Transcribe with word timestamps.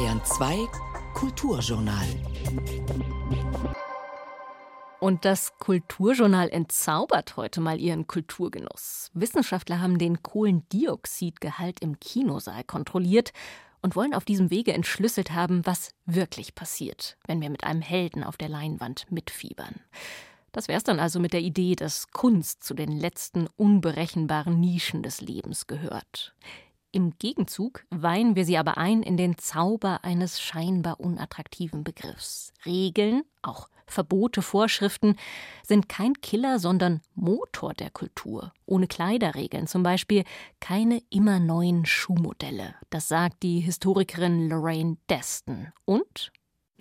Bayern 0.00 0.24
2 0.24 0.66
Kulturjournal. 1.12 2.06
Und 4.98 5.26
das 5.26 5.58
Kulturjournal 5.58 6.48
entzaubert 6.48 7.36
heute 7.36 7.60
mal 7.60 7.78
ihren 7.78 8.06
Kulturgenuss. 8.06 9.10
Wissenschaftler 9.12 9.82
haben 9.82 9.98
den 9.98 10.22
Kohlendioxidgehalt 10.22 11.80
im 11.80 12.00
Kinosaal 12.00 12.64
kontrolliert 12.64 13.34
und 13.82 13.94
wollen 13.94 14.14
auf 14.14 14.24
diesem 14.24 14.50
Wege 14.50 14.72
entschlüsselt 14.72 15.32
haben, 15.32 15.66
was 15.66 15.90
wirklich 16.06 16.54
passiert, 16.54 17.18
wenn 17.26 17.42
wir 17.42 17.50
mit 17.50 17.64
einem 17.64 17.82
Helden 17.82 18.24
auf 18.24 18.38
der 18.38 18.48
Leinwand 18.48 19.04
mitfiebern. 19.10 19.80
Das 20.52 20.68
wär's 20.68 20.84
dann 20.84 20.98
also 20.98 21.20
mit 21.20 21.34
der 21.34 21.42
Idee, 21.42 21.76
dass 21.76 22.10
Kunst 22.10 22.64
zu 22.64 22.72
den 22.72 22.90
letzten 22.90 23.48
unberechenbaren 23.58 24.58
Nischen 24.58 25.02
des 25.02 25.20
Lebens 25.20 25.66
gehört. 25.66 26.34
Im 26.92 27.12
Gegenzug 27.18 27.84
weihen 27.90 28.34
wir 28.34 28.44
sie 28.44 28.58
aber 28.58 28.76
ein 28.76 29.02
in 29.02 29.16
den 29.16 29.38
Zauber 29.38 30.02
eines 30.02 30.40
scheinbar 30.40 30.98
unattraktiven 30.98 31.84
Begriffs. 31.84 32.52
Regeln, 32.66 33.22
auch 33.42 33.68
Verbote, 33.86 34.42
Vorschriften 34.42 35.16
sind 35.64 35.88
kein 35.88 36.14
Killer, 36.14 36.58
sondern 36.58 37.00
Motor 37.14 37.74
der 37.74 37.90
Kultur. 37.90 38.52
Ohne 38.66 38.86
Kleiderregeln 38.86 39.66
zum 39.66 39.82
Beispiel 39.82 40.24
keine 40.60 41.02
immer 41.10 41.38
neuen 41.38 41.86
Schuhmodelle. 41.86 42.74
Das 42.88 43.08
sagt 43.08 43.42
die 43.42 43.60
Historikerin 43.60 44.48
Lorraine 44.48 44.96
Deston. 45.08 45.68
Und? 45.84 46.32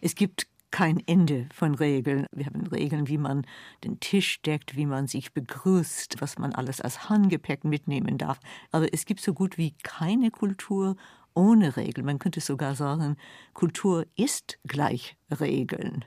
Es 0.01 0.15
gibt 0.15 0.47
kein 0.71 1.01
Ende 1.07 1.47
von 1.53 1.75
Regeln. 1.75 2.25
Wir 2.31 2.45
haben 2.45 2.67
Regeln, 2.67 3.07
wie 3.07 3.17
man 3.17 3.45
den 3.83 3.99
Tisch 3.99 4.41
deckt, 4.41 4.75
wie 4.75 4.85
man 4.85 5.07
sich 5.07 5.33
begrüßt, 5.33 6.21
was 6.21 6.37
man 6.37 6.53
alles 6.53 6.81
als 6.81 7.09
Handgepäck 7.09 7.63
mitnehmen 7.63 8.17
darf. 8.17 8.39
Aber 8.71 8.93
es 8.93 9.05
gibt 9.05 9.21
so 9.21 9.33
gut 9.33 9.57
wie 9.57 9.75
keine 9.83 10.31
Kultur 10.31 10.95
ohne 11.33 11.77
Regeln. 11.77 12.05
Man 12.05 12.19
könnte 12.19 12.41
sogar 12.41 12.75
sagen, 12.75 13.17
Kultur 13.53 14.05
ist 14.15 14.59
gleich 14.65 15.17
Regeln. 15.39 16.05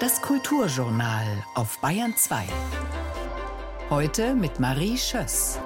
Das 0.00 0.22
Kulturjournal 0.22 1.26
auf 1.54 1.78
Bayern 1.80 2.16
2. 2.16 2.44
Heute 3.90 4.34
mit 4.34 4.60
Marie 4.60 4.96
Schöss. 4.96 5.58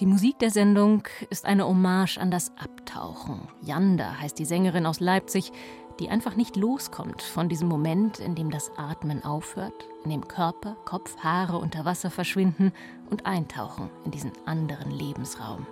Die 0.00 0.06
Musik 0.06 0.38
der 0.40 0.50
Sendung 0.50 1.04
ist 1.30 1.46
eine 1.46 1.66
Hommage 1.66 2.18
an 2.18 2.30
das 2.30 2.52
Abtauchen. 2.58 3.48
Janda 3.62 4.20
heißt 4.20 4.38
die 4.38 4.44
Sängerin 4.44 4.84
aus 4.84 5.00
Leipzig, 5.00 5.52
die 5.98 6.10
einfach 6.10 6.36
nicht 6.36 6.56
loskommt 6.56 7.22
von 7.22 7.48
diesem 7.48 7.68
Moment, 7.68 8.18
in 8.18 8.34
dem 8.34 8.50
das 8.50 8.70
Atmen 8.76 9.24
aufhört, 9.24 9.88
in 10.04 10.10
dem 10.10 10.28
Körper, 10.28 10.76
Kopf, 10.84 11.16
Haare 11.20 11.56
unter 11.56 11.86
Wasser 11.86 12.10
verschwinden 12.10 12.72
und 13.08 13.24
eintauchen 13.24 13.88
in 14.04 14.10
diesen 14.10 14.32
anderen 14.44 14.90
Lebensraum. 14.90 15.66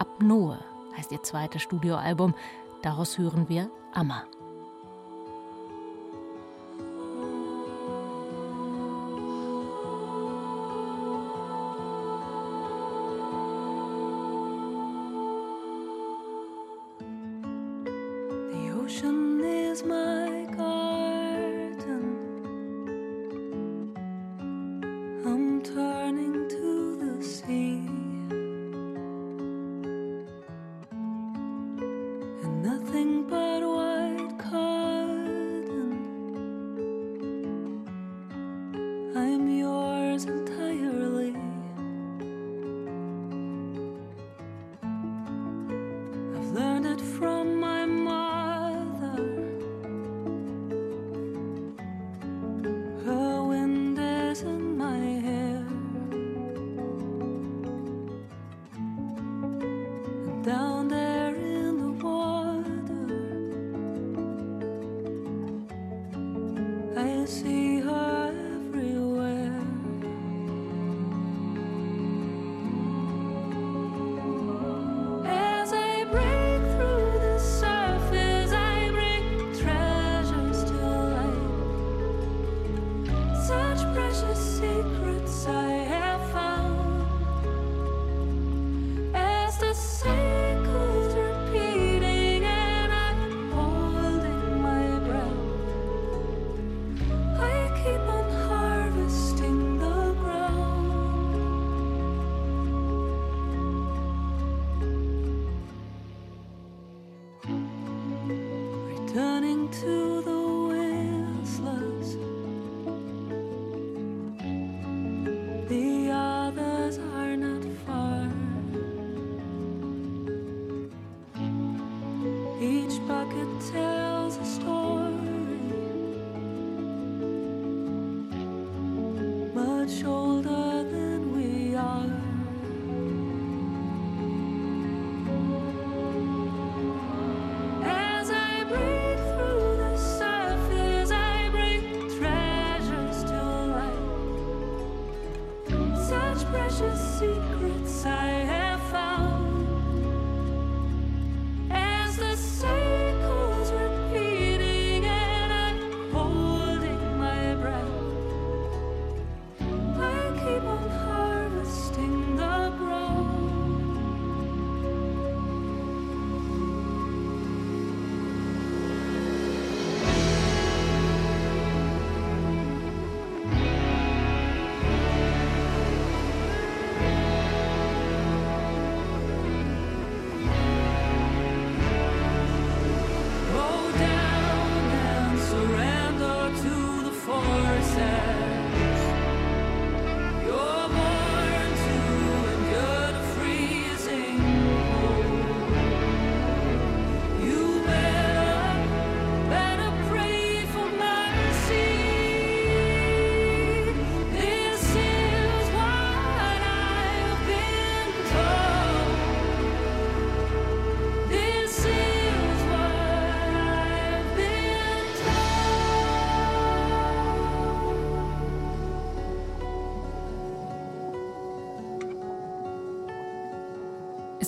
Apnoe 0.00 0.58
heißt 0.96 1.12
ihr 1.12 1.22
zweites 1.22 1.62
Studioalbum. 1.62 2.34
Daraus 2.82 3.18
hören 3.18 3.48
wir 3.48 3.70
Amma. 3.92 4.24
ocean 18.90 19.40
is 19.44 19.84
my 19.84 20.09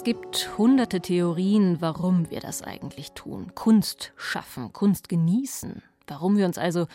Es 0.02 0.06
gibt 0.06 0.58
hunderte 0.58 1.00
Theorien, 1.00 1.80
warum 1.80 2.28
wir 2.28 2.40
das 2.40 2.60
eigentlich 2.60 3.12
tun. 3.12 3.52
Kunst 3.54 4.12
schaffen, 4.16 4.72
Kunst 4.72 5.08
genießen. 5.08 5.80
Warum 6.08 6.36
wir 6.36 6.44
uns 6.44 6.58
also 6.58 6.88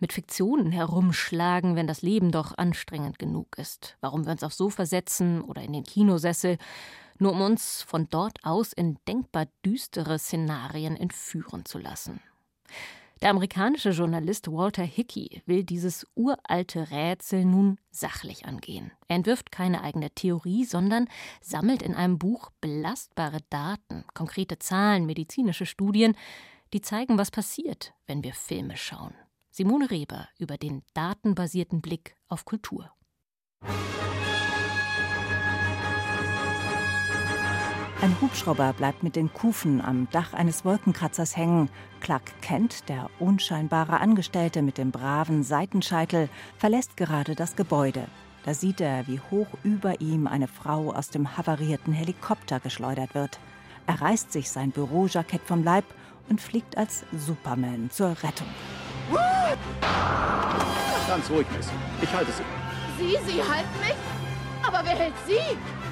mit 0.00 0.14
Fiktionen 0.14 0.72
herumschlagen, 0.72 1.76
wenn 1.76 1.86
das 1.86 2.00
Leben 2.00 2.30
doch 2.30 2.56
anstrengend 2.56 3.18
genug 3.18 3.58
ist. 3.58 3.98
Warum 4.00 4.24
wir 4.24 4.32
uns 4.32 4.42
aufs 4.42 4.56
Sofa 4.56 4.86
setzen 4.86 5.42
oder 5.42 5.60
in 5.60 5.74
den 5.74 5.84
Kinosessel, 5.84 6.56
nur 7.18 7.32
um 7.32 7.42
uns 7.42 7.82
von 7.82 8.08
dort 8.08 8.38
aus 8.44 8.72
in 8.72 8.96
denkbar 9.06 9.44
düstere 9.62 10.18
Szenarien 10.18 10.96
entführen 10.96 11.66
zu 11.66 11.76
lassen. 11.76 12.20
Der 13.22 13.30
amerikanische 13.30 13.90
Journalist 13.90 14.48
Walter 14.50 14.82
Hickey 14.82 15.42
will 15.46 15.64
dieses 15.64 16.06
uralte 16.14 16.90
Rätsel 16.90 17.44
nun 17.44 17.78
sachlich 17.90 18.44
angehen. 18.44 18.92
Er 19.08 19.16
entwirft 19.16 19.50
keine 19.50 19.82
eigene 19.82 20.10
Theorie, 20.10 20.64
sondern 20.64 21.08
sammelt 21.40 21.82
in 21.82 21.94
einem 21.94 22.18
Buch 22.18 22.50
belastbare 22.60 23.38
Daten, 23.50 24.04
konkrete 24.14 24.58
Zahlen, 24.58 25.06
medizinische 25.06 25.66
Studien, 25.66 26.16
die 26.72 26.80
zeigen, 26.80 27.16
was 27.16 27.30
passiert, 27.30 27.94
wenn 28.06 28.24
wir 28.24 28.34
Filme 28.34 28.76
schauen. 28.76 29.14
Simone 29.50 29.90
Reber 29.90 30.28
über 30.38 30.56
den 30.56 30.82
datenbasierten 30.94 31.80
Blick 31.80 32.16
auf 32.28 32.44
Kultur. 32.44 32.90
Ein 38.02 38.20
Hubschrauber 38.20 38.72
bleibt 38.72 39.02
mit 39.02 39.16
den 39.16 39.32
Kufen 39.32 39.80
am 39.80 40.08
Dach 40.10 40.34
eines 40.34 40.64
Wolkenkratzers 40.64 41.36
hängen. 41.36 41.70
Clark 42.00 42.40
Kent, 42.42 42.88
der 42.88 43.08
unscheinbare 43.18 44.00
Angestellte 44.00 44.62
mit 44.62 44.76
dem 44.78 44.90
braven 44.90 45.42
Seitenscheitel, 45.42 46.28
verlässt 46.58 46.96
gerade 46.96 47.34
das 47.34 47.56
Gebäude. 47.56 48.06
Da 48.44 48.52
sieht 48.52 48.80
er, 48.82 49.06
wie 49.06 49.20
hoch 49.30 49.46
über 49.62 50.00
ihm 50.02 50.26
eine 50.26 50.48
Frau 50.48 50.92
aus 50.92 51.08
dem 51.08 51.38
havarierten 51.38 51.94
Helikopter 51.94 52.60
geschleudert 52.60 53.14
wird. 53.14 53.38
Er 53.86 54.02
reißt 54.02 54.32
sich 54.32 54.50
sein 54.50 54.70
Bürojackett 54.70 55.42
vom 55.42 55.64
Leib 55.64 55.84
und 56.28 56.40
fliegt 56.40 56.76
als 56.76 57.04
Superman 57.16 57.90
zur 57.90 58.10
Rettung. 58.22 58.48
Ganz 61.06 61.30
ruhig, 61.30 61.46
Miss. 61.56 61.68
Ich 62.02 62.12
halte 62.12 62.32
Sie. 62.32 62.42
Sie, 62.98 63.32
Sie 63.32 63.42
halten 63.42 63.78
mich? 63.80 63.96
Aber 64.66 64.80
wer 64.84 64.96
hält 64.96 65.14
Sie? 65.26 65.83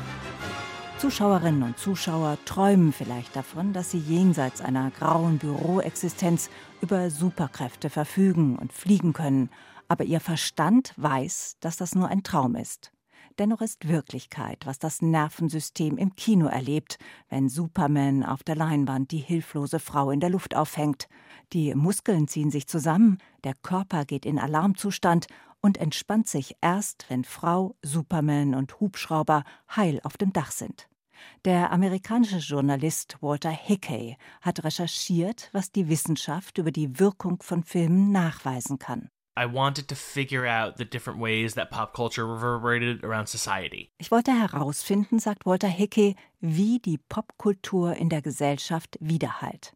Zuschauerinnen 1.03 1.65
und 1.65 1.79
Zuschauer 1.79 2.39
träumen 2.45 2.93
vielleicht 2.93 3.35
davon, 3.35 3.73
dass 3.73 3.91
sie 3.91 3.99
jenseits 3.99 4.61
einer 4.61 4.93
grauen 4.93 5.39
Büroexistenz 5.39 6.49
über 6.81 7.11
Superkräfte 7.11 7.91
verfügen 7.91 8.57
und 8.57 8.73
fliegen 8.73 9.13
können, 9.13 9.51
aber 9.89 10.05
ihr 10.05 10.21
Verstand 10.21 10.95
weiß, 10.99 11.57
dass 11.59 11.77
das 11.77 11.97
nur 11.97 12.07
ein 12.07 12.23
Traum 12.23 12.55
ist. 12.55 12.93
Dennoch 13.41 13.63
ist 13.63 13.89
Wirklichkeit, 13.89 14.65
was 14.65 14.79
das 14.79 15.03
Nervensystem 15.03 15.99
im 15.99 16.15
Kino 16.15 16.47
erlebt, 16.47 17.01
wenn 17.31 17.49
Superman 17.49 18.23
auf 18.23 18.45
der 18.45 18.55
Leinwand 18.55 19.11
die 19.11 19.19
hilflose 19.19 19.81
Frau 19.81 20.13
in 20.13 20.21
der 20.21 20.31
Luft 20.31 20.55
aufhängt. 20.55 21.09
Die 21.53 21.75
Muskeln 21.75 22.29
ziehen 22.29 22.53
sich 22.53 22.69
zusammen, 22.69 23.19
der 23.43 23.55
Körper 23.55 24.05
geht 24.05 24.25
in 24.25 24.39
Alarmzustand 24.39 25.27
und 25.61 25.79
entspannt 25.79 26.29
sich 26.29 26.55
erst, 26.61 27.07
wenn 27.09 27.25
Frau, 27.25 27.75
Superman 27.83 28.55
und 28.55 28.79
Hubschrauber 28.79 29.43
heil 29.75 29.99
auf 30.05 30.17
dem 30.17 30.33
Dach 30.33 30.53
sind. 30.53 30.87
Der 31.45 31.73
amerikanische 31.73 32.39
Journalist 32.39 33.17
Walter 33.21 33.51
Hickey 33.51 34.17
hat 34.41 34.65
recherchiert, 34.65 35.49
was 35.53 35.73
die 35.73 35.89
Wissenschaft 35.89 36.59
über 36.59 36.71
die 36.71 36.99
Wirkung 36.99 37.43
von 37.43 37.63
Filmen 37.65 38.13
nachweisen 38.13 38.79
kann. 38.79 39.09
I 39.39 39.47
wanted 39.47 39.89
to 39.89 39.95
figure 39.95 40.47
out 40.47 40.77
the 40.77 40.85
different 40.85 41.19
ways 41.19 41.55
that 41.55 41.71
pop 41.71 41.95
culture 41.95 42.27
reverberated 42.27 43.03
around 43.03 43.29
society. 43.29 43.91
Ich 43.99 44.11
wollte 44.11 44.33
herausfinden, 44.33 45.19
sagt 45.19 45.47
Walter 45.47 45.69
Hickey, 45.69 46.17
wie 46.41 46.79
die 46.81 46.99
Popkultur 46.99 47.97
in 47.97 48.11
der 48.11 48.21
Gesellschaft 48.21 48.99
widerhallt. 49.01 49.73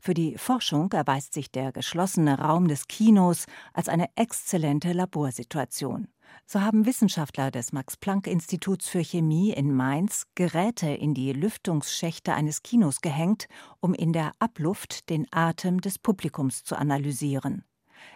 Für 0.00 0.12
die 0.12 0.36
Forschung 0.36 0.92
erweist 0.92 1.32
sich 1.32 1.50
der 1.50 1.72
geschlossene 1.72 2.38
Raum 2.38 2.68
des 2.68 2.86
Kinos 2.86 3.46
als 3.72 3.88
eine 3.88 4.10
exzellente 4.14 4.92
Laborsituation. 4.92 6.08
So 6.46 6.60
haben 6.60 6.86
Wissenschaftler 6.86 7.50
des 7.50 7.72
Max-Planck-Instituts 7.72 8.88
für 8.88 9.04
Chemie 9.04 9.52
in 9.52 9.74
Mainz 9.74 10.26
Geräte 10.34 10.88
in 10.88 11.14
die 11.14 11.32
Lüftungsschächte 11.32 12.34
eines 12.34 12.62
Kinos 12.62 13.00
gehängt, 13.00 13.48
um 13.80 13.94
in 13.94 14.12
der 14.12 14.32
Abluft 14.38 15.10
den 15.10 15.26
Atem 15.30 15.80
des 15.80 15.98
Publikums 15.98 16.64
zu 16.64 16.76
analysieren. 16.76 17.64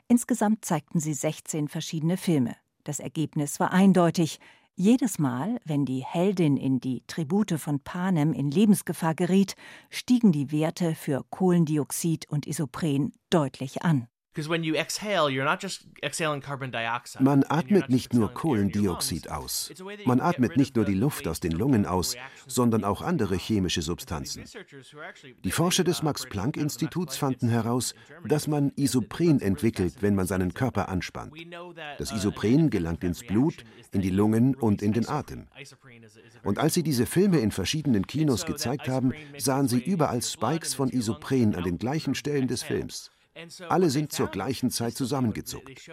Insgesamt 0.09 0.65
zeigten 0.65 1.01
sie 1.01 1.15
16 1.15 1.69
verschiedene 1.69 2.17
Filme. 2.17 2.57
Das 2.85 3.01
Ergebnis 3.01 3.61
war 3.61 3.73
eindeutig. 3.73 4.39
Jedes 4.75 5.19
Mal, 5.19 5.61
wenn 5.67 5.85
die 5.85 6.03
Heldin 6.03 6.57
in 6.57 6.81
die 6.81 7.05
Tribute 7.07 7.61
von 7.61 7.81
Panem 7.81 8.33
in 8.33 8.51
Lebensgefahr 8.51 9.15
geriet, 9.15 9.55
stiegen 9.91 10.33
die 10.33 10.51
Werte 10.51 10.95
für 10.95 11.25
Kohlendioxid 11.29 12.29
und 12.31 12.47
Isopren 12.47 13.13
deutlich 13.29 13.83
an. 13.83 14.09
Man 17.21 17.45
atmet 17.45 17.89
nicht 17.91 18.15
nur 18.15 18.33
Kohlendioxid 18.33 19.31
aus. 19.31 19.73
Man 20.07 20.21
atmet 20.21 20.57
nicht 20.57 20.75
nur 20.75 20.87
die 20.87 20.95
Luft 20.95 21.29
aus 21.29 21.41
den 21.41 21.53
Lungen 21.53 21.85
aus, 21.85 22.17
sondern 22.47 22.83
auch 22.83 23.03
andere 23.03 23.37
chemische 23.37 23.83
Substanzen. 23.83 24.45
Die 25.45 25.51
Forscher 25.51 25.85
des 25.85 26.03
Max-Planck-Instituts 26.03 27.19
fanden 27.19 27.51
heraus, 27.51 27.95
dass 28.25 28.47
man 28.47 28.73
Isopren 28.77 29.41
entwickelt, 29.41 29.97
wenn 30.01 30.15
man 30.15 30.27
seinen 30.27 30.55
Körper 30.55 30.89
anspannt. 30.89 31.35
Das 31.99 32.11
Isopren 32.13 32.71
gelangt 32.71 33.05
ins 33.05 33.23
Blut, 33.25 33.65
in 33.93 34.01
die 34.01 34.11
Lungen 34.11 34.55
und 34.55 34.81
in 34.81 34.95
den 34.95 35.09
Atem. 35.09 35.47
Und 36.43 36.59
als 36.59 36.73
sie 36.73 36.83
diese 36.83 37.05
Filme 37.05 37.41
in 37.41 37.51
verschiedenen 37.51 38.07
Kinos 38.07 38.47
gezeigt 38.47 38.89
haben, 38.89 39.13
sahen 39.37 39.69
sie 39.69 39.83
überall 39.83 40.23
Spikes 40.23 40.73
von 40.73 40.89
Isopren 40.89 41.55
an 41.55 41.65
den 41.65 41.77
gleichen 41.77 42.15
Stellen 42.15 42.49
des 42.49 42.63
Films. 42.63 43.11
Alle 43.69 43.91
sind 43.91 44.13
zur 44.13 44.29
gleichen 44.29 44.71
Zeit 44.71 44.95
zusammengezuckt. 44.95 45.89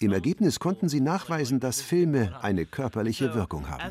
Im 0.00 0.12
Ergebnis 0.12 0.60
konnten 0.60 0.88
sie 0.88 1.00
nachweisen, 1.00 1.58
dass 1.60 1.80
Filme 1.80 2.38
eine 2.42 2.66
körperliche 2.66 3.34
Wirkung 3.34 3.68
haben. 3.68 3.82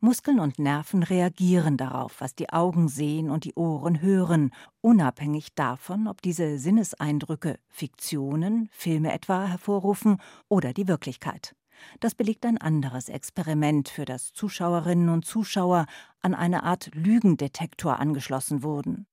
Muskeln 0.00 0.40
und 0.40 0.58
Nerven 0.58 1.02
reagieren 1.02 1.78
darauf, 1.78 2.20
was 2.20 2.34
die 2.34 2.50
Augen 2.50 2.88
sehen 2.88 3.30
und 3.30 3.44
die 3.44 3.54
Ohren 3.54 4.02
hören, 4.02 4.52
unabhängig 4.82 5.54
davon, 5.54 6.06
ob 6.06 6.20
diese 6.20 6.58
Sinneseindrücke 6.58 7.58
Fiktionen, 7.70 8.68
Filme 8.72 9.12
etwa 9.12 9.46
hervorrufen 9.46 10.20
oder 10.48 10.74
die 10.74 10.86
Wirklichkeit. 10.86 11.56
Das 12.00 12.14
belegt 12.14 12.44
ein 12.46 12.58
anderes 12.58 13.08
Experiment, 13.08 13.88
für 13.88 14.04
das 14.04 14.32
Zuschauerinnen 14.32 15.08
und 15.08 15.24
Zuschauer 15.24 15.86
an 16.20 16.34
eine 16.34 16.62
Art 16.62 16.90
Lügendetektor 16.94 17.98
angeschlossen 17.98 18.62
wurden. 18.62 19.06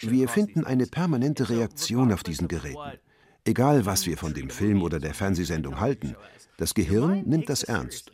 Wir 0.00 0.28
finden 0.28 0.64
eine 0.64 0.86
permanente 0.86 1.48
Reaktion 1.48 2.12
auf 2.12 2.22
diesen 2.22 2.48
Geräten. 2.48 2.98
Egal, 3.46 3.84
was 3.84 4.06
wir 4.06 4.16
von 4.16 4.32
dem 4.32 4.48
Film 4.48 4.82
oder 4.82 4.98
der 5.00 5.12
Fernsehsendung 5.12 5.78
halten, 5.80 6.16
das 6.56 6.72
Gehirn 6.72 7.24
nimmt 7.26 7.48
das 7.48 7.62
ernst. 7.62 8.12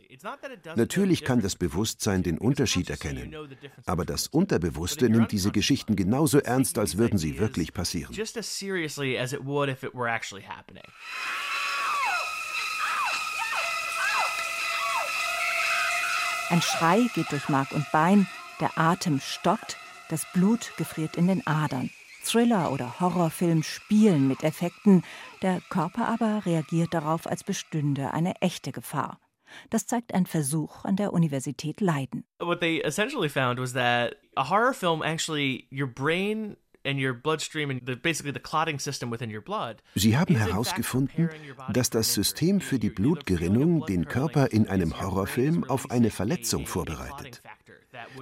Natürlich 0.75 1.23
kann 1.23 1.41
das 1.41 1.55
Bewusstsein 1.55 2.23
den 2.23 2.37
Unterschied 2.37 2.89
erkennen, 2.89 3.33
aber 3.85 4.03
das 4.05 4.27
Unterbewusste 4.27 5.09
nimmt 5.09 5.31
diese 5.31 5.51
Geschichten 5.51 5.95
genauso 5.95 6.39
ernst, 6.39 6.77
als 6.77 6.97
würden 6.97 7.17
sie 7.17 7.39
wirklich 7.39 7.73
passieren. 7.73 8.13
Ein 16.51 16.61
Schrei 16.61 17.07
geht 17.15 17.31
durch 17.31 17.47
Mark 17.47 17.71
und 17.71 17.89
Bein, 17.93 18.27
der 18.59 18.77
Atem 18.77 19.21
stockt, 19.21 19.77
das 20.09 20.27
Blut 20.33 20.73
gefriert 20.75 21.15
in 21.15 21.27
den 21.27 21.47
Adern. 21.47 21.89
Thriller 22.25 22.73
oder 22.73 22.99
Horrorfilm 22.99 23.63
spielen 23.63 24.27
mit 24.27 24.43
Effekten, 24.43 25.05
der 25.41 25.61
Körper 25.69 26.09
aber 26.09 26.45
reagiert 26.45 26.93
darauf, 26.93 27.25
als 27.25 27.45
bestünde 27.45 28.13
eine 28.13 28.41
echte 28.41 28.73
Gefahr. 28.73 29.21
Das 29.69 29.87
zeigt 29.87 30.13
ein 30.13 30.25
Versuch 30.25 30.83
an 30.83 30.97
der 30.97 31.13
Universität 31.13 31.79
Leiden. 31.79 32.25
What 32.39 32.59
they 32.59 32.81
essentially 32.81 33.29
found 33.29 33.57
was 33.57 33.71
that 33.71 34.17
a 34.35 34.49
horror 34.49 34.73
film 34.73 35.01
actually 35.01 35.69
your 35.71 35.87
brain 35.87 36.57
Sie 39.95 40.17
haben 40.17 40.35
herausgefunden, 40.35 41.29
dass 41.71 41.89
das 41.89 42.13
System 42.13 42.61
für 42.61 42.79
die 42.79 42.89
Blutgerinnung 42.89 43.85
den 43.85 44.05
Körper 44.05 44.51
in 44.51 44.67
einem 44.67 44.99
Horrorfilm 44.99 45.63
auf 45.65 45.91
eine 45.91 46.09
Verletzung 46.09 46.65
vorbereitet. 46.65 47.41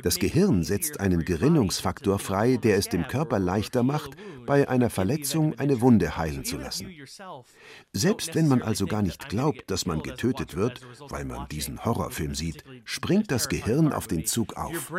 Das 0.01 0.17
Gehirn 0.17 0.63
setzt 0.63 0.99
einen 0.99 1.25
Gerinnungsfaktor 1.25 2.19
frei, 2.19 2.57
der 2.57 2.77
es 2.77 2.89
dem 2.89 3.07
Körper 3.07 3.39
leichter 3.39 3.83
macht, 3.83 4.11
bei 4.45 4.67
einer 4.67 4.89
Verletzung 4.89 5.57
eine 5.59 5.81
Wunde 5.81 6.17
heilen 6.17 6.43
zu 6.43 6.57
lassen. 6.57 6.89
Selbst 7.93 8.33
wenn 8.35 8.47
man 8.47 8.61
also 8.61 8.87
gar 8.87 9.01
nicht 9.01 9.29
glaubt, 9.29 9.69
dass 9.69 9.85
man 9.85 10.01
getötet 10.01 10.55
wird, 10.55 10.81
weil 11.09 11.25
man 11.25 11.47
diesen 11.49 11.85
Horrorfilm 11.85 12.33
sieht, 12.33 12.63
springt 12.83 13.31
das 13.31 13.47
Gehirn 13.47 13.93
auf 13.93 14.07
den 14.07 14.25
Zug 14.25 14.55
auf. 14.55 14.91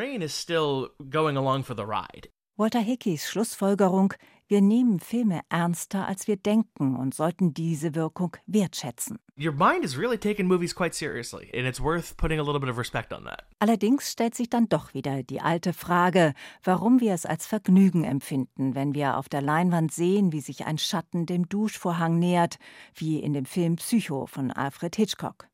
Walter 2.60 2.80
Hickeys 2.80 3.26
Schlussfolgerung, 3.26 4.12
Wir 4.46 4.60
nehmen 4.60 5.00
Filme 5.00 5.40
ernster, 5.48 6.06
als 6.06 6.28
wir 6.28 6.36
denken 6.36 6.94
und 6.94 7.14
sollten 7.14 7.54
diese 7.54 7.94
Wirkung 7.94 8.36
wertschätzen. 8.46 9.18
Your 9.38 9.52
mind 9.52 9.82
is 9.82 9.96
really 9.96 10.18
taking 10.18 10.46
movies 10.46 10.74
quite 10.74 10.94
seriously, 10.94 11.50
and 11.54 11.66
it's 11.66 11.80
worth 11.80 12.18
putting 12.18 12.38
a 12.38 12.42
little 12.42 12.60
bit 12.60 12.68
of 12.68 12.76
respect 12.76 13.14
on 13.14 13.24
that. 13.24 13.44
Allerdings 13.60 14.12
stellt 14.12 14.34
sich 14.34 14.50
dann 14.50 14.68
doch 14.68 14.92
wieder 14.92 15.22
die 15.22 15.40
alte 15.40 15.72
Frage, 15.72 16.34
warum 16.62 17.00
wir 17.00 17.14
es 17.14 17.24
als 17.24 17.46
Vergnügen 17.46 18.04
empfinden, 18.04 18.74
wenn 18.74 18.92
wir 18.92 19.16
auf 19.16 19.30
der 19.30 19.40
Leinwand 19.40 19.90
sehen, 19.90 20.30
wie 20.30 20.42
sich 20.42 20.66
ein 20.66 20.76
Schatten 20.76 21.24
dem 21.24 21.48
Duschvorhang 21.48 22.18
nähert, 22.18 22.58
wie 22.94 23.20
in 23.20 23.32
dem 23.32 23.46
Film 23.46 23.76
Psycho 23.76 24.26
von 24.26 24.50
Alfred 24.50 24.96
Hitchcock. 24.96 25.49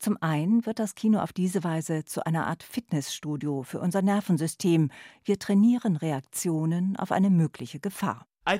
Zum 0.00 0.16
einen 0.22 0.64
wird 0.64 0.78
das 0.78 0.94
Kino 0.94 1.18
auf 1.18 1.34
diese 1.34 1.62
Weise 1.62 2.06
zu 2.06 2.24
einer 2.24 2.46
Art 2.46 2.62
Fitnessstudio 2.62 3.64
für 3.64 3.80
unser 3.80 4.00
Nervensystem. 4.00 4.90
Wir 5.24 5.38
trainieren 5.38 5.96
Reaktionen 5.96 6.96
auf 6.96 7.12
eine 7.12 7.28
mögliche 7.28 7.80
Gefahr. 7.80 8.26
Es 8.46 8.58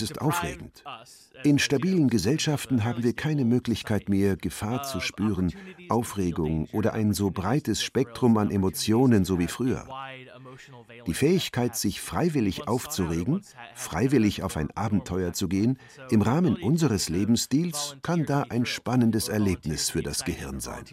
ist 0.00 0.20
aufregend. 0.20 0.84
In 1.42 1.58
stabilen 1.58 2.08
Gesellschaften 2.08 2.84
haben 2.84 3.02
wir 3.02 3.12
keine 3.12 3.44
Möglichkeit 3.44 4.08
mehr, 4.08 4.36
Gefahr 4.36 4.84
zu 4.84 5.00
spüren, 5.00 5.52
Aufregung 5.88 6.68
oder 6.72 6.92
ein 6.92 7.12
so 7.12 7.32
breites 7.32 7.82
Spektrum 7.82 8.38
an 8.38 8.52
Emotionen 8.52 9.24
so 9.24 9.40
wie 9.40 9.48
früher. 9.48 9.88
Die 11.06 11.14
Fähigkeit, 11.14 11.76
sich 11.76 12.00
freiwillig 12.00 12.68
aufzuregen, 12.68 13.42
freiwillig 13.74 14.42
auf 14.42 14.56
ein 14.56 14.70
Abenteuer 14.76 15.32
zu 15.32 15.48
gehen, 15.48 15.78
im 16.10 16.22
Rahmen 16.22 16.56
unseres 16.56 17.08
Lebensstils, 17.08 17.96
kann 18.02 18.26
da 18.26 18.44
ein 18.48 18.66
spannendes 18.66 19.28
Erlebnis 19.28 19.90
für 19.90 20.02
das 20.02 20.24
Gehirn 20.24 20.60
sein. 20.60 20.84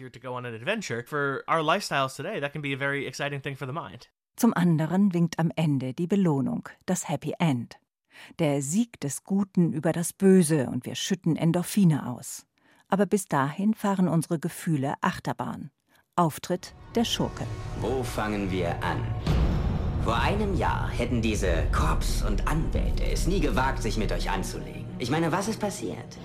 Zum 4.36 4.54
anderen 4.54 5.14
winkt 5.14 5.38
am 5.38 5.52
Ende 5.54 5.92
die 5.94 6.06
Belohnung, 6.06 6.68
das 6.86 7.08
Happy 7.08 7.34
End. 7.38 7.78
Der 8.38 8.62
Sieg 8.62 9.00
des 9.00 9.24
Guten 9.24 9.72
über 9.72 9.92
das 9.92 10.12
Böse 10.12 10.68
und 10.68 10.86
wir 10.86 10.94
schütten 10.94 11.36
Endorphine 11.36 12.06
aus. 12.08 12.46
Aber 12.88 13.06
bis 13.06 13.26
dahin 13.26 13.74
fahren 13.74 14.08
unsere 14.08 14.38
Gefühle 14.38 14.94
Achterbahn. 15.00 15.70
Auftritt 16.16 16.74
der 16.94 17.04
Schurke. 17.04 17.46
Wo 17.80 18.02
fangen 18.02 18.50
wir 18.50 18.70
an? 18.82 19.00
Vor 20.04 20.16
einem 20.18 20.56
Jahr 20.56 20.88
hätten 20.88 21.20
diese 21.20 21.66
Korps 21.72 22.22
und 22.22 22.48
Anwälte 22.48 23.04
es 23.04 23.26
nie 23.26 23.40
gewagt, 23.40 23.82
sich 23.82 23.98
mit 23.98 24.10
euch 24.12 24.30
anzulegen. 24.30 24.86
Ich 24.98 25.10
meine, 25.10 25.30
was 25.30 25.46
ist 25.46 25.60
passiert? 25.60 26.16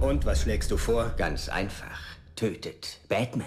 Und 0.00 0.24
was 0.24 0.40
schlägst 0.40 0.70
du 0.70 0.78
vor? 0.78 1.12
Ganz 1.18 1.50
einfach. 1.50 2.00
Tötet 2.34 2.98
Batman. 3.10 3.46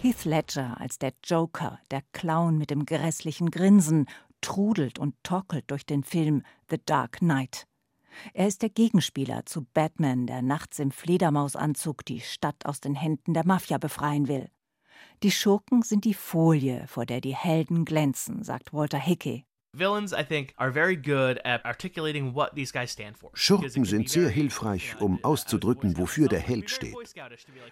Heath 0.00 0.24
Ledger 0.24 0.76
als 0.80 0.98
der 0.98 1.12
Joker, 1.24 1.78
der 1.92 2.02
Clown 2.12 2.58
mit 2.58 2.70
dem 2.70 2.84
grässlichen 2.86 3.52
Grinsen, 3.52 4.06
trudelt 4.40 4.98
und 4.98 5.14
torkelt 5.22 5.70
durch 5.70 5.86
den 5.86 6.02
Film 6.02 6.42
The 6.70 6.78
Dark 6.84 7.18
Knight. 7.18 7.68
Er 8.34 8.46
ist 8.46 8.62
der 8.62 8.70
Gegenspieler 8.70 9.46
zu 9.46 9.64
Batman, 9.74 10.26
der 10.26 10.42
nachts 10.42 10.78
im 10.78 10.90
Fledermausanzug 10.90 12.04
die 12.04 12.20
Stadt 12.20 12.66
aus 12.66 12.80
den 12.80 12.94
Händen 12.94 13.34
der 13.34 13.46
Mafia 13.46 13.78
befreien 13.78 14.28
will. 14.28 14.50
Die 15.22 15.30
Schurken 15.30 15.82
sind 15.82 16.04
die 16.04 16.14
Folie, 16.14 16.86
vor 16.88 17.06
der 17.06 17.20
die 17.20 17.36
Helden 17.36 17.84
glänzen, 17.84 18.42
sagt 18.42 18.72
Walter 18.72 18.98
Hickey. 18.98 19.44
Schurken 23.32 23.84
sind 23.86 24.08
sehr 24.10 24.28
hilfreich, 24.28 25.00
um 25.00 25.24
auszudrücken, 25.24 25.96
wofür 25.96 26.28
der 26.28 26.40
Held 26.40 26.68
steht. 26.68 26.94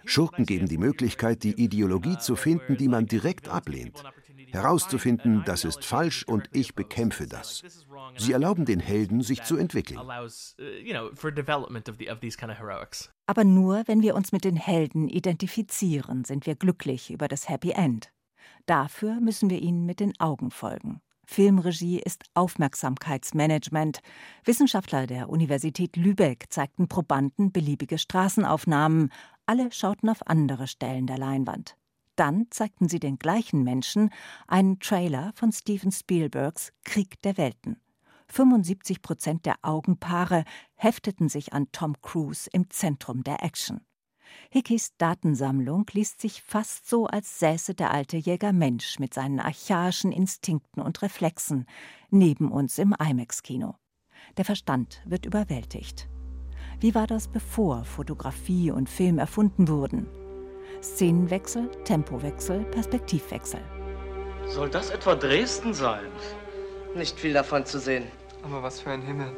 Schurken 0.05 0.47
geben 0.47 0.67
die 0.67 0.79
Möglichkeit, 0.79 1.43
die 1.43 1.61
Ideologie 1.61 2.17
zu 2.17 2.35
finden, 2.35 2.75
die 2.75 2.87
man 2.87 3.05
direkt 3.05 3.49
ablehnt. 3.49 4.03
Herauszufinden, 4.51 5.43
das 5.45 5.63
ist 5.63 5.85
falsch 5.85 6.23
und 6.23 6.49
ich 6.51 6.73
bekämpfe 6.73 7.27
das. 7.27 7.61
Sie 8.17 8.31
erlauben 8.31 8.65
den 8.65 8.79
Helden, 8.79 9.21
sich 9.21 9.43
zu 9.43 9.57
entwickeln. 9.57 9.99
Aber 13.27 13.43
nur, 13.43 13.83
wenn 13.85 14.01
wir 14.01 14.15
uns 14.15 14.31
mit 14.31 14.43
den 14.43 14.55
Helden 14.55 15.07
identifizieren, 15.07 16.23
sind 16.25 16.47
wir 16.47 16.55
glücklich 16.55 17.11
über 17.11 17.27
das 17.27 17.47
Happy 17.47 17.73
End. 17.73 18.11
Dafür 18.65 19.19
müssen 19.19 19.51
wir 19.51 19.61
ihnen 19.61 19.85
mit 19.85 19.99
den 19.99 20.19
Augen 20.19 20.49
folgen. 20.49 20.99
Filmregie 21.31 22.01
ist 22.01 22.25
Aufmerksamkeitsmanagement. 22.33 24.01
Wissenschaftler 24.43 25.07
der 25.07 25.29
Universität 25.29 25.95
Lübeck 25.95 26.47
zeigten 26.49 26.89
Probanden 26.89 27.53
beliebige 27.53 27.97
Straßenaufnahmen. 27.97 29.13
Alle 29.45 29.71
schauten 29.71 30.09
auf 30.09 30.27
andere 30.27 30.67
Stellen 30.67 31.07
der 31.07 31.17
Leinwand. 31.17 31.77
Dann 32.17 32.47
zeigten 32.49 32.89
sie 32.89 32.99
den 32.99 33.17
gleichen 33.17 33.63
Menschen 33.63 34.09
einen 34.45 34.81
Trailer 34.81 35.31
von 35.33 35.53
Steven 35.53 35.93
Spielbergs 35.93 36.73
Krieg 36.83 37.21
der 37.21 37.37
Welten. 37.37 37.79
75 38.27 39.01
Prozent 39.01 39.45
der 39.45 39.55
Augenpaare 39.61 40.43
hefteten 40.75 41.29
sich 41.29 41.53
an 41.53 41.71
Tom 41.71 41.95
Cruise 42.01 42.49
im 42.51 42.69
Zentrum 42.69 43.23
der 43.23 43.41
Action. 43.41 43.79
Hickeys 44.49 44.95
Datensammlung 44.97 45.85
liest 45.93 46.21
sich 46.21 46.41
fast 46.41 46.89
so, 46.89 47.07
als 47.07 47.39
säße 47.39 47.73
der 47.73 47.91
alte 47.91 48.17
Jäger 48.17 48.53
Mensch 48.53 48.99
mit 48.99 49.13
seinen 49.13 49.39
archaischen 49.39 50.11
Instinkten 50.11 50.81
und 50.81 51.01
Reflexen 51.01 51.65
neben 52.09 52.51
uns 52.51 52.77
im 52.77 52.93
IMAX-Kino. 52.99 53.75
Der 54.37 54.45
Verstand 54.45 55.01
wird 55.05 55.25
überwältigt. 55.25 56.09
Wie 56.79 56.95
war 56.95 57.07
das, 57.07 57.27
bevor 57.27 57.83
Fotografie 57.85 58.71
und 58.71 58.89
Film 58.89 59.19
erfunden 59.19 59.67
wurden? 59.67 60.07
Szenenwechsel, 60.81 61.69
Tempowechsel, 61.83 62.63
Perspektivwechsel. 62.65 63.61
Soll 64.47 64.69
das 64.69 64.89
etwa 64.89 65.15
Dresden 65.15 65.73
sein? 65.73 66.05
Nicht 66.95 67.19
viel 67.19 67.33
davon 67.33 67.65
zu 67.65 67.79
sehen. 67.79 68.05
Aber 68.43 68.63
was 68.63 68.79
für 68.81 68.89
ein 68.89 69.01
Himmel. 69.01 69.31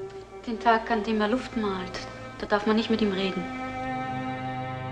Den 0.47 0.59
Tag, 0.59 0.89
an 0.89 1.03
dem 1.03 1.19
er 1.21 1.27
Luft 1.27 1.55
malt, 1.57 1.99
da 2.39 2.45
darf 2.45 2.65
man 2.65 2.77
nicht 2.77 2.89
mit 2.89 3.01
ihm 3.01 3.11
reden. 3.11 3.43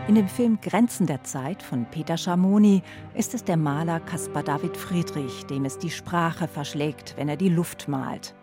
In 0.08 0.16
dem 0.16 0.28
Film 0.28 0.60
Grenzen 0.62 1.06
der 1.06 1.24
Zeit 1.24 1.62
von 1.62 1.86
Peter 1.86 2.18
Schamoni 2.18 2.82
ist 3.14 3.34
es 3.34 3.44
der 3.44 3.56
Maler 3.56 4.00
Caspar 4.00 4.44
David 4.44 4.76
Friedrich, 4.76 5.46
dem 5.46 5.64
es 5.64 5.78
die 5.78 5.92
Sprache 5.92 6.48
verschlägt, 6.48 7.14
wenn 7.18 7.30
er 7.30 7.38
die 7.38 7.50
Luft 7.50 7.88
malt. 7.88 8.34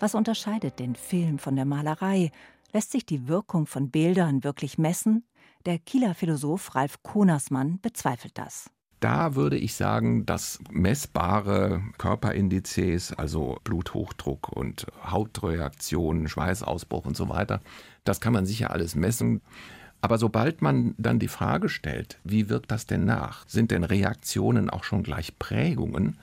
Was 0.00 0.14
unterscheidet 0.16 0.80
den 0.80 0.96
Film 0.96 1.38
von 1.38 1.54
der 1.54 1.64
Malerei? 1.64 2.32
Lässt 2.72 2.90
sich 2.90 3.06
die 3.06 3.28
Wirkung 3.28 3.66
von 3.66 3.90
Bildern 3.90 4.42
wirklich 4.42 4.76
messen? 4.76 5.24
Der 5.66 5.78
Kieler 5.78 6.14
Philosoph 6.14 6.74
Ralf 6.74 7.02
Konersmann 7.02 7.78
bezweifelt 7.80 8.36
das. 8.36 8.68
Da 8.98 9.34
würde 9.34 9.56
ich 9.56 9.74
sagen, 9.74 10.26
dass 10.26 10.58
messbare 10.70 11.82
Körperindizes, 11.96 13.12
also 13.12 13.58
Bluthochdruck 13.62 14.48
und 14.48 14.86
Hautreaktionen, 15.04 16.26
Schweißausbruch 16.26 17.06
und 17.06 17.16
so 17.16 17.28
weiter, 17.28 17.60
das 18.04 18.20
kann 18.20 18.32
man 18.32 18.46
sicher 18.46 18.70
alles 18.70 18.94
messen. 18.94 19.42
Aber 20.04 20.18
sobald 20.18 20.60
man 20.60 20.94
dann 20.98 21.18
die 21.18 21.28
Frage 21.28 21.70
stellt, 21.70 22.18
wie 22.24 22.50
wirkt 22.50 22.70
das 22.70 22.84
denn 22.84 23.06
nach? 23.06 23.48
Sind 23.48 23.70
denn 23.70 23.84
Reaktionen 23.84 24.68
auch 24.68 24.84
schon 24.84 25.02
gleich 25.02 25.38
Prägungen? 25.38 26.18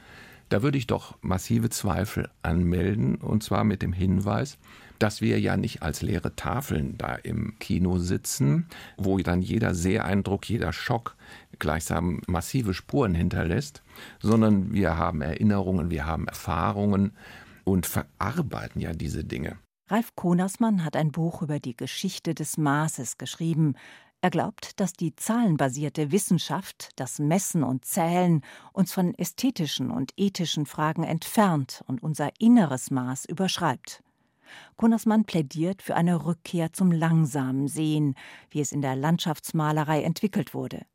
Da 0.49 0.61
würde 0.61 0.77
ich 0.77 0.85
doch 0.85 1.17
massive 1.21 1.71
Zweifel 1.71 2.29
anmelden, 2.43 3.15
und 3.15 3.41
zwar 3.41 3.63
mit 3.63 3.81
dem 3.81 3.91
Hinweis, 3.91 4.59
dass 4.99 5.19
wir 5.19 5.39
ja 5.39 5.57
nicht 5.57 5.81
als 5.81 6.03
leere 6.03 6.35
Tafeln 6.35 6.95
da 6.99 7.15
im 7.15 7.57
Kino 7.57 7.97
sitzen, 7.97 8.67
wo 8.97 9.17
dann 9.17 9.41
jeder 9.41 9.73
Seheindruck, 9.73 10.47
jeder 10.47 10.73
Schock 10.73 11.15
gleichsam 11.57 12.21
massive 12.27 12.75
Spuren 12.75 13.15
hinterlässt, 13.15 13.81
sondern 14.19 14.73
wir 14.73 14.95
haben 14.95 15.23
Erinnerungen, 15.23 15.89
wir 15.89 16.05
haben 16.05 16.27
Erfahrungen 16.27 17.13
und 17.63 17.87
verarbeiten 17.87 18.79
ja 18.79 18.93
diese 18.93 19.23
Dinge. 19.23 19.57
Ralf 19.91 20.15
Konersmann 20.15 20.85
hat 20.85 20.95
ein 20.95 21.11
Buch 21.11 21.41
über 21.41 21.59
die 21.59 21.75
Geschichte 21.75 22.33
des 22.33 22.57
Maßes 22.57 23.17
geschrieben. 23.17 23.75
Er 24.21 24.29
glaubt, 24.29 24.79
dass 24.79 24.93
die 24.93 25.17
zahlenbasierte 25.17 26.13
Wissenschaft, 26.13 26.91
das 26.95 27.19
Messen 27.19 27.61
und 27.61 27.83
Zählen, 27.83 28.41
uns 28.71 28.93
von 28.93 29.13
ästhetischen 29.15 29.91
und 29.91 30.13
ethischen 30.15 30.65
Fragen 30.65 31.03
entfernt 31.03 31.83
und 31.87 32.01
unser 32.01 32.29
inneres 32.39 32.89
Maß 32.89 33.25
überschreibt. 33.25 34.01
Konersmann 34.77 35.25
plädiert 35.25 35.81
für 35.81 35.95
eine 35.95 36.25
Rückkehr 36.25 36.71
zum 36.71 36.93
langsamen 36.93 37.67
Sehen, 37.67 38.15
wie 38.49 38.61
es 38.61 38.71
in 38.71 38.81
der 38.81 38.95
Landschaftsmalerei 38.95 40.03
entwickelt 40.03 40.53
wurde. 40.53 40.85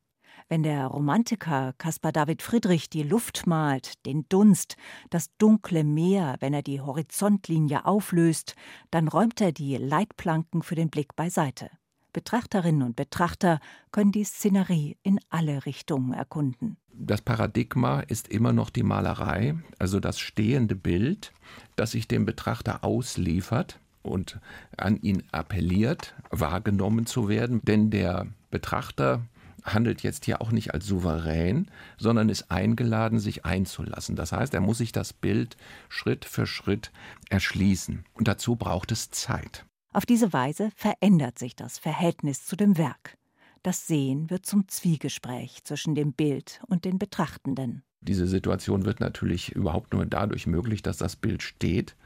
Wenn 0.48 0.62
der 0.62 0.86
Romantiker 0.86 1.74
Caspar 1.76 2.12
David 2.12 2.40
Friedrich 2.40 2.88
die 2.88 3.02
Luft 3.02 3.48
malt, 3.48 4.06
den 4.06 4.26
Dunst, 4.28 4.76
das 5.10 5.36
dunkle 5.38 5.82
Meer, 5.82 6.36
wenn 6.38 6.54
er 6.54 6.62
die 6.62 6.80
Horizontlinie 6.80 7.84
auflöst, 7.84 8.54
dann 8.92 9.08
räumt 9.08 9.40
er 9.40 9.50
die 9.50 9.76
Leitplanken 9.76 10.62
für 10.62 10.76
den 10.76 10.88
Blick 10.88 11.16
beiseite. 11.16 11.68
Betrachterinnen 12.12 12.82
und 12.82 12.94
Betrachter 12.94 13.58
können 13.90 14.12
die 14.12 14.22
Szenerie 14.22 14.96
in 15.02 15.18
alle 15.30 15.66
Richtungen 15.66 16.12
erkunden. 16.12 16.76
Das 16.92 17.22
Paradigma 17.22 18.00
ist 18.00 18.28
immer 18.28 18.52
noch 18.52 18.70
die 18.70 18.84
Malerei, 18.84 19.56
also 19.80 19.98
das 19.98 20.20
stehende 20.20 20.76
Bild, 20.76 21.32
das 21.74 21.90
sich 21.90 22.06
dem 22.06 22.24
Betrachter 22.24 22.84
ausliefert 22.84 23.80
und 24.02 24.38
an 24.76 24.96
ihn 25.02 25.24
appelliert, 25.32 26.14
wahrgenommen 26.30 27.04
zu 27.04 27.28
werden. 27.28 27.60
Denn 27.64 27.90
der 27.90 28.28
Betrachter 28.50 29.22
handelt 29.66 30.02
jetzt 30.02 30.24
hier 30.24 30.40
auch 30.40 30.52
nicht 30.52 30.72
als 30.72 30.86
souverän, 30.86 31.70
sondern 31.98 32.28
ist 32.28 32.50
eingeladen, 32.50 33.18
sich 33.18 33.44
einzulassen. 33.44 34.16
Das 34.16 34.32
heißt, 34.32 34.54
er 34.54 34.60
muss 34.60 34.78
sich 34.78 34.92
das 34.92 35.12
Bild 35.12 35.56
Schritt 35.88 36.24
für 36.24 36.46
Schritt 36.46 36.92
erschließen. 37.28 38.04
Und 38.14 38.28
dazu 38.28 38.56
braucht 38.56 38.92
es 38.92 39.10
Zeit. 39.10 39.64
Auf 39.92 40.06
diese 40.06 40.32
Weise 40.32 40.70
verändert 40.76 41.38
sich 41.38 41.56
das 41.56 41.78
Verhältnis 41.78 42.44
zu 42.44 42.56
dem 42.56 42.78
Werk. 42.78 43.16
Das 43.62 43.86
Sehen 43.86 44.30
wird 44.30 44.46
zum 44.46 44.68
Zwiegespräch 44.68 45.64
zwischen 45.64 45.94
dem 45.94 46.12
Bild 46.12 46.60
und 46.68 46.84
den 46.84 46.98
Betrachtenden. 46.98 47.82
Diese 48.00 48.28
Situation 48.28 48.84
wird 48.84 49.00
natürlich 49.00 49.52
überhaupt 49.52 49.92
nur 49.92 50.06
dadurch 50.06 50.46
möglich, 50.46 50.82
dass 50.82 50.98
das 50.98 51.16
Bild 51.16 51.42
steht, 51.42 51.96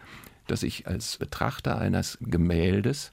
dass 0.46 0.62
ich 0.62 0.86
als 0.86 1.18
Betrachter 1.18 1.78
eines 1.78 2.16
Gemäldes 2.20 3.12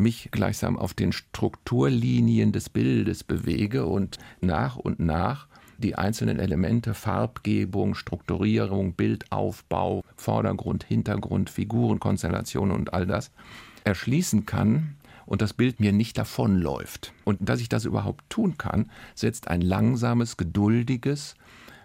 mich 0.00 0.30
gleichsam 0.32 0.76
auf 0.76 0.94
den 0.94 1.12
Strukturlinien 1.12 2.52
des 2.52 2.68
Bildes 2.68 3.22
bewege 3.22 3.86
und 3.86 4.18
nach 4.40 4.76
und 4.76 4.98
nach 4.98 5.46
die 5.78 5.94
einzelnen 5.94 6.38
Elemente 6.38 6.94
Farbgebung, 6.94 7.94
Strukturierung, 7.94 8.94
Bildaufbau, 8.94 10.04
Vordergrund, 10.16 10.84
Hintergrund, 10.84 11.48
Figurenkonstellationen 11.48 12.74
und 12.74 12.92
all 12.92 13.06
das 13.06 13.30
erschließen 13.84 14.46
kann 14.46 14.96
und 15.26 15.42
das 15.42 15.54
Bild 15.54 15.80
mir 15.80 15.92
nicht 15.92 16.18
davonläuft. 16.18 17.12
Und 17.24 17.38
dass 17.48 17.60
ich 17.60 17.68
das 17.68 17.84
überhaupt 17.84 18.28
tun 18.28 18.58
kann, 18.58 18.90
setzt 19.14 19.48
ein 19.48 19.62
langsames, 19.62 20.36
geduldiges 20.36 21.34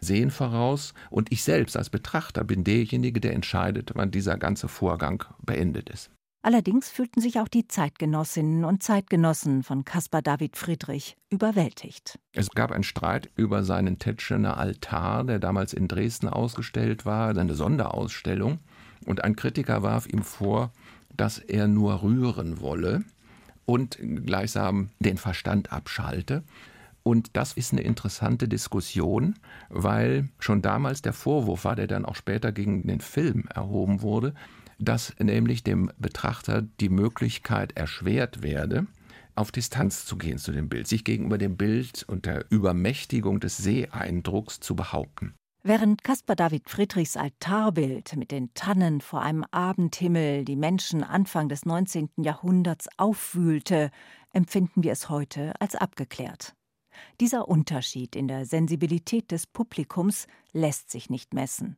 Sehen 0.01 0.29
voraus 0.29 0.93
und 1.09 1.31
ich 1.31 1.43
selbst 1.43 1.77
als 1.77 1.89
Betrachter 1.89 2.43
bin 2.43 2.63
derjenige, 2.63 3.21
der 3.21 3.33
entscheidet, 3.33 3.91
wann 3.95 4.11
dieser 4.11 4.37
ganze 4.37 4.67
Vorgang 4.67 5.23
beendet 5.41 5.89
ist. 5.89 6.09
Allerdings 6.45 6.89
fühlten 6.89 7.21
sich 7.21 7.39
auch 7.39 7.47
die 7.47 7.67
Zeitgenossinnen 7.67 8.65
und 8.65 8.83
Zeitgenossen 8.83 9.63
von 9.63 9.83
Caspar 9.83 10.21
David 10.21 10.57
Friedrich 10.57 11.17
überwältigt. 11.31 12.19
Es 12.33 12.51
gab 12.51 12.71
einen 12.71 12.83
Streit 12.83 13.31
über 13.35 13.63
seinen 13.63 13.97
Tetschener 13.97 14.55
Altar, 14.55 15.23
der 15.23 15.39
damals 15.39 15.73
in 15.73 15.87
Dresden 15.87 16.29
ausgestellt 16.29 17.03
war, 17.03 17.35
eine 17.35 17.55
Sonderausstellung. 17.55 18.59
Und 19.07 19.23
ein 19.23 19.35
Kritiker 19.35 19.81
warf 19.81 20.05
ihm 20.05 20.21
vor, 20.21 20.71
dass 21.17 21.39
er 21.39 21.67
nur 21.67 22.03
rühren 22.03 22.61
wolle 22.61 23.03
und 23.65 23.97
gleichsam 23.99 24.91
den 24.99 25.17
Verstand 25.17 25.71
abschalte. 25.71 26.43
Und 27.01 27.31
das 27.33 27.53
ist 27.53 27.71
eine 27.71 27.81
interessante 27.81 28.47
Diskussion, 28.47 29.33
weil 29.69 30.29
schon 30.37 30.61
damals 30.61 31.01
der 31.01 31.13
Vorwurf 31.13 31.65
war, 31.65 31.75
der 31.75 31.87
dann 31.87 32.05
auch 32.05 32.15
später 32.15 32.51
gegen 32.51 32.85
den 32.85 33.01
Film 33.01 33.45
erhoben 33.51 34.03
wurde, 34.03 34.35
dass 34.79 35.13
nämlich 35.19 35.63
dem 35.63 35.91
Betrachter 35.97 36.63
die 36.79 36.89
Möglichkeit 36.89 37.77
erschwert 37.77 38.43
werde, 38.43 38.87
auf 39.35 39.51
Distanz 39.51 40.05
zu 40.05 40.17
gehen 40.17 40.37
zu 40.37 40.51
dem 40.51 40.69
Bild, 40.69 40.87
sich 40.87 41.03
gegenüber 41.03 41.37
dem 41.37 41.57
Bild 41.57 42.03
und 42.07 42.25
der 42.25 42.45
Übermächtigung 42.49 43.39
des 43.39 43.57
Seeeindrucks 43.57 44.59
zu 44.59 44.75
behaupten. 44.75 45.35
Während 45.67 46.03
Caspar 46.03 46.35
David 46.35 46.69
Friedrichs 46.69 47.17
Altarbild 47.17 48.15
mit 48.15 48.29
den 48.29 48.53
Tannen 48.53 49.01
vor 49.01 49.23
einem 49.23 49.43
Abendhimmel 49.49 50.45
die 50.45 50.55
Menschen 50.55 51.03
Anfang 51.03 51.49
des 51.49 51.65
19. 51.65 52.09
Jahrhunderts 52.17 52.87
aufwühlte, 52.97 53.89
empfinden 54.31 54.83
wir 54.83 54.91
es 54.91 55.09
heute 55.09 55.53
als 55.59 55.75
abgeklärt. 55.75 56.53
Dieser 57.19 57.47
Unterschied 57.47 58.15
in 58.15 58.27
der 58.27 58.45
Sensibilität 58.45 59.31
des 59.31 59.47
Publikums 59.47 60.27
lässt 60.53 60.91
sich 60.91 61.09
nicht 61.09 61.33
messen. 61.33 61.77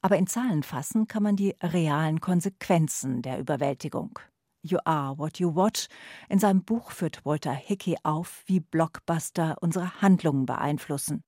Aber 0.00 0.16
in 0.16 0.26
Zahlen 0.26 0.62
fassen 0.62 1.06
kann 1.06 1.22
man 1.22 1.36
die 1.36 1.54
realen 1.62 2.20
Konsequenzen 2.20 3.22
der 3.22 3.38
Überwältigung. 3.38 4.18
You 4.62 4.78
Are 4.84 5.18
What 5.18 5.38
You 5.38 5.54
Watch. 5.54 5.86
In 6.28 6.38
seinem 6.38 6.64
Buch 6.64 6.90
führt 6.90 7.24
Walter 7.24 7.52
Hickey 7.52 7.96
auf, 8.02 8.42
wie 8.46 8.60
Blockbuster 8.60 9.56
unsere 9.60 10.00
Handlungen 10.02 10.46
beeinflussen. 10.46 11.22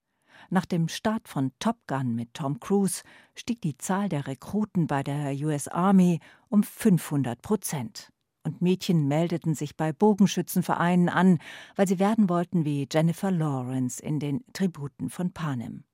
Nach 0.49 0.65
dem 0.65 0.89
Start 0.89 1.29
von 1.29 1.53
Top 1.59 1.77
Gun 1.87 2.15
mit 2.15 2.35
Tom 2.35 2.61
Cruise 2.61 3.03
stieg 3.35 3.61
die 3.61 3.77
Zahl 3.77 4.09
der 4.09 4.27
Rekruten 4.27 4.87
bei 4.87 5.03
der 5.03 5.35
US 5.47 5.69
Army 5.69 6.21
um 6.49 6.63
500 6.63 7.41
Prozent. 7.43 8.11
Und 8.43 8.63
Mädchen 8.63 9.07
meldeten 9.07 9.55
sich 9.55 9.77
bei 9.77 9.93
Bogenschützenvereinen 9.93 11.11
an, 11.11 11.39
weil 11.77 11.87
sie 11.87 11.99
werden 11.99 12.31
wollten 12.31 12.65
wie 12.65 12.89
Jennifer 12.91 13.31
Lawrence 13.31 14.03
in 14.03 14.19
den 14.19 14.43
Tributen 14.55 15.11
von 15.11 15.33
Panem. 15.33 15.85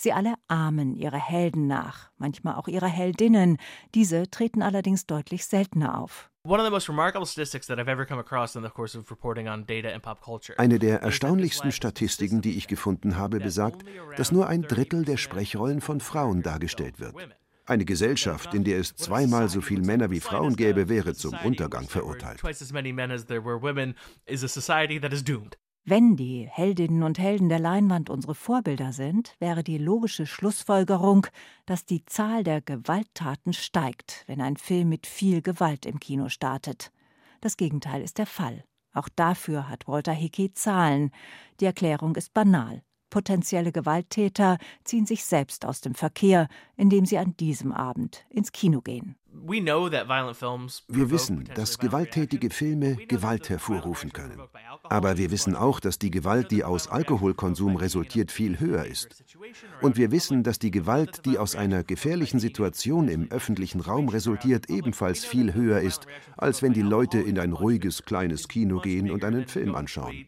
Sie 0.00 0.12
alle 0.12 0.34
ahmen 0.48 0.94
ihre 0.94 1.18
Helden 1.18 1.66
nach, 1.66 2.10
manchmal 2.18 2.54
auch 2.54 2.68
ihre 2.68 2.88
Heldinnen. 2.88 3.58
Diese 3.94 4.30
treten 4.30 4.62
allerdings 4.62 5.06
deutlich 5.06 5.46
seltener 5.46 6.00
auf. 6.00 6.30
Eine 10.56 10.78
der 10.78 11.02
erstaunlichsten 11.02 11.72
Statistiken, 11.72 12.40
die 12.40 12.56
ich 12.56 12.68
gefunden 12.68 13.16
habe, 13.16 13.38
besagt, 13.38 13.84
dass 14.16 14.32
nur 14.32 14.46
ein 14.46 14.62
Drittel 14.62 15.04
der 15.04 15.16
Sprechrollen 15.16 15.80
von 15.80 16.00
Frauen 16.00 16.42
dargestellt 16.42 17.00
wird. 17.00 17.14
Eine 17.66 17.84
Gesellschaft, 17.84 18.54
in 18.54 18.64
der 18.64 18.78
es 18.78 18.96
zweimal 18.96 19.50
so 19.50 19.60
viele 19.60 19.82
Männer 19.82 20.10
wie 20.10 20.20
Frauen 20.20 20.56
gäbe, 20.56 20.88
wäre 20.88 21.14
zum 21.14 21.34
Untergang 21.44 21.86
verurteilt. 21.86 22.40
Wenn 25.84 26.16
die 26.16 26.46
Heldinnen 26.46 27.02
und 27.02 27.18
Helden 27.18 27.48
der 27.48 27.58
Leinwand 27.58 28.10
unsere 28.10 28.34
Vorbilder 28.34 28.92
sind, 28.92 29.34
wäre 29.38 29.64
die 29.64 29.78
logische 29.78 30.26
Schlussfolgerung, 30.26 31.26
dass 31.64 31.86
die 31.86 32.04
Zahl 32.04 32.44
der 32.44 32.60
Gewalttaten 32.60 33.54
steigt, 33.54 34.24
wenn 34.26 34.40
ein 34.40 34.56
Film 34.56 34.90
mit 34.90 35.06
viel 35.06 35.40
Gewalt 35.40 35.86
im 35.86 35.98
Kino 35.98 36.28
startet. 36.28 36.92
Das 37.40 37.56
Gegenteil 37.56 38.02
ist 38.02 38.18
der 38.18 38.26
Fall. 38.26 38.64
Auch 38.92 39.08
dafür 39.08 39.68
hat 39.68 39.88
Walter 39.88 40.12
Hickey 40.12 40.52
Zahlen. 40.52 41.10
Die 41.60 41.66
Erklärung 41.66 42.16
ist 42.16 42.34
banal. 42.34 42.82
Potenzielle 43.10 43.72
Gewalttäter 43.72 44.58
ziehen 44.84 45.06
sich 45.06 45.24
selbst 45.24 45.64
aus 45.64 45.80
dem 45.80 45.94
Verkehr, 45.94 46.48
indem 46.76 47.06
sie 47.06 47.16
an 47.16 47.36
diesem 47.36 47.72
Abend 47.72 48.26
ins 48.28 48.52
Kino 48.52 48.82
gehen. 48.82 49.16
Wir 49.30 51.10
wissen, 51.10 51.48
dass 51.54 51.78
gewalttätige 51.78 52.50
Filme 52.50 52.96
Gewalt 52.96 53.48
hervorrufen 53.48 54.12
können. 54.12 54.40
Aber 54.84 55.18
wir 55.18 55.30
wissen 55.30 55.54
auch, 55.54 55.80
dass 55.80 55.98
die 55.98 56.10
Gewalt, 56.10 56.50
die 56.50 56.64
aus 56.64 56.88
Alkoholkonsum 56.88 57.76
resultiert, 57.76 58.32
viel 58.32 58.58
höher 58.58 58.84
ist. 58.84 59.24
Und 59.82 59.96
wir 59.96 60.10
wissen, 60.10 60.42
dass 60.42 60.58
die 60.58 60.70
Gewalt, 60.70 61.24
die 61.26 61.38
aus 61.38 61.56
einer 61.56 61.84
gefährlichen 61.84 62.40
Situation 62.40 63.08
im 63.08 63.30
öffentlichen 63.30 63.80
Raum 63.80 64.08
resultiert, 64.08 64.70
ebenfalls 64.70 65.24
viel 65.24 65.54
höher 65.54 65.80
ist, 65.80 66.06
als 66.36 66.62
wenn 66.62 66.72
die 66.72 66.82
Leute 66.82 67.18
in 67.18 67.38
ein 67.38 67.52
ruhiges 67.52 68.04
kleines 68.04 68.48
Kino 68.48 68.80
gehen 68.80 69.10
und 69.10 69.24
einen 69.24 69.46
Film 69.46 69.74
anschauen. 69.74 70.26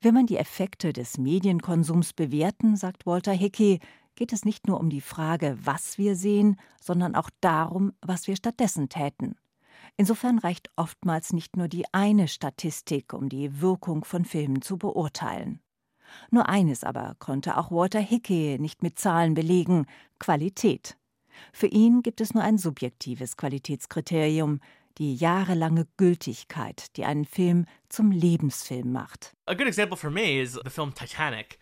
Wenn 0.00 0.14
man 0.14 0.26
die 0.26 0.36
Effekte 0.36 0.92
des 0.92 1.18
Medienkonsums 1.18 2.12
bewerten, 2.12 2.76
sagt 2.76 3.06
Walter 3.06 3.32
Hickey, 3.32 3.80
geht 4.18 4.32
es 4.32 4.44
nicht 4.44 4.66
nur 4.66 4.80
um 4.80 4.90
die 4.90 5.00
Frage, 5.00 5.56
was 5.62 5.96
wir 5.96 6.16
sehen, 6.16 6.56
sondern 6.80 7.14
auch 7.14 7.30
darum, 7.40 7.92
was 8.00 8.26
wir 8.26 8.34
stattdessen 8.34 8.88
täten. 8.88 9.36
Insofern 9.96 10.40
reicht 10.40 10.70
oftmals 10.74 11.32
nicht 11.32 11.56
nur 11.56 11.68
die 11.68 11.84
eine 11.92 12.26
Statistik, 12.26 13.12
um 13.12 13.28
die 13.28 13.60
Wirkung 13.60 14.04
von 14.04 14.24
Filmen 14.24 14.60
zu 14.60 14.76
beurteilen. 14.76 15.60
Nur 16.32 16.48
eines 16.48 16.82
aber 16.82 17.14
konnte 17.20 17.56
auch 17.56 17.70
Walter 17.70 18.00
Hickey 18.00 18.58
nicht 18.58 18.82
mit 18.82 18.98
Zahlen 18.98 19.34
belegen 19.34 19.86
Qualität. 20.18 20.96
Für 21.52 21.68
ihn 21.68 22.02
gibt 22.02 22.20
es 22.20 22.34
nur 22.34 22.42
ein 22.42 22.58
subjektives 22.58 23.36
Qualitätskriterium, 23.36 24.58
die 24.98 25.14
jahrelange 25.14 25.86
Gültigkeit, 25.96 26.96
die 26.96 27.04
einen 27.04 27.24
Film 27.24 27.66
zum 27.88 28.10
Lebensfilm 28.10 28.90
macht. 28.90 29.36
A 29.46 29.54
good 29.54 29.68
example 29.68 29.96
for 29.96 30.10
me 30.10 30.40
is 30.40 30.58
the 30.64 30.70
film 30.70 30.92
Titanic. 30.92 31.56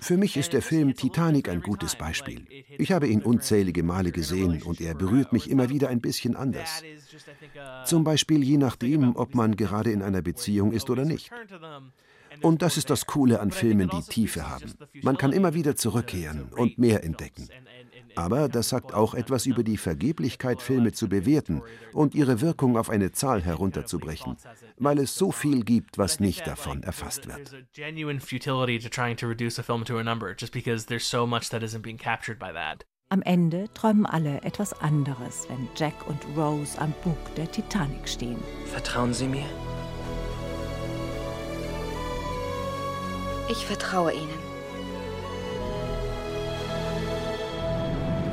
Für 0.00 0.16
mich 0.16 0.36
ist 0.36 0.52
der 0.52 0.62
Film 0.62 0.94
Titanic 0.94 1.48
ein 1.48 1.62
gutes 1.62 1.96
Beispiel. 1.96 2.46
Ich 2.78 2.92
habe 2.92 3.08
ihn 3.08 3.22
unzählige 3.22 3.82
Male 3.82 4.12
gesehen 4.12 4.62
und 4.62 4.80
er 4.80 4.94
berührt 4.94 5.32
mich 5.32 5.50
immer 5.50 5.68
wieder 5.68 5.88
ein 5.88 6.00
bisschen 6.00 6.36
anders. 6.36 6.82
Zum 7.84 8.04
Beispiel 8.04 8.42
je 8.42 8.58
nachdem, 8.58 9.16
ob 9.16 9.34
man 9.34 9.56
gerade 9.56 9.90
in 9.90 10.02
einer 10.02 10.22
Beziehung 10.22 10.72
ist 10.72 10.90
oder 10.90 11.04
nicht. 11.04 11.30
Und 12.42 12.62
das 12.62 12.76
ist 12.76 12.90
das 12.90 13.06
Coole 13.06 13.40
an 13.40 13.50
Filmen, 13.50 13.88
die 13.88 14.02
Tiefe 14.02 14.48
haben. 14.48 14.74
Man 15.02 15.16
kann 15.16 15.32
immer 15.32 15.54
wieder 15.54 15.76
zurückkehren 15.76 16.52
und 16.52 16.78
mehr 16.78 17.02
entdecken. 17.02 17.48
Aber 18.16 18.48
das 18.48 18.70
sagt 18.70 18.94
auch 18.94 19.14
etwas 19.14 19.46
über 19.46 19.62
die 19.62 19.76
Vergeblichkeit, 19.76 20.62
Filme 20.62 20.92
zu 20.92 21.08
bewerten 21.08 21.62
und 21.92 22.14
ihre 22.14 22.40
Wirkung 22.40 22.76
auf 22.76 22.90
eine 22.90 23.12
Zahl 23.12 23.42
herunterzubrechen, 23.42 24.36
weil 24.78 24.98
es 24.98 25.14
so 25.14 25.30
viel 25.32 25.62
gibt, 25.64 25.98
was 25.98 26.18
nicht 26.18 26.46
davon 26.46 26.82
erfasst 26.82 27.26
wird. 27.28 27.54
Am 33.08 33.22
Ende 33.22 33.72
träumen 33.72 34.04
alle 34.04 34.42
etwas 34.42 34.80
anderes, 34.80 35.46
wenn 35.48 35.68
Jack 35.76 36.08
und 36.08 36.18
Rose 36.36 36.76
am 36.80 36.92
Bug 37.04 37.16
der 37.36 37.50
Titanic 37.50 38.08
stehen. 38.08 38.42
Vertrauen 38.66 39.14
Sie 39.14 39.28
mir? 39.28 39.46
Ich 43.48 43.64
vertraue 43.64 44.12
Ihnen. 44.12 44.45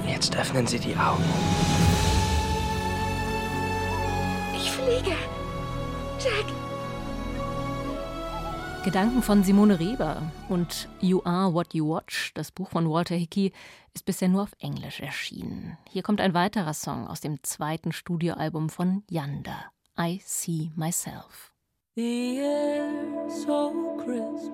Jetzt 0.07 0.35
öffnen 0.35 0.67
Sie 0.67 0.79
die 0.79 0.95
Augen. 0.95 1.23
Ich 4.55 4.71
fliege. 4.71 5.15
Jack! 6.19 6.45
Gedanken 8.83 9.21
von 9.23 9.43
Simone 9.43 9.79
Reber 9.79 10.21
und 10.49 10.89
You 10.99 11.21
Are 11.23 11.53
What 11.53 11.73
You 11.73 11.87
Watch, 11.87 12.33
das 12.33 12.51
Buch 12.51 12.69
von 12.69 12.89
Walter 12.89 13.15
Hickey, 13.15 13.53
ist 13.93 14.05
bisher 14.05 14.27
nur 14.27 14.43
auf 14.43 14.51
Englisch 14.59 14.99
erschienen. 14.99 15.77
Hier 15.89 16.03
kommt 16.03 16.19
ein 16.19 16.33
weiterer 16.33 16.73
Song 16.73 17.07
aus 17.07 17.21
dem 17.21 17.41
zweiten 17.43 17.93
Studioalbum 17.93 18.69
von 18.69 19.03
Yanda, 19.09 19.71
I 19.97 20.21
See 20.25 20.71
Myself. 20.75 21.53
The 21.95 22.39
air 22.39 23.29
so 23.29 23.97
crisp, 24.03 24.51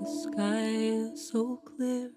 the 0.00 0.06
sky 0.22 1.10
is 1.12 1.28
so 1.28 1.56
clear, 1.56 2.10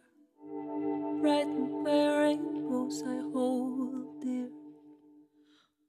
brightened 1.24 1.86
by 1.86 2.06
rainbows 2.18 3.02
I 3.08 3.22
hold 3.32 4.22
dear. 4.22 4.50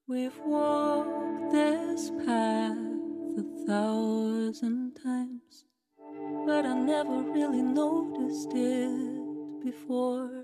We've 0.06 0.38
walked 0.46 1.50
this 1.50 2.12
path 2.24 2.78
a 3.36 3.66
thousand 3.66 4.94
times, 5.02 5.64
but 6.46 6.64
I 6.64 6.74
never 6.74 7.20
really 7.32 7.62
noticed 7.62 8.52
it 8.54 9.64
before. 9.64 10.43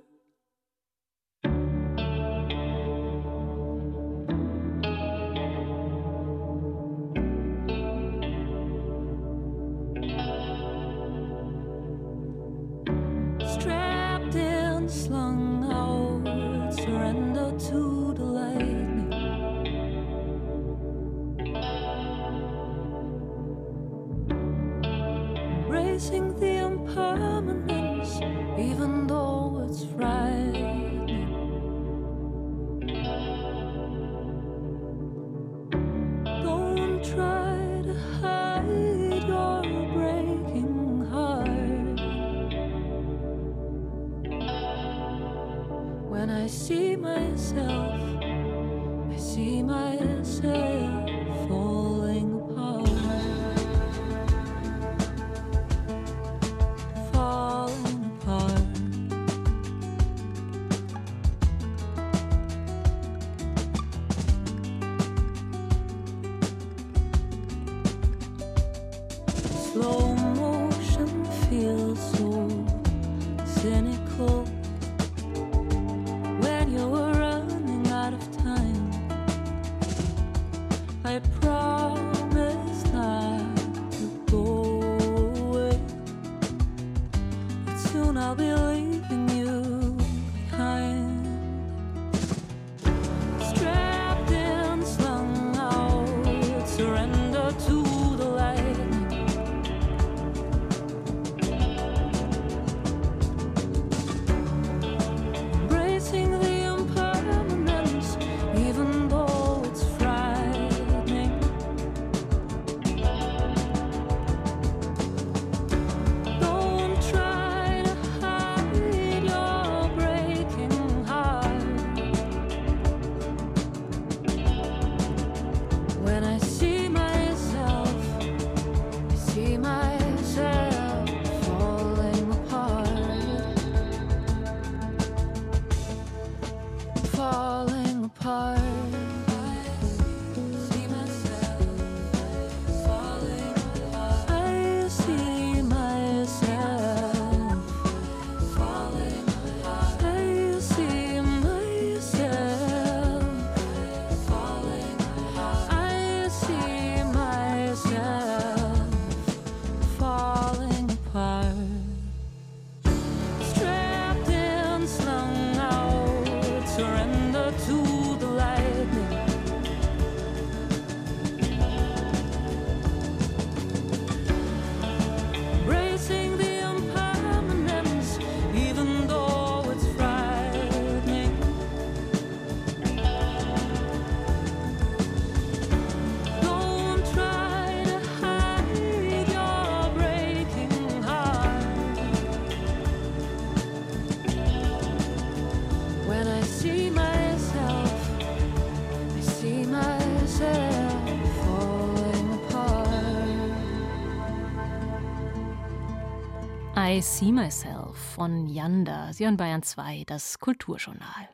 I 207.01 207.03
See 207.03 207.33
Myself 207.33 207.97
von 207.97 208.47
Yanda. 208.47 209.11
Hören 209.17 209.39
Bayern 209.39 209.63
2, 209.63 210.05
das 210.07 210.39
Kulturjournal. 210.39 211.31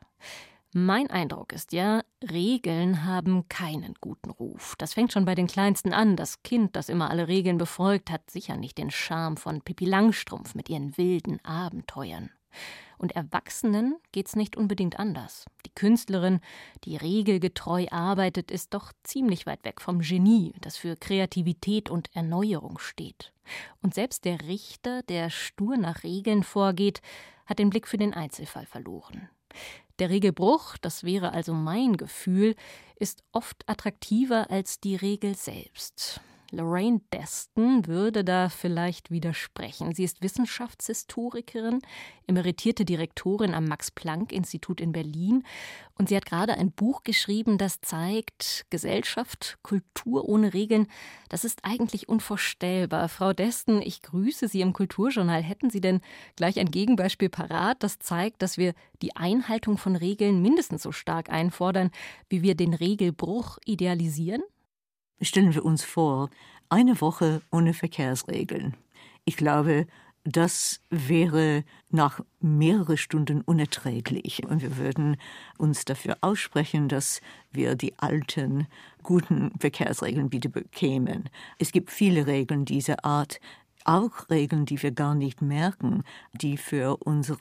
Mein 0.71 1.09
Eindruck 1.09 1.51
ist 1.51 1.73
ja, 1.73 2.03
Regeln 2.23 3.03
haben 3.03 3.49
keinen 3.49 3.95
guten 3.99 4.29
Ruf. 4.29 4.75
Das 4.77 4.93
fängt 4.93 5.11
schon 5.11 5.25
bei 5.25 5.35
den 5.35 5.47
Kleinsten 5.47 5.91
an. 5.91 6.15
Das 6.15 6.41
Kind, 6.41 6.77
das 6.77 6.87
immer 6.87 7.09
alle 7.09 7.27
Regeln 7.27 7.57
befolgt, 7.57 8.09
hat 8.09 8.31
sicher 8.31 8.55
nicht 8.55 8.77
den 8.77 8.91
Charme 8.91 9.35
von 9.35 9.59
Pippi 9.59 9.83
Langstrumpf 9.83 10.55
mit 10.55 10.69
ihren 10.69 10.97
wilden 10.97 11.43
Abenteuern. 11.43 12.29
Und 12.97 13.15
Erwachsenen 13.15 13.95
geht's 14.11 14.35
nicht 14.35 14.57
unbedingt 14.57 14.99
anders. 14.99 15.45
Die 15.65 15.73
Künstlerin, 15.73 16.39
die 16.83 16.97
regelgetreu 16.97 17.85
arbeitet, 17.91 18.49
ist 18.49 18.73
doch 18.73 18.91
ziemlich 19.03 19.45
weit 19.45 19.63
weg 19.65 19.81
vom 19.81 19.99
Genie, 19.99 20.53
das 20.61 20.77
für 20.77 20.95
Kreativität 20.95 21.89
und 21.89 22.15
Erneuerung 22.15 22.79
steht. 22.79 23.33
Und 23.81 23.93
selbst 23.93 24.25
der 24.25 24.41
Richter, 24.41 25.03
der 25.03 25.29
stur 25.29 25.77
nach 25.77 26.03
Regeln 26.03 26.43
vorgeht, 26.43 27.01
hat 27.45 27.59
den 27.59 27.69
Blick 27.69 27.87
für 27.87 27.97
den 27.97 28.13
Einzelfall 28.13 28.65
verloren. 28.65 29.29
Der 29.99 30.09
Regelbruch, 30.09 30.77
das 30.77 31.03
wäre 31.03 31.31
also 31.31 31.53
mein 31.53 31.97
Gefühl, 31.97 32.55
ist 32.97 33.23
oft 33.31 33.67
attraktiver 33.67 34.51
als 34.51 34.79
die 34.79 34.95
Regel 34.95 35.35
selbst. 35.35 36.21
Lorraine 36.51 37.01
Deston 37.13 37.87
würde 37.87 38.23
da 38.23 38.49
vielleicht 38.49 39.11
widersprechen. 39.11 39.93
Sie 39.93 40.03
ist 40.03 40.21
Wissenschaftshistorikerin, 40.21 41.81
emeritierte 42.25 42.85
Direktorin 42.85 43.53
am 43.53 43.65
Max-Planck-Institut 43.65 44.79
in 44.79 44.91
Berlin 44.93 45.43
und 45.97 46.09
sie 46.09 46.15
hat 46.15 46.25
gerade 46.25 46.53
ein 46.53 46.71
Buch 46.71 47.03
geschrieben, 47.03 47.57
das 47.57 47.81
zeigt, 47.81 48.65
Gesellschaft, 48.69 49.57
Kultur 49.63 50.29
ohne 50.29 50.53
Regeln, 50.53 50.87
das 51.29 51.43
ist 51.43 51.59
eigentlich 51.63 52.07
unvorstellbar. 52.07 53.09
Frau 53.09 53.33
Deston, 53.33 53.81
ich 53.81 54.01
grüße 54.01 54.47
Sie 54.47 54.61
im 54.61 54.73
Kulturjournal. 54.73 55.41
Hätten 55.41 55.69
Sie 55.69 55.81
denn 55.81 56.01
gleich 56.35 56.59
ein 56.59 56.71
Gegenbeispiel 56.71 57.29
parat, 57.29 57.83
das 57.83 57.99
zeigt, 57.99 58.41
dass 58.41 58.57
wir 58.57 58.73
die 59.01 59.15
Einhaltung 59.15 59.77
von 59.77 59.95
Regeln 59.95 60.41
mindestens 60.41 60.83
so 60.83 60.91
stark 60.91 61.29
einfordern, 61.29 61.91
wie 62.29 62.41
wir 62.41 62.55
den 62.55 62.73
Regelbruch 62.73 63.57
idealisieren? 63.65 64.43
Stellen 65.21 65.55
wir 65.55 65.65
uns 65.65 65.83
vor, 65.83 66.29
eine 66.69 66.99
Woche 67.01 67.41
ohne 67.51 67.73
Verkehrsregeln. 67.73 68.75
Ich 69.25 69.37
glaube, 69.37 69.87
das 70.23 70.81
wäre 70.89 71.63
nach 71.89 72.19
mehreren 72.41 72.97
Stunden 72.97 73.41
unerträglich. 73.41 74.45
Und 74.45 74.61
wir 74.61 74.77
würden 74.77 75.17
uns 75.57 75.85
dafür 75.85 76.17
aussprechen, 76.21 76.89
dass 76.89 77.21
wir 77.51 77.75
die 77.75 77.97
alten, 77.97 78.67
guten 79.03 79.51
Verkehrsregeln 79.59 80.31
wieder 80.31 80.49
bekämen. 80.49 81.29
Es 81.59 81.71
gibt 81.71 81.91
viele 81.91 82.27
Regeln 82.27 82.65
dieser 82.65 83.05
Art, 83.05 83.39
auch 83.85 84.29
Regeln, 84.29 84.65
die 84.65 84.83
wir 84.83 84.91
gar 84.91 85.15
nicht 85.15 85.41
merken, 85.41 86.03
die 86.33 86.57
für 86.57 86.97
unser 86.97 87.37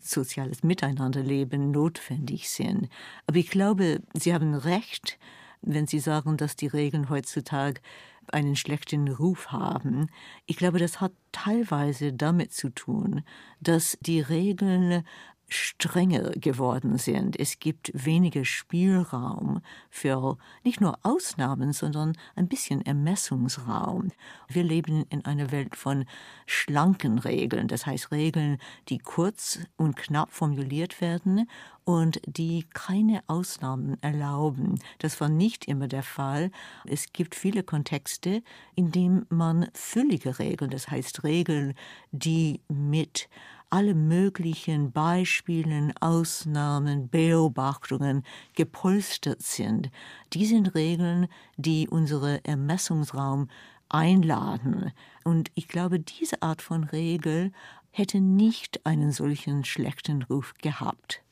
soziales 0.00 0.62
Miteinanderleben 0.62 1.70
notwendig 1.70 2.48
sind. 2.48 2.88
Aber 3.26 3.36
ich 3.36 3.50
glaube, 3.50 4.00
Sie 4.14 4.32
haben 4.32 4.54
recht, 4.54 5.18
wenn 5.62 5.86
Sie 5.86 5.98
sagen, 5.98 6.36
dass 6.36 6.56
die 6.56 6.66
Regeln 6.66 7.10
heutzutage 7.10 7.80
einen 8.28 8.56
schlechten 8.56 9.08
Ruf 9.08 9.48
haben. 9.48 10.08
Ich 10.46 10.56
glaube, 10.56 10.78
das 10.78 11.00
hat 11.00 11.12
teilweise 11.32 12.12
damit 12.12 12.52
zu 12.52 12.70
tun, 12.70 13.22
dass 13.60 13.98
die 14.00 14.20
Regeln 14.20 15.04
strenger 15.50 16.30
geworden 16.30 16.96
sind. 16.96 17.38
Es 17.38 17.58
gibt 17.58 17.90
weniger 17.92 18.44
Spielraum 18.44 19.60
für 19.90 20.38
nicht 20.64 20.80
nur 20.80 20.98
Ausnahmen, 21.02 21.72
sondern 21.72 22.16
ein 22.36 22.48
bisschen 22.48 22.80
Ermessungsraum. 22.86 24.12
Wir 24.48 24.62
leben 24.62 25.04
in 25.10 25.24
einer 25.24 25.50
Welt 25.50 25.76
von 25.76 26.06
schlanken 26.46 27.18
Regeln, 27.18 27.68
das 27.68 27.84
heißt 27.84 28.12
Regeln, 28.12 28.58
die 28.88 28.98
kurz 28.98 29.58
und 29.76 29.96
knapp 29.96 30.32
formuliert 30.32 31.00
werden 31.00 31.48
und 31.84 32.20
die 32.26 32.66
keine 32.72 33.22
Ausnahmen 33.26 34.00
erlauben. 34.02 34.78
Das 34.98 35.20
war 35.20 35.28
nicht 35.28 35.66
immer 35.66 35.88
der 35.88 36.04
Fall. 36.04 36.50
Es 36.84 37.12
gibt 37.12 37.34
viele 37.34 37.62
Kontexte, 37.64 38.42
in 38.76 38.92
denen 38.92 39.26
man 39.28 39.68
füllige 39.74 40.38
Regeln, 40.38 40.70
das 40.70 40.88
heißt 40.88 41.24
Regeln, 41.24 41.74
die 42.12 42.60
mit 42.68 43.28
alle 43.70 43.94
möglichen 43.94 44.92
Beispielen, 44.92 45.92
Ausnahmen, 46.00 47.08
Beobachtungen 47.08 48.24
gepolstert 48.54 49.42
sind. 49.42 49.90
Die 50.32 50.44
sind 50.44 50.74
Regeln, 50.74 51.28
die 51.56 51.88
unseren 51.88 52.44
Ermessungsraum 52.44 53.48
einladen. 53.88 54.92
Und 55.24 55.50
ich 55.54 55.68
glaube, 55.68 56.00
diese 56.00 56.42
Art 56.42 56.62
von 56.62 56.84
Regel 56.84 57.52
hätte 57.90 58.20
nicht 58.20 58.84
einen 58.86 59.12
solchen 59.12 59.64
schlechten 59.64 60.22
Ruf 60.22 60.54
gehabt. 60.54 61.22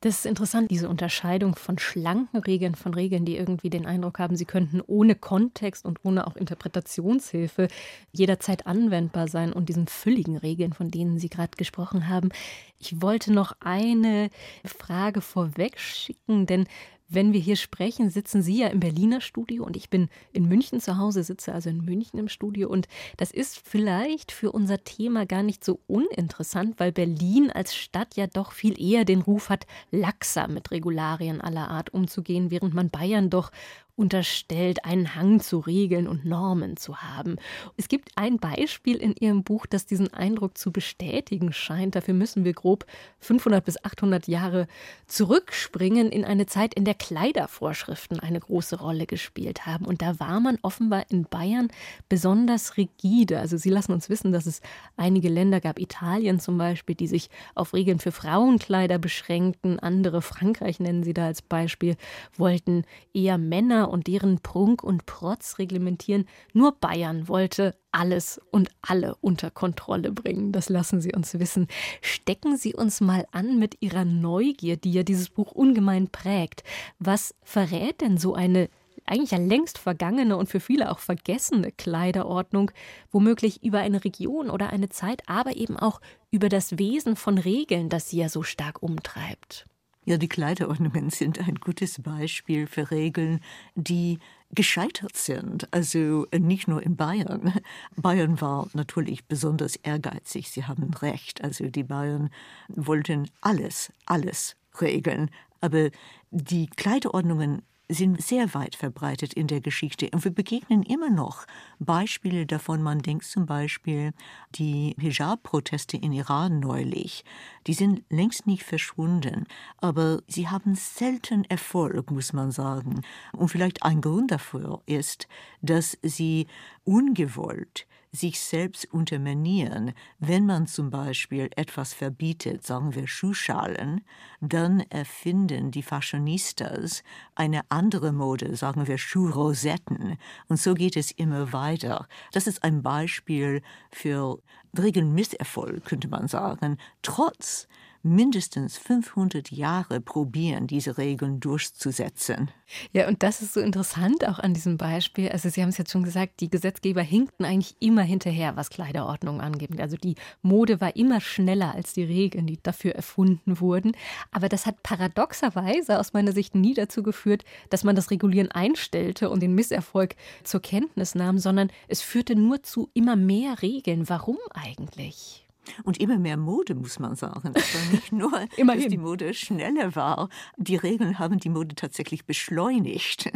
Das 0.00 0.18
ist 0.18 0.26
interessant, 0.26 0.70
diese 0.70 0.88
Unterscheidung 0.88 1.54
von 1.56 1.78
schlanken 1.78 2.40
Regeln, 2.40 2.74
von 2.74 2.94
Regeln, 2.94 3.24
die 3.24 3.36
irgendwie 3.36 3.70
den 3.70 3.86
Eindruck 3.86 4.18
haben, 4.18 4.36
sie 4.36 4.44
könnten 4.44 4.80
ohne 4.86 5.14
Kontext 5.14 5.84
und 5.84 6.00
ohne 6.04 6.26
auch 6.26 6.36
Interpretationshilfe 6.36 7.68
jederzeit 8.12 8.66
anwendbar 8.66 9.28
sein 9.28 9.52
und 9.52 9.68
diesen 9.68 9.86
fülligen 9.86 10.36
Regeln, 10.36 10.72
von 10.72 10.90
denen 10.90 11.18
Sie 11.18 11.28
gerade 11.28 11.56
gesprochen 11.56 12.08
haben. 12.08 12.30
Ich 12.78 13.02
wollte 13.02 13.32
noch 13.32 13.52
eine 13.60 14.30
Frage 14.64 15.20
vorweg 15.20 15.78
schicken, 15.78 16.46
denn 16.46 16.66
wenn 17.08 17.32
wir 17.32 17.40
hier 17.40 17.56
sprechen, 17.56 18.10
sitzen 18.10 18.42
Sie 18.42 18.58
ja 18.58 18.68
im 18.68 18.80
Berliner 18.80 19.20
Studio 19.20 19.64
und 19.64 19.76
ich 19.76 19.88
bin 19.88 20.08
in 20.32 20.46
München 20.46 20.80
zu 20.80 20.98
Hause, 20.98 21.24
sitze 21.24 21.54
also 21.54 21.70
in 21.70 21.84
München 21.84 22.18
im 22.18 22.28
Studio. 22.28 22.68
Und 22.68 22.86
das 23.16 23.30
ist 23.30 23.58
vielleicht 23.58 24.30
für 24.30 24.52
unser 24.52 24.84
Thema 24.84 25.24
gar 25.24 25.42
nicht 25.42 25.64
so 25.64 25.80
uninteressant, 25.86 26.78
weil 26.78 26.92
Berlin 26.92 27.50
als 27.50 27.74
Stadt 27.74 28.16
ja 28.16 28.26
doch 28.26 28.52
viel 28.52 28.80
eher 28.80 29.06
den 29.06 29.22
Ruf 29.22 29.48
hat, 29.48 29.66
laxer 29.90 30.48
mit 30.48 30.70
Regularien 30.70 31.40
aller 31.40 31.68
Art 31.68 31.94
umzugehen, 31.94 32.50
während 32.50 32.74
man 32.74 32.90
Bayern 32.90 33.30
doch 33.30 33.50
unterstellt, 33.98 34.84
einen 34.84 35.16
Hang 35.16 35.40
zu 35.40 35.58
Regeln 35.58 36.06
und 36.06 36.24
Normen 36.24 36.76
zu 36.76 36.98
haben. 36.98 37.36
Es 37.76 37.88
gibt 37.88 38.10
ein 38.14 38.38
Beispiel 38.38 38.96
in 38.96 39.14
Ihrem 39.16 39.42
Buch, 39.42 39.66
das 39.66 39.86
diesen 39.86 40.14
Eindruck 40.14 40.56
zu 40.56 40.70
bestätigen 40.70 41.52
scheint. 41.52 41.96
Dafür 41.96 42.14
müssen 42.14 42.44
wir 42.44 42.52
grob 42.52 42.86
500 43.18 43.64
bis 43.64 43.84
800 43.84 44.28
Jahre 44.28 44.68
zurückspringen 45.06 46.10
in 46.10 46.24
eine 46.24 46.46
Zeit, 46.46 46.74
in 46.74 46.84
der 46.84 46.94
Kleidervorschriften 46.94 48.20
eine 48.20 48.38
große 48.38 48.78
Rolle 48.78 49.06
gespielt 49.06 49.66
haben. 49.66 49.84
Und 49.84 50.00
da 50.00 50.20
war 50.20 50.38
man 50.38 50.58
offenbar 50.62 51.04
in 51.10 51.24
Bayern 51.24 51.68
besonders 52.08 52.76
rigide. 52.76 53.40
Also 53.40 53.56
Sie 53.56 53.70
lassen 53.70 53.92
uns 53.92 54.08
wissen, 54.08 54.30
dass 54.30 54.46
es 54.46 54.60
einige 54.96 55.28
Länder 55.28 55.60
gab, 55.60 55.80
Italien 55.80 56.38
zum 56.38 56.56
Beispiel, 56.56 56.94
die 56.94 57.08
sich 57.08 57.30
auf 57.56 57.74
Regeln 57.74 57.98
für 57.98 58.12
Frauenkleider 58.12 58.98
beschränkten. 58.98 59.80
Andere, 59.80 60.22
Frankreich 60.22 60.78
nennen 60.78 61.02
Sie 61.02 61.14
da 61.14 61.26
als 61.26 61.42
Beispiel, 61.42 61.96
wollten 62.36 62.84
eher 63.12 63.38
Männer 63.38 63.87
und 63.88 64.06
deren 64.06 64.40
Prunk 64.40 64.82
und 64.82 65.06
Protz 65.06 65.58
reglementieren. 65.58 66.26
Nur 66.52 66.72
Bayern 66.72 67.28
wollte 67.28 67.74
alles 67.92 68.40
und 68.50 68.68
alle 68.82 69.16
unter 69.20 69.50
Kontrolle 69.50 70.12
bringen. 70.12 70.52
Das 70.52 70.68
lassen 70.68 71.00
Sie 71.00 71.12
uns 71.14 71.38
wissen. 71.38 71.66
Stecken 72.00 72.56
Sie 72.56 72.74
uns 72.74 73.00
mal 73.00 73.26
an 73.32 73.58
mit 73.58 73.76
Ihrer 73.80 74.04
Neugier, 74.04 74.76
die 74.76 74.92
ja 74.92 75.02
dieses 75.02 75.30
Buch 75.30 75.52
ungemein 75.52 76.08
prägt. 76.08 76.62
Was 76.98 77.34
verrät 77.42 78.00
denn 78.00 78.18
so 78.18 78.34
eine 78.34 78.68
eigentlich 79.08 79.30
ja 79.30 79.38
längst 79.38 79.78
vergangene 79.78 80.36
und 80.36 80.48
für 80.48 80.60
viele 80.60 80.90
auch 80.90 80.98
vergessene 80.98 81.72
Kleiderordnung, 81.72 82.70
womöglich 83.10 83.62
über 83.62 83.78
eine 83.78 84.04
Region 84.04 84.50
oder 84.50 84.70
eine 84.70 84.88
Zeit, 84.90 85.22
aber 85.26 85.56
eben 85.56 85.76
auch 85.78 86.00
über 86.30 86.48
das 86.48 86.78
Wesen 86.78 87.16
von 87.16 87.38
Regeln, 87.38 87.88
das 87.88 88.10
sie 88.10 88.18
ja 88.18 88.28
so 88.28 88.42
stark 88.42 88.82
umtreibt. 88.82 89.66
Ja, 90.08 90.16
die 90.16 90.26
Kleiderordnungen 90.26 91.10
sind 91.10 91.38
ein 91.38 91.56
gutes 91.56 92.00
Beispiel 92.00 92.66
für 92.66 92.90
Regeln, 92.90 93.40
die 93.74 94.18
gescheitert 94.54 95.14
sind. 95.14 95.70
Also 95.70 96.26
nicht 96.32 96.66
nur 96.66 96.82
in 96.82 96.96
Bayern. 96.96 97.52
Bayern 97.94 98.40
war 98.40 98.70
natürlich 98.72 99.26
besonders 99.26 99.76
ehrgeizig. 99.76 100.48
Sie 100.48 100.64
haben 100.64 100.94
recht. 100.94 101.44
Also 101.44 101.66
die 101.66 101.82
Bayern 101.82 102.30
wollten 102.68 103.28
alles, 103.42 103.92
alles 104.06 104.56
regeln. 104.80 105.30
Aber 105.60 105.90
die 106.30 106.68
Kleiderordnungen 106.68 107.60
sind 107.88 108.22
sehr 108.22 108.52
weit 108.54 108.76
verbreitet 108.76 109.32
in 109.32 109.46
der 109.46 109.60
Geschichte. 109.60 110.10
Und 110.12 110.24
wir 110.24 110.30
begegnen 110.30 110.82
immer 110.82 111.10
noch 111.10 111.46
Beispiele 111.78 112.44
davon. 112.44 112.82
Man 112.82 113.00
denkt 113.00 113.24
zum 113.24 113.46
Beispiel 113.46 114.12
die 114.54 114.94
Hijab-Proteste 114.98 115.96
in 115.96 116.12
Iran 116.12 116.60
neulich. 116.60 117.24
Die 117.66 117.72
sind 117.72 118.02
längst 118.10 118.46
nicht 118.46 118.62
verschwunden, 118.62 119.46
aber 119.78 120.22
sie 120.26 120.48
haben 120.48 120.74
selten 120.74 121.44
Erfolg, 121.44 122.10
muss 122.10 122.32
man 122.32 122.50
sagen. 122.50 123.00
Und 123.32 123.48
vielleicht 123.48 123.82
ein 123.82 124.02
Grund 124.02 124.30
dafür 124.30 124.82
ist, 124.86 125.26
dass 125.62 125.96
sie 126.02 126.46
ungewollt 126.84 127.87
sich 128.12 128.40
selbst 128.40 128.92
unterminieren. 128.92 129.92
Wenn 130.18 130.46
man 130.46 130.66
zum 130.66 130.90
Beispiel 130.90 131.50
etwas 131.56 131.92
verbietet, 131.92 132.64
sagen 132.64 132.94
wir 132.94 133.06
Schuhschalen, 133.06 134.02
dann 134.40 134.80
erfinden 134.80 135.70
die 135.70 135.82
Fashionistas 135.82 137.02
eine 137.34 137.62
andere 137.70 138.12
Mode, 138.12 138.56
sagen 138.56 138.86
wir 138.86 138.98
Schuhrosetten. 138.98 140.16
Und 140.48 140.58
so 140.58 140.74
geht 140.74 140.96
es 140.96 141.10
immer 141.10 141.52
weiter. 141.52 142.08
Das 142.32 142.46
ist 142.46 142.64
ein 142.64 142.82
Beispiel 142.82 143.62
für 143.90 144.40
Regelmisserfolg, 144.76 145.84
könnte 145.84 146.08
man 146.08 146.28
sagen, 146.28 146.78
trotz 147.02 147.68
mindestens 148.02 148.78
500 148.78 149.50
Jahre 149.50 150.00
probieren, 150.00 150.66
diese 150.66 150.98
Regeln 150.98 151.40
durchzusetzen. 151.40 152.50
Ja, 152.92 153.08
und 153.08 153.22
das 153.22 153.40
ist 153.42 153.54
so 153.54 153.60
interessant 153.60 154.26
auch 154.26 154.38
an 154.38 154.54
diesem 154.54 154.76
Beispiel. 154.76 155.28
Also 155.30 155.48
Sie 155.48 155.62
haben 155.62 155.70
es 155.70 155.78
jetzt 155.78 155.90
schon 155.90 156.02
gesagt, 156.02 156.40
die 156.40 156.50
Gesetzgeber 156.50 157.02
hinkten 157.02 157.44
eigentlich 157.44 157.76
immer 157.80 158.02
hinterher, 158.02 158.56
was 158.56 158.70
Kleiderordnung 158.70 159.40
angeht. 159.40 159.80
Also 159.80 159.96
die 159.96 160.16
Mode 160.42 160.80
war 160.80 160.94
immer 160.96 161.20
schneller 161.20 161.74
als 161.74 161.92
die 161.92 162.04
Regeln, 162.04 162.46
die 162.46 162.62
dafür 162.62 162.94
erfunden 162.94 163.60
wurden. 163.60 163.92
Aber 164.30 164.48
das 164.48 164.66
hat 164.66 164.82
paradoxerweise 164.82 165.98
aus 165.98 166.12
meiner 166.12 166.32
Sicht 166.32 166.54
nie 166.54 166.74
dazu 166.74 167.02
geführt, 167.02 167.44
dass 167.70 167.84
man 167.84 167.96
das 167.96 168.10
Regulieren 168.10 168.50
einstellte 168.50 169.30
und 169.30 169.42
den 169.42 169.54
Misserfolg 169.54 170.14
zur 170.44 170.60
Kenntnis 170.60 171.14
nahm, 171.14 171.38
sondern 171.38 171.70
es 171.88 172.02
führte 172.02 172.36
nur 172.36 172.62
zu 172.62 172.90
immer 172.94 173.16
mehr 173.16 173.62
Regeln. 173.62 174.08
Warum 174.08 174.38
eigentlich? 174.50 175.47
Und 175.84 176.00
immer 176.00 176.18
mehr 176.18 176.36
Mode, 176.36 176.74
muss 176.74 176.98
man 176.98 177.14
sagen. 177.14 177.54
War 177.54 177.92
nicht 177.92 178.12
nur, 178.12 178.30
dass 178.30 178.58
Immerhin. 178.58 178.90
die 178.90 178.98
Mode 178.98 179.34
schneller 179.34 179.94
war. 179.94 180.28
Die 180.56 180.76
Regeln 180.76 181.18
haben 181.18 181.38
die 181.38 181.50
Mode 181.50 181.74
tatsächlich 181.74 182.24
beschleunigt. 182.24 183.30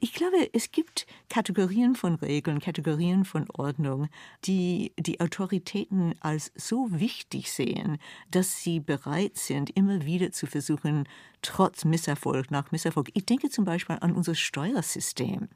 Ich 0.00 0.12
glaube, 0.12 0.50
es 0.52 0.70
gibt 0.70 1.06
Kategorien 1.28 1.94
von 1.94 2.14
Regeln, 2.16 2.60
Kategorien 2.60 3.24
von 3.24 3.46
Ordnung, 3.50 4.08
die 4.44 4.92
die 4.98 5.20
Autoritäten 5.20 6.14
als 6.20 6.52
so 6.54 6.88
wichtig 6.90 7.52
sehen, 7.52 7.98
dass 8.30 8.62
sie 8.62 8.80
bereit 8.80 9.36
sind, 9.36 9.70
immer 9.70 10.04
wieder 10.04 10.32
zu 10.32 10.46
versuchen, 10.46 11.06
trotz 11.42 11.84
Misserfolg 11.84 12.50
nach 12.50 12.70
Misserfolg. 12.70 13.10
Ich 13.14 13.26
denke 13.26 13.50
zum 13.50 13.64
Beispiel 13.64 13.96
an 14.00 14.12
unser 14.12 14.34
Steuersystem. 14.34 15.48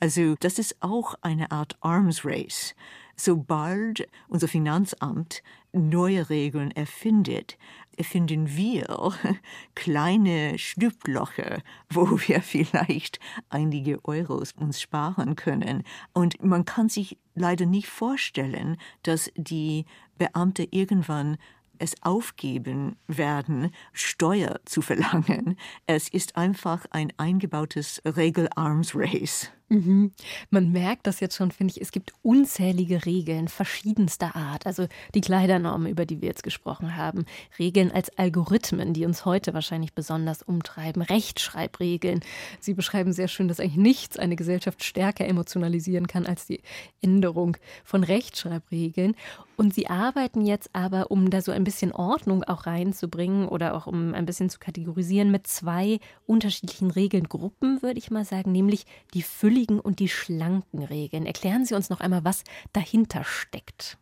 Also 0.00 0.34
das 0.40 0.58
ist 0.58 0.76
auch 0.80 1.14
eine 1.22 1.50
Art 1.50 1.76
Arms 1.80 2.24
Race. 2.24 2.74
Sobald 3.20 4.08
unser 4.28 4.46
Finanzamt 4.46 5.42
neue 5.72 6.30
Regeln 6.30 6.70
erfindet, 6.70 7.58
erfinden 7.96 8.56
wir 8.56 9.12
kleine 9.74 10.56
Schlupflöcher, 10.56 11.60
wo 11.90 12.08
wir 12.28 12.42
vielleicht 12.42 13.18
einige 13.48 14.04
Euros 14.04 14.52
uns 14.52 14.80
sparen 14.80 15.34
können. 15.34 15.82
Und 16.12 16.42
man 16.44 16.64
kann 16.64 16.88
sich 16.88 17.18
leider 17.34 17.66
nicht 17.66 17.88
vorstellen, 17.88 18.76
dass 19.02 19.32
die 19.36 19.84
Beamte 20.16 20.68
irgendwann 20.70 21.38
es 21.80 22.00
aufgeben 22.02 22.96
werden, 23.08 23.72
Steuer 23.92 24.60
zu 24.64 24.80
verlangen. 24.80 25.56
Es 25.86 26.08
ist 26.08 26.36
einfach 26.36 26.86
ein 26.90 27.12
eingebautes 27.16 28.00
Regel-Arms-Race. 28.04 29.50
Mhm. 29.70 30.12
Man 30.50 30.72
merkt 30.72 31.06
das 31.06 31.20
jetzt 31.20 31.36
schon, 31.36 31.50
finde 31.50 31.74
ich. 31.76 31.82
Es 31.82 31.92
gibt 31.92 32.14
unzählige 32.22 33.04
Regeln 33.04 33.48
verschiedenster 33.48 34.34
Art. 34.34 34.66
Also 34.66 34.86
die 35.14 35.20
Kleidernormen, 35.20 35.90
über 35.90 36.06
die 36.06 36.22
wir 36.22 36.28
jetzt 36.28 36.42
gesprochen 36.42 36.96
haben. 36.96 37.26
Regeln 37.58 37.92
als 37.92 38.16
Algorithmen, 38.16 38.94
die 38.94 39.04
uns 39.04 39.26
heute 39.26 39.52
wahrscheinlich 39.52 39.92
besonders 39.92 40.42
umtreiben. 40.42 41.02
Rechtschreibregeln. 41.02 42.20
Sie 42.60 42.72
beschreiben 42.72 43.12
sehr 43.12 43.28
schön, 43.28 43.48
dass 43.48 43.60
eigentlich 43.60 43.76
nichts 43.76 44.18
eine 44.18 44.36
Gesellschaft 44.36 44.82
stärker 44.82 45.26
emotionalisieren 45.26 46.06
kann 46.06 46.24
als 46.24 46.46
die 46.46 46.62
Änderung 47.02 47.58
von 47.84 48.04
Rechtschreibregeln. 48.04 49.14
Und 49.58 49.74
Sie 49.74 49.88
arbeiten 49.88 50.46
jetzt 50.46 50.70
aber, 50.72 51.10
um 51.10 51.30
da 51.30 51.42
so 51.42 51.50
ein 51.50 51.64
bisschen 51.64 51.92
Ordnung 51.92 52.44
auch 52.44 52.66
reinzubringen 52.66 53.48
oder 53.48 53.74
auch 53.74 53.88
um 53.88 54.14
ein 54.14 54.24
bisschen 54.24 54.48
zu 54.50 54.60
kategorisieren, 54.60 55.32
mit 55.32 55.48
zwei 55.48 55.98
unterschiedlichen 56.26 56.92
Regelngruppen, 56.92 57.82
würde 57.82 57.98
ich 57.98 58.12
mal 58.12 58.24
sagen, 58.24 58.52
nämlich 58.52 58.86
die 59.14 59.22
fülligen 59.58 59.80
und 59.80 59.98
die 59.98 60.08
schlanken 60.08 60.84
Regeln. 60.84 61.26
Erklären 61.26 61.64
Sie 61.64 61.74
uns 61.74 61.90
noch 61.90 62.00
einmal, 62.00 62.24
was 62.24 62.44
dahinter 62.72 63.24
steckt. 63.24 63.98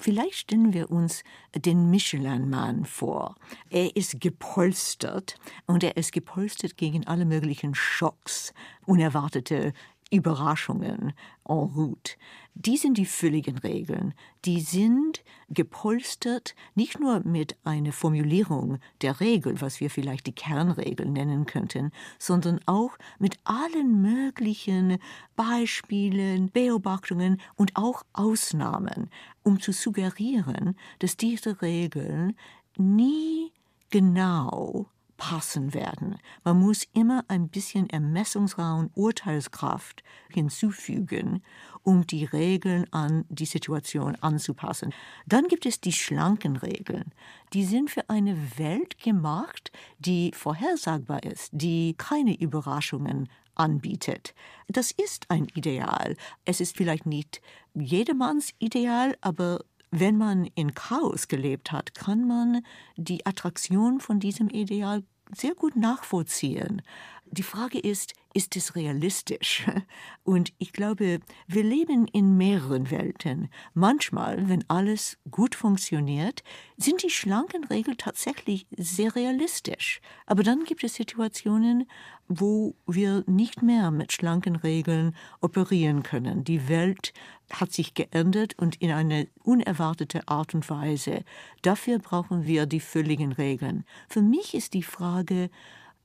Vielleicht 0.00 0.34
stellen 0.34 0.72
wir 0.72 0.90
uns 0.90 1.22
den 1.54 1.88
Michelin-Mann 1.88 2.84
vor. 2.84 3.36
Er 3.70 3.94
ist 3.94 4.20
gepolstert 4.20 5.36
und 5.66 5.84
er 5.84 5.96
ist 5.96 6.10
gepolstert 6.10 6.76
gegen 6.76 7.06
alle 7.06 7.24
möglichen 7.24 7.76
Schocks, 7.76 8.52
unerwartete 8.86 9.72
Überraschungen 10.10 11.12
en 11.44 11.54
route. 11.54 12.16
Die 12.54 12.76
sind 12.76 12.98
die 12.98 13.06
fülligen 13.06 13.58
Regeln. 13.58 14.14
Die 14.44 14.60
sind 14.60 15.22
gepolstert 15.48 16.54
nicht 16.74 16.98
nur 16.98 17.20
mit 17.20 17.56
einer 17.64 17.92
Formulierung 17.92 18.78
der 19.02 19.20
Regel, 19.20 19.60
was 19.60 19.80
wir 19.80 19.90
vielleicht 19.90 20.26
die 20.26 20.34
Kernregel 20.34 21.06
nennen 21.06 21.46
könnten, 21.46 21.92
sondern 22.18 22.60
auch 22.66 22.98
mit 23.18 23.38
allen 23.44 24.02
möglichen 24.02 24.98
Beispielen, 25.36 26.50
Beobachtungen 26.50 27.40
und 27.54 27.76
auch 27.76 28.02
Ausnahmen, 28.12 29.10
um 29.42 29.60
zu 29.60 29.72
suggerieren, 29.72 30.76
dass 30.98 31.16
diese 31.16 31.62
Regeln 31.62 32.36
nie 32.76 33.52
genau 33.90 34.86
passen 35.18 35.74
werden. 35.74 36.16
Man 36.44 36.58
muss 36.60 36.86
immer 36.94 37.24
ein 37.28 37.48
bisschen 37.48 37.90
Ermessungsraum, 37.90 38.88
Urteilskraft 38.94 40.02
hinzufügen, 40.30 41.42
um 41.82 42.06
die 42.06 42.24
Regeln 42.24 42.90
an 42.92 43.26
die 43.28 43.44
Situation 43.44 44.16
anzupassen. 44.16 44.94
Dann 45.26 45.48
gibt 45.48 45.66
es 45.66 45.82
die 45.82 45.92
schlanken 45.92 46.56
Regeln. 46.56 47.12
Die 47.52 47.64
sind 47.64 47.90
für 47.90 48.08
eine 48.08 48.58
Welt 48.58 48.98
gemacht, 48.98 49.70
die 49.98 50.30
vorhersagbar 50.34 51.24
ist, 51.24 51.50
die 51.52 51.94
keine 51.98 52.38
Überraschungen 52.38 53.28
anbietet. 53.56 54.34
Das 54.68 54.92
ist 54.92 55.30
ein 55.30 55.48
Ideal. 55.54 56.16
Es 56.44 56.60
ist 56.60 56.76
vielleicht 56.76 57.06
nicht 57.06 57.42
jedermanns 57.74 58.54
Ideal, 58.60 59.16
aber 59.20 59.64
wenn 59.90 60.16
man 60.16 60.46
in 60.54 60.74
Chaos 60.74 61.28
gelebt 61.28 61.72
hat, 61.72 61.94
kann 61.94 62.26
man 62.26 62.62
die 62.96 63.24
Attraktion 63.26 64.00
von 64.00 64.20
diesem 64.20 64.48
Ideal 64.48 65.02
sehr 65.34 65.54
gut 65.54 65.76
nachvollziehen. 65.76 66.82
Die 67.30 67.42
Frage 67.42 67.78
ist, 67.78 68.14
ist 68.32 68.56
es 68.56 68.74
realistisch? 68.74 69.66
Und 70.24 70.52
ich 70.58 70.72
glaube, 70.72 71.20
wir 71.46 71.62
leben 71.62 72.06
in 72.06 72.36
mehreren 72.36 72.90
Welten. 72.90 73.48
Manchmal, 73.74 74.48
wenn 74.48 74.64
alles 74.68 75.18
gut 75.30 75.54
funktioniert, 75.54 76.42
sind 76.76 77.02
die 77.02 77.10
schlanken 77.10 77.64
Regeln 77.64 77.98
tatsächlich 77.98 78.66
sehr 78.76 79.14
realistisch. 79.14 80.00
Aber 80.26 80.42
dann 80.42 80.64
gibt 80.64 80.84
es 80.84 80.94
Situationen, 80.94 81.88
wo 82.28 82.74
wir 82.86 83.24
nicht 83.26 83.62
mehr 83.62 83.90
mit 83.90 84.12
schlanken 84.12 84.56
Regeln 84.56 85.14
operieren 85.40 86.02
können. 86.02 86.44
Die 86.44 86.68
Welt 86.68 87.12
hat 87.50 87.72
sich 87.72 87.94
geändert 87.94 88.58
und 88.58 88.76
in 88.76 88.90
eine 88.90 89.28
unerwartete 89.42 90.28
Art 90.28 90.54
und 90.54 90.68
Weise. 90.70 91.24
Dafür 91.62 91.98
brauchen 91.98 92.46
wir 92.46 92.66
die 92.66 92.80
völligen 92.80 93.32
Regeln. 93.32 93.84
Für 94.08 94.22
mich 94.22 94.54
ist 94.54 94.74
die 94.74 94.82
Frage, 94.82 95.50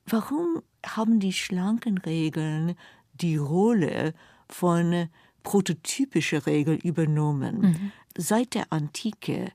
warum 0.06 0.62
haben 0.86 1.20
die 1.20 1.32
schlanken 1.32 1.98
Regeln 1.98 2.74
die 3.14 3.36
Rolle 3.36 4.14
von 4.48 5.08
prototypischer 5.42 6.46
Regel 6.46 6.76
übernommen? 6.76 7.60
Mhm. 7.60 7.92
Seit 8.16 8.54
der 8.54 8.72
Antike 8.72 9.52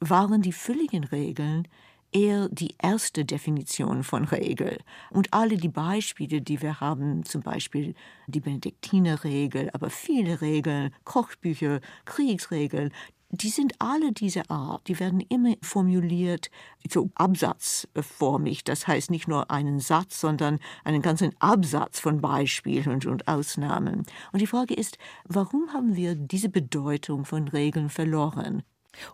waren 0.00 0.42
die 0.42 0.52
völligen 0.52 1.04
Regeln 1.04 1.68
eher 2.12 2.48
die 2.48 2.74
erste 2.80 3.24
Definition 3.24 4.02
von 4.02 4.24
Regel. 4.24 4.78
Und 5.10 5.34
alle 5.34 5.56
die 5.56 5.68
Beispiele, 5.68 6.40
die 6.40 6.62
wir 6.62 6.80
haben, 6.80 7.24
zum 7.24 7.42
Beispiel 7.42 7.94
die 8.26 8.40
Benediktinerregel, 8.40 9.70
aber 9.72 9.90
viele 9.90 10.40
Regeln, 10.40 10.94
Kochbücher, 11.04 11.80
Kriegsregeln, 12.06 12.92
die 13.30 13.50
sind 13.50 13.74
alle 13.78 14.12
dieser 14.12 14.50
Art. 14.50 14.88
Die 14.88 14.98
werden 14.98 15.20
immer 15.20 15.54
formuliert, 15.62 16.50
so 16.88 17.10
absatzformig. 17.14 18.64
Das 18.64 18.86
heißt 18.86 19.10
nicht 19.10 19.28
nur 19.28 19.50
einen 19.50 19.80
Satz, 19.80 20.20
sondern 20.20 20.58
einen 20.84 21.02
ganzen 21.02 21.34
Absatz 21.38 22.00
von 22.00 22.20
Beispielen 22.20 22.88
und, 22.88 23.06
und 23.06 23.28
Ausnahmen. 23.28 24.06
Und 24.32 24.40
die 24.40 24.46
Frage 24.46 24.74
ist, 24.74 24.98
warum 25.24 25.72
haben 25.72 25.94
wir 25.94 26.14
diese 26.14 26.48
Bedeutung 26.48 27.24
von 27.24 27.48
Regeln 27.48 27.90
verloren? 27.90 28.62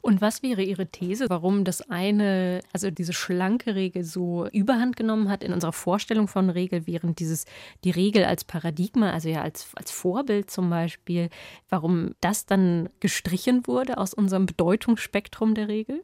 Und 0.02 0.20
was 0.20 0.42
wäre 0.42 0.62
Ihre 0.62 0.86
These, 0.86 1.26
warum 1.28 1.64
das 1.64 1.82
eine, 1.90 2.60
also 2.72 2.90
diese 2.90 3.12
schlanke 3.12 3.74
Regel 3.74 4.04
so 4.04 4.46
überhand 4.48 4.96
genommen 4.96 5.28
hat 5.28 5.42
in 5.44 5.52
unserer 5.52 5.72
Vorstellung 5.72 6.28
von 6.28 6.50
Regel, 6.50 6.86
während 6.86 7.20
dieses, 7.20 7.46
die 7.84 7.90
Regel 7.90 8.24
als 8.24 8.44
Paradigma, 8.44 9.10
also 9.10 9.28
ja 9.28 9.42
als, 9.42 9.68
als 9.74 9.90
Vorbild 9.90 10.50
zum 10.50 10.70
Beispiel, 10.70 11.28
warum 11.68 12.14
das 12.20 12.46
dann 12.46 12.88
gestrichen 13.00 13.66
wurde 13.66 13.98
aus 13.98 14.14
unserem 14.14 14.46
Bedeutungsspektrum 14.46 15.54
der 15.54 15.68
Regel? 15.68 16.02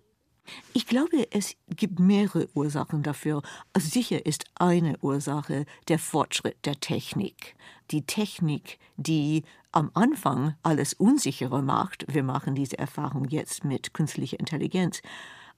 Ich 0.73 0.87
glaube, 0.87 1.27
es 1.31 1.57
gibt 1.69 1.99
mehrere 1.99 2.49
Ursachen 2.55 3.03
dafür. 3.03 3.43
Also 3.73 3.89
sicher 3.89 4.25
ist 4.25 4.45
eine 4.55 4.99
Ursache 5.01 5.67
der 5.89 5.99
Fortschritt 5.99 6.57
der 6.65 6.79
Technik. 6.81 7.57
Die 7.91 8.03
Technik, 8.03 8.79
die 8.97 9.45
am 9.73 9.91
Anfang 9.95 10.55
alles 10.63 10.95
unsicherer 10.95 11.63
macht, 11.63 12.05
wir 12.13 12.23
machen 12.23 12.55
diese 12.55 12.79
Erfahrung 12.79 13.27
jetzt 13.29 13.65
mit 13.65 13.95
künstlicher 13.95 14.39
Intelligenz, 14.39 15.03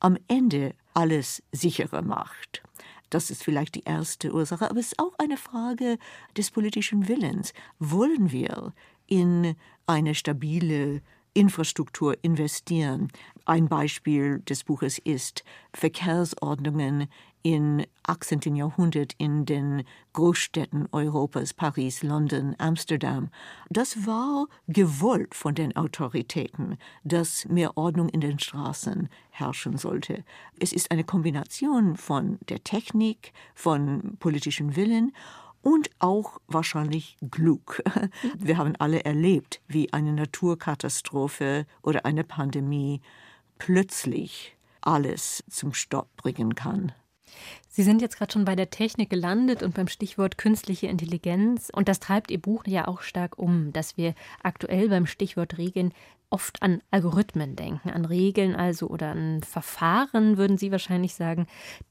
am 0.00 0.18
Ende 0.28 0.74
alles 0.94 1.42
sicherer 1.52 2.02
macht. 2.02 2.62
Das 3.10 3.30
ist 3.30 3.44
vielleicht 3.44 3.74
die 3.74 3.84
erste 3.84 4.32
Ursache, 4.32 4.70
aber 4.70 4.80
es 4.80 4.92
ist 4.92 4.98
auch 4.98 5.12
eine 5.18 5.36
Frage 5.36 5.98
des 6.36 6.50
politischen 6.50 7.08
Willens. 7.08 7.52
Wollen 7.78 8.32
wir 8.32 8.72
in 9.06 9.54
eine 9.86 10.14
stabile 10.14 11.02
Infrastruktur 11.34 12.16
investieren. 12.22 13.08
Ein 13.44 13.68
Beispiel 13.68 14.40
des 14.40 14.64
Buches 14.64 14.98
ist 14.98 15.44
Verkehrsordnungen 15.72 17.08
im 17.42 17.84
18. 18.04 18.54
Jahrhundert 18.54 19.14
in 19.18 19.44
den 19.44 19.84
Großstädten 20.12 20.88
Europas, 20.92 21.52
Paris, 21.52 22.02
London, 22.02 22.54
Amsterdam. 22.58 23.30
Das 23.68 24.06
war 24.06 24.46
gewollt 24.68 25.34
von 25.34 25.54
den 25.54 25.76
Autoritäten, 25.76 26.78
dass 27.04 27.48
mehr 27.48 27.76
Ordnung 27.76 28.08
in 28.08 28.20
den 28.20 28.38
Straßen 28.38 29.08
herrschen 29.30 29.76
sollte. 29.76 30.24
Es 30.60 30.72
ist 30.72 30.90
eine 30.90 31.04
Kombination 31.04 31.96
von 31.96 32.38
der 32.48 32.62
Technik, 32.62 33.32
von 33.54 34.16
politischem 34.18 34.76
Willen 34.76 35.12
und 35.62 35.90
auch 35.98 36.40
wahrscheinlich 36.48 37.16
Glück. 37.30 37.82
Wir 38.36 38.58
haben 38.58 38.74
alle 38.76 39.04
erlebt, 39.04 39.60
wie 39.68 39.92
eine 39.92 40.12
Naturkatastrophe 40.12 41.66
oder 41.82 42.04
eine 42.04 42.24
Pandemie 42.24 43.00
plötzlich 43.58 44.56
alles 44.80 45.44
zum 45.48 45.72
Stopp 45.72 46.14
bringen 46.16 46.54
kann. 46.54 46.92
Sie 47.68 47.82
sind 47.82 48.02
jetzt 48.02 48.18
gerade 48.18 48.32
schon 48.32 48.44
bei 48.44 48.56
der 48.56 48.68
Technik 48.68 49.08
gelandet 49.08 49.62
und 49.62 49.74
beim 49.74 49.88
Stichwort 49.88 50.36
künstliche 50.36 50.88
Intelligenz. 50.88 51.70
Und 51.72 51.88
das 51.88 52.00
treibt 52.00 52.30
Ihr 52.30 52.40
Buch 52.40 52.64
ja 52.66 52.86
auch 52.86 53.00
stark 53.00 53.38
um, 53.38 53.72
dass 53.72 53.96
wir 53.96 54.14
aktuell 54.42 54.88
beim 54.88 55.06
Stichwort 55.06 55.56
Regeln 55.56 55.94
oft 56.28 56.62
an 56.62 56.82
Algorithmen 56.90 57.56
denken, 57.56 57.90
an 57.90 58.04
Regeln 58.04 58.54
also 58.54 58.88
oder 58.88 59.12
an 59.12 59.42
Verfahren, 59.42 60.36
würden 60.36 60.58
Sie 60.58 60.72
wahrscheinlich 60.72 61.14
sagen, 61.14 61.46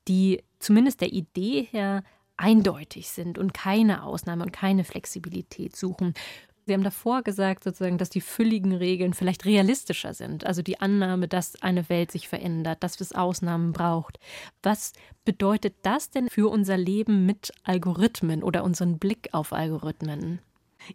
die 0.07 0.43
zumindest 0.59 1.01
der 1.01 1.13
Idee 1.13 1.67
her 1.71 2.03
eindeutig 2.41 3.09
sind 3.09 3.37
und 3.37 3.53
keine 3.53 4.03
Ausnahme 4.03 4.43
und 4.43 4.51
keine 4.51 4.83
Flexibilität 4.83 5.75
suchen. 5.75 6.13
Sie 6.65 6.73
haben 6.73 6.83
davor 6.83 7.23
gesagt, 7.23 7.63
sozusagen, 7.63 7.97
dass 7.97 8.09
die 8.09 8.21
fülligen 8.21 8.73
Regeln 8.73 9.13
vielleicht 9.13 9.45
realistischer 9.45 10.13
sind. 10.13 10.45
Also 10.45 10.61
die 10.61 10.79
Annahme, 10.79 11.27
dass 11.27 11.61
eine 11.61 11.89
Welt 11.89 12.11
sich 12.11 12.27
verändert, 12.27 12.83
dass 12.83 13.01
es 13.01 13.13
Ausnahmen 13.13 13.73
braucht. 13.73 14.19
Was 14.61 14.93
bedeutet 15.25 15.75
das 15.81 16.11
denn 16.11 16.29
für 16.29 16.49
unser 16.49 16.77
Leben 16.77 17.25
mit 17.25 17.51
Algorithmen 17.63 18.43
oder 18.43 18.63
unseren 18.63 18.99
Blick 18.99 19.29
auf 19.31 19.53
Algorithmen? 19.53 20.39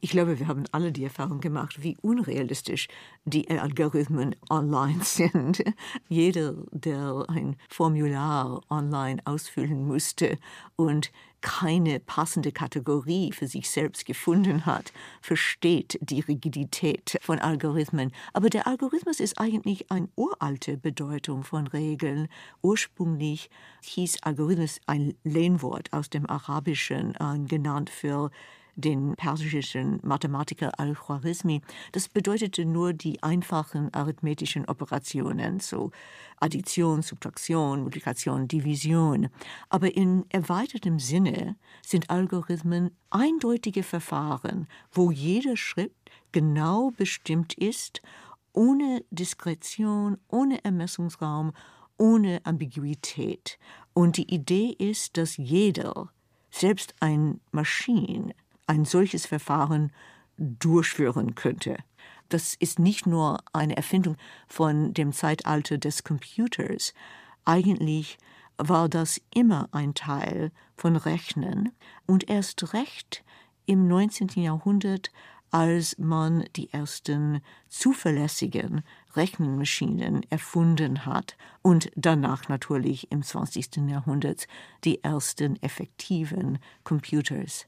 Ich 0.01 0.11
glaube, 0.11 0.39
wir 0.39 0.49
haben 0.49 0.65
alle 0.73 0.93
die 0.93 1.05
Erfahrung 1.05 1.41
gemacht, 1.41 1.83
wie 1.83 1.97
unrealistisch 2.03 2.89
die 3.25 3.49
Algorithmen 3.51 4.35
online 4.51 5.01
sind. 5.03 5.63
Jeder, 6.09 6.55
der 6.71 7.25
ein 7.29 7.57
Formular 7.69 8.61
online 8.71 9.21
ausfüllen 9.25 9.87
musste 9.87 10.39
und 10.77 11.11
keine 11.47 12.01
passende 12.01 12.51
Kategorie 12.51 13.31
für 13.31 13.47
sich 13.47 13.71
selbst 13.71 14.05
gefunden 14.05 14.67
hat, 14.67 14.93
versteht 15.21 15.97
die 16.01 16.21
Rigidität 16.21 17.19
von 17.21 17.39
Algorithmen. 17.39 18.11
Aber 18.33 18.51
der 18.51 18.67
Algorithmus 18.67 19.21
ist 19.21 19.39
eigentlich 19.39 19.91
eine 19.91 20.09
uralte 20.17 20.77
Bedeutung 20.77 21.45
von 21.45 21.69
Regeln. 21.69 22.27
Ursprünglich 22.63 23.49
hieß 23.83 24.25
Algorithmus 24.25 24.81
ein 24.87 25.15
Lehnwort 25.23 25.93
aus 25.93 26.11
dem 26.11 26.29
Arabischen, 26.29 27.15
äh, 27.15 27.39
genannt 27.47 27.91
für 27.91 28.33
den 28.77 29.17
persischen 29.17 29.99
Mathematiker 30.03 30.79
Al-Khwarizmi. 30.79 31.63
Das 31.93 32.09
bedeutete 32.09 32.65
nur 32.65 32.93
die 32.93 33.23
einfachen 33.23 33.93
arithmetischen 33.93 34.67
Operationen, 34.67 35.61
so 35.61 35.91
Addition, 36.39 37.03
Subtraktion, 37.03 37.81
Multiplikation, 37.81 38.47
Division. 38.47 39.29
Aber 39.71 39.97
in 39.97 40.25
erweitertem 40.29 40.99
Sinne 40.99 41.57
sind 41.83 42.11
Algorithmen 42.11 42.91
eindeutige 43.11 43.83
Verfahren, 43.83 44.69
wo 44.93 45.11
jeder 45.11 45.57
Schritt 45.57 45.95
genau 46.33 46.91
bestimmt 46.91 47.55
ist, 47.55 48.03
ohne 48.53 49.05
Diskretion, 49.11 50.19
ohne 50.29 50.65
Ermessungsraum, 50.65 51.53
ohne 51.99 52.41
Ambiguität. 52.45 53.59
Und 53.95 54.19
die 54.19 54.33
Idee 54.33 54.75
ist, 54.79 55.17
dass 55.17 55.37
jeder, 55.37 56.11
selbst 56.51 56.95
ein 57.01 57.41
Maschine, 57.53 58.35
ein 58.67 58.85
solches 58.85 59.27
Verfahren 59.27 59.93
durchführen 60.37 61.35
könnte. 61.35 61.77
Das 62.29 62.55
ist 62.55 62.79
nicht 62.79 63.07
nur 63.07 63.39
eine 63.53 63.77
Erfindung 63.77 64.17
von 64.49 64.93
dem 64.93 65.13
Zeitalter 65.13 65.79
des 65.79 66.03
Computers. 66.03 66.93
Eigentlich 67.45 68.19
war 68.59 68.89
das 68.89 69.21
immer 69.35 69.69
ein 69.73 69.95
Teil 69.95 70.51
von 70.77 70.97
Rechnen 70.97 71.73
und 72.07 72.29
erst 72.29 72.73
recht 72.75 73.25
im 73.67 73.87
19. 73.87 74.29
Jahrhundert, 74.37 75.11
als 75.51 75.97
man 75.99 76.45
die 76.57 76.73
ersten 76.73 77.41
zuverlässigen 77.69 78.83
Rechenmaschinen 79.15 80.23
erfunden 80.29 81.07
hat 81.07 81.37
und 81.63 81.91
danach 81.95 82.49
natürlich 82.49 83.11
im 83.13 83.23
20. 83.23 83.77
Jahrhundert 83.89 84.49
die 84.85 85.03
ersten 85.05 85.61
effektiven 85.63 86.59
Computers. 86.83 87.67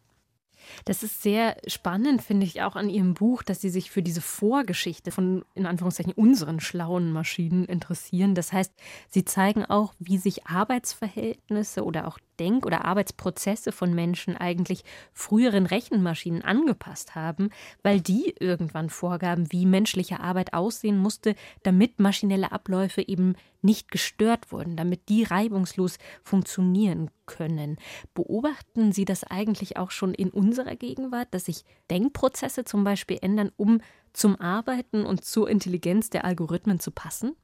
Das 0.85 1.03
ist 1.03 1.23
sehr 1.23 1.57
spannend, 1.67 2.23
finde 2.23 2.47
ich, 2.47 2.63
auch 2.63 2.77
an 2.77 2.89
Ihrem 2.89 3.15
Buch, 3.15 3.43
dass 3.43 3.61
Sie 3.61 3.71
sich 3.71 3.91
für 3.91 4.03
diese 4.03 4.21
Vorgeschichte 4.21 5.11
von, 5.11 5.45
in 5.55 5.67
Anführungszeichen, 5.67 6.13
unseren 6.13 6.61
schlauen 6.61 7.13
Maschinen 7.13 7.65
interessieren. 7.65 8.35
Das 8.35 8.53
heißt, 8.53 8.73
Sie 9.09 9.25
zeigen 9.25 9.65
auch, 9.65 9.95
wie 9.99 10.19
sich 10.19 10.47
Arbeitsverhältnisse 10.47 11.85
oder 11.85 12.09
auch 12.09 12.19
Denk- 12.39 12.67
oder 12.67 12.85
Arbeitsprozesse 12.85 13.73
von 13.73 13.95
Menschen 13.95 14.37
eigentlich 14.37 14.85
früheren 15.13 15.67
Rechenmaschinen 15.67 16.43
angepasst 16.43 17.15
haben, 17.15 17.51
weil 17.83 18.01
die 18.01 18.35
irgendwann 18.39 18.91
vorgaben, 18.91 19.53
wie 19.53 19.67
menschliche 19.67 20.21
Arbeit 20.21 20.55
aussehen 20.55 20.99
musste, 20.99 21.35
damit 21.63 22.01
maschinelle 22.01 22.53
Abläufe 22.53 23.07
eben 23.07 23.35
nicht 23.63 23.91
gestört 23.91 24.53
wurden, 24.53 24.77
damit 24.77 25.09
die 25.09 25.25
reibungslos 25.25 25.99
funktionieren 26.23 27.11
können. 27.27 27.77
Beobachten 28.15 28.93
Sie 28.93 29.05
das 29.05 29.25
eigentlich 29.25 29.77
auch 29.77 29.91
schon 29.91 30.15
in 30.15 30.31
unserer 30.31 30.77
Gegenwart, 30.77 31.29
dass 31.33 31.47
sich 31.47 31.65
Denkprozesse 31.91 32.65
zum 32.65 32.85
Beispiel 32.85 33.19
ändern, 33.21 33.51
um 33.57 33.81
zum 34.13 34.41
Arbeiten 34.41 35.05
und 35.05 35.25
zur 35.25 35.49
Intelligenz 35.49 36.11
der 36.11 36.25
Algorithmen 36.25 36.81
zu 36.81 36.91
passen? 36.91 37.37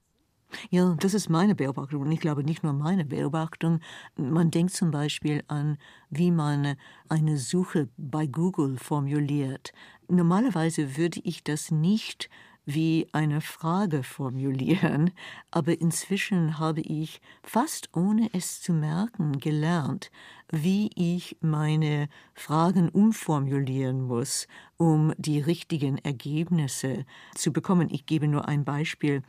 Ja, 0.71 0.95
das 1.01 1.15
ist 1.15 1.29
meine 1.29 1.55
Beobachtung 1.55 2.03
und 2.03 2.13
ich 2.13 2.21
glaube 2.21 2.45
nicht 2.45 2.63
nur 2.63 2.73
meine 2.73 3.05
Beobachtung. 3.05 3.81
Man 4.17 4.51
denkt 4.51 4.73
zum 4.73 4.91
Beispiel 4.91 5.43
an, 5.49 5.79
wie 6.11 6.31
man 6.31 6.77
eine 7.09 7.39
Suche 7.39 7.89
bei 7.97 8.27
Google 8.27 8.79
formuliert. 8.79 9.73
Normalerweise 10.09 10.97
würde 10.97 11.21
ich 11.25 11.43
das 11.45 11.71
nicht 11.71 12.29
wie 12.67 13.09
eine 13.13 13.43
Frage 13.43 14.03
formulieren, 14.03 15.11
aber 15.51 15.79
inzwischen 15.81 16.59
habe 16.59 16.81
ich, 16.81 17.21
fast 17.43 17.91
ohne 17.95 18.31
es 18.33 18.63
zu 18.63 18.73
merken, 18.73 19.39
gelernt, 19.39 20.11
wie 20.51 20.89
ich 20.95 21.37
meine 21.41 22.09
Fragen 22.35 22.89
umformulieren 22.89 24.03
muss, 24.07 24.47
um 24.79 25.13
die 25.19 25.41
richtigen 25.41 25.99
Ergebnisse 25.99 27.05
zu 27.35 27.53
bekommen. 27.53 27.89
Ich 27.91 28.07
gebe 28.07 28.29
nur 28.29 28.49
ein 28.49 28.65
Beispiel. 28.65 29.23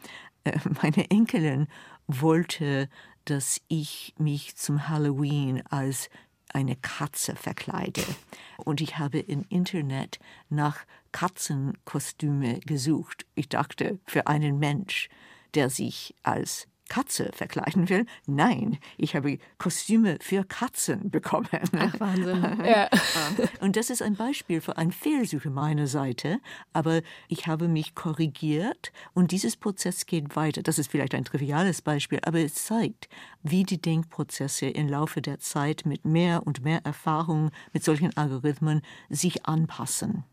Meine 0.82 1.10
Enkelin 1.10 1.68
wollte, 2.08 2.90
dass 3.26 3.62
ich 3.68 4.14
mich 4.18 4.56
zum 4.56 4.88
Halloween 4.88 5.64
als 5.70 6.10
eine 6.54 6.76
Katze 6.76 7.36
verkleide. 7.36 8.04
Und 8.58 8.80
ich 8.80 8.98
habe 8.98 9.20
im 9.20 9.44
Internet 9.50 10.20
nach 10.50 10.86
Katzenkostüme 11.12 12.60
gesucht. 12.62 13.26
Ich 13.36 13.50
dachte, 13.50 14.00
für 14.06 14.28
einen 14.28 14.60
Mensch, 14.60 15.10
der 15.54 15.70
sich 15.70 16.16
als 16.24 16.68
Katze 16.90 17.32
verkleiden 17.34 17.90
will. 17.90 18.06
Nein, 18.28 18.78
ich 18.98 19.16
habe 19.16 19.40
Kostüme 19.58 20.18
für 20.22 20.44
Katzen 20.44 21.10
bekommen. 21.10 21.48
Ach, 21.78 22.00
Wahnsinn. 22.00 22.44
ja. 22.66 22.90
Und 23.60 23.76
das 23.76 23.90
ist 23.90 24.02
ein 24.02 24.16
Beispiel 24.16 24.62
für 24.62 24.78
eine 24.78 24.92
Fehlsuche 24.92 25.50
meiner 25.50 25.88
Seite, 25.88 26.40
aber 26.74 27.02
ich 27.28 27.48
habe 27.48 27.68
mich 27.68 27.96
korrigiert 27.96 28.92
und 29.14 29.32
dieses 29.32 29.58
Prozess 29.58 30.06
geht 30.06 30.36
weiter. 30.36 30.62
Das 30.62 30.80
ist 30.80 30.92
vielleicht 30.92 31.16
ein 31.16 31.26
triviales 31.26 31.82
Beispiel, 31.82 32.20
aber 32.24 32.40
es 32.40 32.66
zeigt, 32.66 33.10
wie 33.44 33.64
die 33.64 33.82
Denkprozesse 33.82 34.68
im 34.68 34.88
Laufe 34.88 35.22
der 35.22 35.40
Zeit 35.40 35.84
mit 35.86 36.06
mehr 36.06 36.46
und 36.46 36.64
mehr 36.64 36.86
Erfahrung 36.86 37.52
mit 37.74 37.84
solchen 37.84 38.16
Algorithmen 38.16 38.82
sich 39.10 39.46
anpassen. 39.46 40.24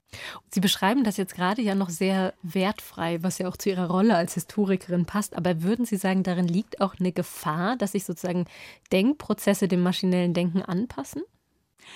Sie 0.50 0.60
beschreiben 0.60 1.04
das 1.04 1.16
jetzt 1.16 1.34
gerade 1.34 1.62
ja 1.62 1.74
noch 1.74 1.90
sehr 1.90 2.34
wertfrei, 2.42 3.22
was 3.22 3.38
ja 3.38 3.48
auch 3.48 3.56
zu 3.56 3.70
Ihrer 3.70 3.88
Rolle 3.88 4.16
als 4.16 4.34
Historikerin 4.34 5.06
passt. 5.06 5.36
Aber 5.36 5.62
würden 5.62 5.84
Sie 5.84 5.96
sagen, 5.96 6.22
darin 6.22 6.48
liegt 6.48 6.80
auch 6.80 6.94
eine 6.98 7.12
Gefahr, 7.12 7.76
dass 7.76 7.92
sich 7.92 8.04
sozusagen 8.04 8.46
Denkprozesse 8.92 9.68
dem 9.68 9.80
maschinellen 9.80 10.34
Denken 10.34 10.62
anpassen? 10.62 11.22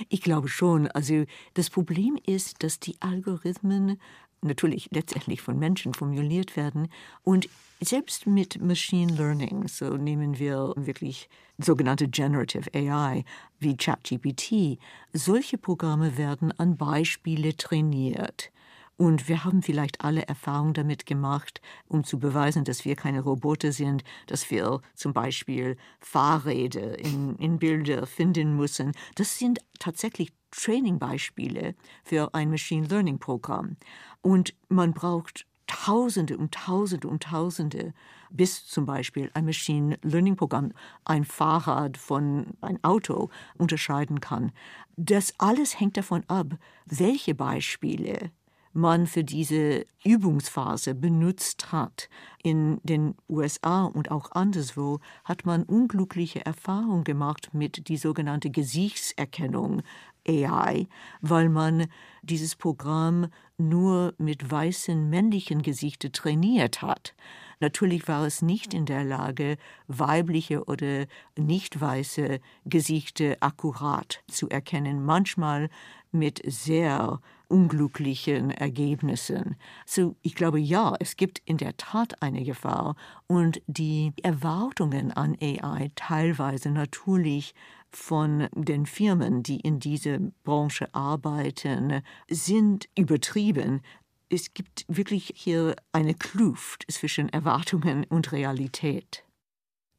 Ich 0.08 0.22
glaube 0.22 0.48
schon. 0.48 0.88
Also 0.88 1.24
das 1.54 1.70
Problem 1.70 2.18
ist, 2.26 2.62
dass 2.62 2.80
die 2.80 2.96
Algorithmen 3.00 4.00
natürlich 4.42 4.88
letztendlich 4.92 5.42
von 5.42 5.58
Menschen 5.58 5.94
formuliert 5.94 6.56
werden 6.56 6.88
und 7.22 7.48
selbst 7.80 8.26
mit 8.26 8.60
Machine 8.60 9.12
Learning, 9.12 9.68
so 9.68 9.96
nehmen 9.96 10.38
wir 10.38 10.72
wirklich 10.76 11.28
sogenannte 11.58 12.08
Generative 12.08 12.70
AI 12.74 13.24
wie 13.58 13.76
ChatGPT, 13.76 14.78
solche 15.12 15.58
Programme 15.58 16.16
werden 16.16 16.52
an 16.58 16.76
Beispiele 16.76 17.56
trainiert. 17.56 18.50
Und 18.98 19.28
wir 19.28 19.44
haben 19.44 19.62
vielleicht 19.62 20.00
alle 20.00 20.26
Erfahrung 20.26 20.72
damit 20.72 21.04
gemacht, 21.04 21.60
um 21.86 22.02
zu 22.02 22.18
beweisen, 22.18 22.64
dass 22.64 22.86
wir 22.86 22.96
keine 22.96 23.20
Roboter 23.20 23.72
sind, 23.72 24.04
dass 24.26 24.50
wir 24.50 24.80
zum 24.94 25.12
Beispiel 25.12 25.76
Fahrräder 26.00 26.98
in, 26.98 27.36
in 27.36 27.58
Bilder 27.58 28.06
finden 28.06 28.56
müssen. 28.56 28.92
Das 29.14 29.38
sind 29.38 29.58
tatsächlich 29.78 30.32
Training-Beispiele 30.50 31.74
für 32.04 32.32
ein 32.34 32.50
Machine 32.50 32.86
Learning-Programm. 32.86 33.76
Und 34.22 34.54
man 34.68 34.94
braucht 34.94 35.46
Tausende 35.66 36.36
und 36.38 36.52
Tausende 36.52 37.08
und 37.08 37.22
Tausende, 37.24 37.92
bis 38.30 38.66
zum 38.66 38.86
Beispiel 38.86 39.30
ein 39.34 39.44
Machine 39.44 39.98
Learning 40.02 40.36
Programm 40.36 40.72
ein 41.04 41.24
Fahrrad 41.24 41.96
von 41.96 42.54
ein 42.60 42.82
Auto 42.84 43.30
unterscheiden 43.56 44.20
kann. 44.20 44.52
Das 44.96 45.34
alles 45.38 45.78
hängt 45.78 45.96
davon 45.96 46.24
ab, 46.28 46.54
welche 46.86 47.34
Beispiele 47.34 48.30
man 48.76 49.06
für 49.06 49.24
diese 49.24 49.86
Übungsphase 50.04 50.94
benutzt 50.94 51.72
hat. 51.72 52.10
In 52.42 52.78
den 52.84 53.14
USA 53.28 53.84
und 53.84 54.10
auch 54.10 54.32
anderswo 54.32 55.00
hat 55.24 55.46
man 55.46 55.62
unglückliche 55.62 56.44
Erfahrungen 56.44 57.02
gemacht 57.02 57.54
mit 57.54 57.88
die 57.88 57.96
sogenannte 57.96 58.50
Gesichtserkennung 58.50 59.82
AI, 60.28 60.88
weil 61.22 61.48
man 61.48 61.86
dieses 62.22 62.54
Programm 62.54 63.28
nur 63.58 64.14
mit 64.18 64.50
weißen 64.50 65.08
männlichen 65.08 65.62
Gesichtern 65.62 66.12
trainiert 66.12 66.82
hat. 66.82 67.14
Natürlich 67.58 68.06
war 68.06 68.26
es 68.26 68.42
nicht 68.42 68.74
in 68.74 68.84
der 68.84 69.02
Lage, 69.02 69.56
weibliche 69.88 70.64
oder 70.64 71.06
nicht 71.38 71.80
weiße 71.80 72.40
Gesichter 72.66 73.36
akkurat 73.40 74.22
zu 74.28 74.48
erkennen, 74.48 75.04
manchmal 75.04 75.70
mit 76.12 76.42
sehr 76.44 77.20
unglücklichen 77.48 78.50
Ergebnissen. 78.50 79.56
So, 79.86 80.16
ich 80.22 80.34
glaube, 80.34 80.58
ja, 80.58 80.94
es 80.98 81.16
gibt 81.16 81.40
in 81.44 81.56
der 81.56 81.76
Tat 81.76 82.20
eine 82.20 82.42
Gefahr 82.42 82.96
und 83.26 83.62
die 83.66 84.12
Erwartungen 84.22 85.12
an 85.12 85.36
AI 85.40 85.90
teilweise 85.94 86.70
natürlich 86.70 87.54
von 87.90 88.48
den 88.54 88.86
Firmen, 88.86 89.42
die 89.42 89.60
in 89.60 89.80
dieser 89.80 90.18
Branche 90.44 90.92
arbeiten, 90.94 92.02
sind 92.28 92.88
übertrieben 92.96 93.80
es 94.28 94.54
gibt 94.54 94.84
wirklich 94.88 95.32
hier 95.36 95.76
eine 95.92 96.14
Kluft 96.14 96.84
zwischen 96.90 97.28
Erwartungen 97.28 98.04
und 98.04 98.32
Realität. 98.32 99.24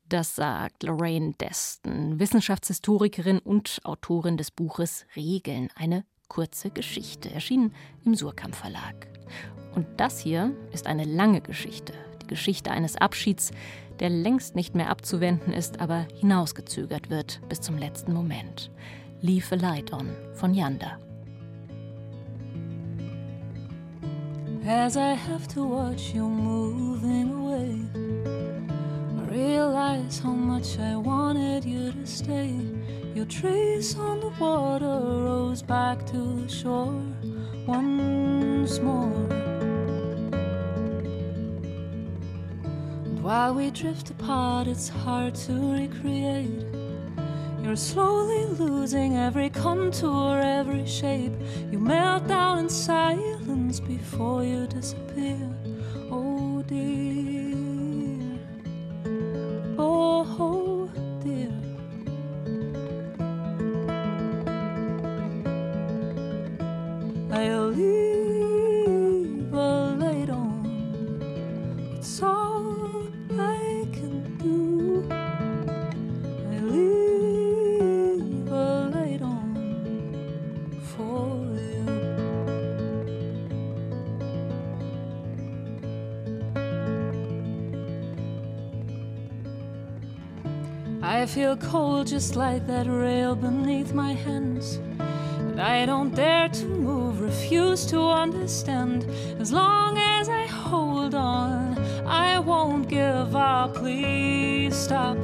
Das 0.10 0.36
sagt 0.36 0.84
Lorraine 0.84 1.34
Deston, 1.40 2.20
Wissenschaftshistorikerin 2.20 3.40
und 3.40 3.80
Autorin 3.84 4.38
des 4.38 4.52
Buches 4.52 5.06
Regeln, 5.16 5.70
eine 5.76 6.06
kurze 6.30 6.70
Geschichte, 6.70 7.30
erschienen 7.32 7.74
im 8.06 8.16
Surkamp 8.16 8.56
Verlag. 8.56 9.08
Und 9.76 9.86
das 9.98 10.20
hier 10.20 10.56
ist 10.72 10.88
eine 10.88 11.04
lange 11.04 11.42
Geschichte, 11.42 11.94
Geschichte 12.28 12.72
eines 12.72 12.96
Abschieds, 12.96 13.52
der 14.00 14.10
längst 14.10 14.56
nicht 14.56 14.76
mehr 14.76 14.90
abzuwenden 14.90 15.54
ist, 15.54 15.80
aber 15.80 16.06
hinausgezögert 16.20 17.10
wird 17.10 17.42
bis 17.50 17.62
zum 17.62 17.78
letzten 17.78 18.14
Moment. 18.14 18.70
Leave 19.22 19.56
a 19.56 19.56
Light 19.56 19.92
On 19.94 20.10
von 20.34 20.54
Yanda. 20.54 21.00
As 24.70 24.98
I 24.98 25.14
have 25.14 25.48
to 25.54 25.64
watch 25.64 26.14
you 26.14 26.28
moving 26.28 27.32
away, 27.32 27.80
I 29.18 29.32
realize 29.32 30.20
how 30.20 30.34
much 30.34 30.78
I 30.78 30.98
wanted 30.98 31.64
you 31.64 31.94
to 31.94 32.06
stay. 32.06 32.54
Your 33.16 33.26
trace 33.26 33.98
on 33.98 34.20
the 34.20 34.32
water 34.40 35.00
rose 35.00 35.62
back 35.62 36.06
to 36.08 36.42
the 36.42 36.50
shore 36.50 37.02
once 37.66 38.80
more. 38.80 39.47
While 43.28 43.54
we 43.54 43.70
drift 43.72 44.10
apart, 44.10 44.68
it's 44.68 44.88
hard 44.88 45.36
to 45.36 45.52
recreate. 45.52 46.64
You're 47.62 47.76
slowly 47.76 48.46
losing 48.46 49.18
every 49.18 49.50
contour, 49.50 50.40
every 50.40 50.86
shape. 50.88 51.34
You 51.70 51.78
melt 51.78 52.26
down 52.30 52.60
in 52.60 52.70
silence 52.70 53.82
before 53.82 54.46
you 54.46 54.66
disappear. 54.68 55.47
Feel 91.38 91.56
cold 91.58 92.08
just 92.08 92.36
like 92.36 92.66
that 92.66 92.88
rail 92.88 93.36
beneath 93.36 93.94
my 93.94 94.12
hands. 94.12 94.80
And 95.38 95.62
I 95.62 95.86
don't 95.86 96.16
dare 96.16 96.50
to 96.50 96.66
move, 96.66 97.22
refuse 97.22 97.86
to 97.92 98.00
understand. 98.02 99.06
As 99.38 99.52
long 99.52 100.00
as 100.00 100.30
I 100.30 100.48
hold 100.48 101.14
on, 101.14 101.78
I 102.08 102.40
won't 102.40 102.90
give 102.90 103.36
up. 103.36 103.76
Please 103.76 104.76
stop. 104.76 105.16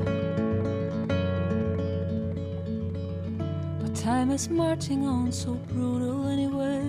But 3.82 3.95
time 3.95 4.30
is 4.30 4.51
marching 4.51 5.07
on 5.07 5.32
so 5.32 5.53
brutal 5.74 6.28
anyway. 6.28 6.82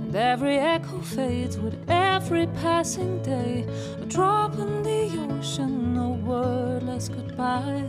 And 0.00 0.16
every 0.16 0.56
echo 0.56 0.98
fades 1.00 1.58
with 1.58 1.76
every 1.90 2.46
passing 2.62 3.20
day. 3.22 3.66
A 4.00 4.06
drop 4.06 4.58
in 4.58 4.75
us 6.96 7.08
goodbye. 7.10 7.84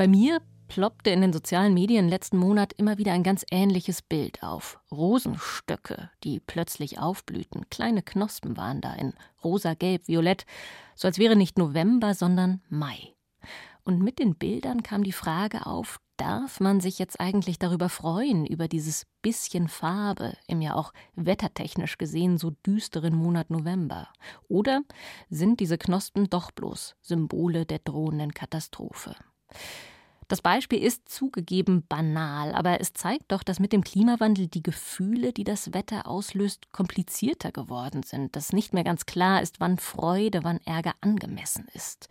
Bei 0.00 0.08
mir 0.08 0.40
ploppte 0.68 1.10
in 1.10 1.20
den 1.20 1.34
sozialen 1.34 1.74
Medien 1.74 2.08
letzten 2.08 2.38
Monat 2.38 2.72
immer 2.72 2.96
wieder 2.96 3.12
ein 3.12 3.22
ganz 3.22 3.44
ähnliches 3.50 4.00
Bild 4.00 4.42
auf. 4.42 4.80
Rosenstöcke, 4.90 6.08
die 6.24 6.40
plötzlich 6.40 6.98
aufblühten. 6.98 7.68
Kleine 7.68 8.00
Knospen 8.00 8.56
waren 8.56 8.80
da 8.80 8.94
in 8.94 9.12
rosa, 9.44 9.74
gelb, 9.74 10.08
violett, 10.08 10.46
so 10.94 11.06
als 11.06 11.18
wäre 11.18 11.36
nicht 11.36 11.58
November, 11.58 12.14
sondern 12.14 12.62
Mai. 12.70 13.12
Und 13.84 14.00
mit 14.00 14.18
den 14.18 14.36
Bildern 14.36 14.82
kam 14.82 15.02
die 15.02 15.12
Frage 15.12 15.66
auf, 15.66 16.00
darf 16.16 16.60
man 16.60 16.80
sich 16.80 16.98
jetzt 16.98 17.20
eigentlich 17.20 17.58
darüber 17.58 17.90
freuen, 17.90 18.46
über 18.46 18.68
dieses 18.68 19.06
bisschen 19.20 19.68
Farbe 19.68 20.32
im 20.46 20.62
ja 20.62 20.76
auch 20.76 20.94
wettertechnisch 21.14 21.98
gesehen 21.98 22.38
so 22.38 22.52
düsteren 22.66 23.14
Monat 23.14 23.50
November? 23.50 24.08
Oder 24.48 24.80
sind 25.28 25.60
diese 25.60 25.76
Knospen 25.76 26.30
doch 26.30 26.52
bloß 26.52 26.96
Symbole 27.02 27.66
der 27.66 27.80
drohenden 27.80 28.32
Katastrophe? 28.32 29.14
Das 30.30 30.42
Beispiel 30.42 30.80
ist 30.80 31.08
zugegeben 31.08 31.84
banal, 31.88 32.54
aber 32.54 32.80
es 32.80 32.92
zeigt 32.92 33.32
doch, 33.32 33.42
dass 33.42 33.58
mit 33.58 33.72
dem 33.72 33.82
Klimawandel 33.82 34.46
die 34.46 34.62
Gefühle, 34.62 35.32
die 35.32 35.42
das 35.42 35.74
Wetter 35.74 36.06
auslöst, 36.06 36.70
komplizierter 36.70 37.50
geworden 37.50 38.04
sind, 38.04 38.36
dass 38.36 38.52
nicht 38.52 38.72
mehr 38.72 38.84
ganz 38.84 39.06
klar 39.06 39.42
ist, 39.42 39.58
wann 39.58 39.76
Freude, 39.76 40.44
wann 40.44 40.60
Ärger 40.64 40.94
angemessen 41.00 41.66
ist. 41.74 42.08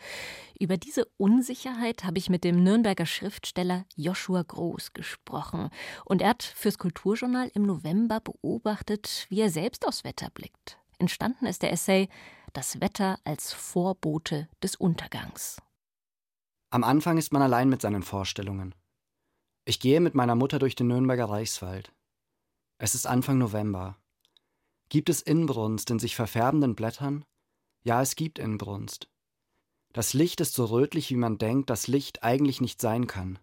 Über 0.60 0.76
diese 0.76 1.06
Unsicherheit 1.16 2.04
habe 2.04 2.18
ich 2.18 2.30
mit 2.30 2.44
dem 2.44 2.62
Nürnberger 2.62 3.06
Schriftsteller 3.06 3.86
Joshua 3.96 4.44
Groß 4.44 4.92
gesprochen. 4.92 5.70
Und 6.04 6.22
er 6.22 6.32
hat 6.32 6.44
fürs 6.44 6.78
Kulturjournal 6.78 7.50
im 7.54 7.64
November 7.64 8.20
beobachtet, 8.20 9.28
wie 9.30 9.40
er 9.40 9.50
selbst 9.50 9.88
aufs 9.88 10.04
Wetter 10.04 10.30
blickt. 10.30 10.78
Entstanden 10.98 11.46
ist 11.46 11.62
der 11.62 11.72
Essay 11.72 12.10
Das 12.52 12.82
Wetter 12.82 13.18
als 13.24 13.54
Vorbote 13.54 14.50
des 14.62 14.76
Untergangs. 14.76 15.62
Am 16.72 16.84
Anfang 16.84 17.18
ist 17.18 17.34
man 17.34 17.42
allein 17.42 17.68
mit 17.68 17.82
seinen 17.82 18.04
Vorstellungen. 18.04 18.76
Ich 19.66 19.80
gehe 19.80 20.00
mit 20.00 20.14
meiner 20.14 20.36
Mutter 20.36 20.60
durch 20.60 20.76
den 20.76 20.88
Nürnberger 20.88 21.26
Reichswald. 21.26 21.92
Es 22.78 22.94
ist 22.94 23.08
Anfang 23.08 23.40
November. 23.40 23.98
Gibt 24.90 25.10
es 25.10 25.22
Inbrunst 25.22 25.90
in 25.90 25.98
sich 25.98 26.16
verfärbenden 26.16 26.76
Blättern? 26.76 27.26
Ja, 27.84 28.02
es 28.02 28.16
gibt 28.16 28.38
Inbrunst. 28.38 29.10
Das 29.94 30.14
Licht 30.14 30.42
ist 30.42 30.54
so 30.54 30.66
rötlich, 30.66 31.10
wie 31.10 31.16
man 31.16 31.40
denkt, 31.40 31.72
dass 31.72 31.88
Licht 31.88 32.22
eigentlich 32.22 32.62
nicht 32.62 32.80
sein 32.80 33.08
kann. 33.08 33.40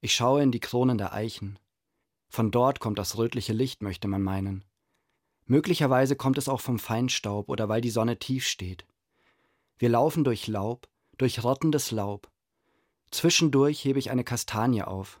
Ich 0.00 0.14
schaue 0.14 0.42
in 0.42 0.52
die 0.52 0.60
Kronen 0.60 0.98
der 0.98 1.12
Eichen. 1.12 1.58
Von 2.28 2.52
dort 2.52 2.78
kommt 2.78 2.98
das 3.00 3.18
rötliche 3.18 3.52
Licht, 3.52 3.82
möchte 3.82 4.06
man 4.06 4.22
meinen. 4.22 4.64
Möglicherweise 5.46 6.14
kommt 6.14 6.38
es 6.38 6.48
auch 6.48 6.60
vom 6.60 6.78
Feinstaub 6.78 7.48
oder 7.48 7.68
weil 7.68 7.80
die 7.80 7.90
Sonne 7.90 8.20
tief 8.20 8.46
steht. 8.46 8.86
Wir 9.78 9.88
laufen 9.88 10.22
durch 10.22 10.46
Laub, 10.46 10.88
durch 11.20 11.44
rottendes 11.44 11.90
Laub, 11.90 12.30
Zwischendurch 13.10 13.84
hebe 13.84 13.98
ich 13.98 14.10
eine 14.10 14.24
Kastanie 14.24 14.82
auf. 14.82 15.20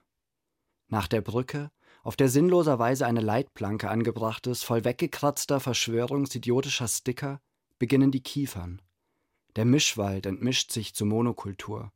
Nach 0.88 1.08
der 1.08 1.20
Brücke, 1.20 1.70
auf 2.02 2.16
der 2.16 2.28
sinnloserweise 2.28 3.06
eine 3.06 3.20
Leitplanke 3.20 3.90
angebracht 3.90 4.46
ist, 4.46 4.64
voll 4.64 4.84
weggekratzter, 4.84 5.60
verschwörungsidiotischer 5.60 6.88
Sticker, 6.88 7.40
beginnen 7.78 8.10
die 8.10 8.22
Kiefern. 8.22 8.80
Der 9.56 9.64
Mischwald 9.64 10.26
entmischt 10.26 10.70
sich 10.70 10.94
zur 10.94 11.08
Monokultur. 11.08 11.92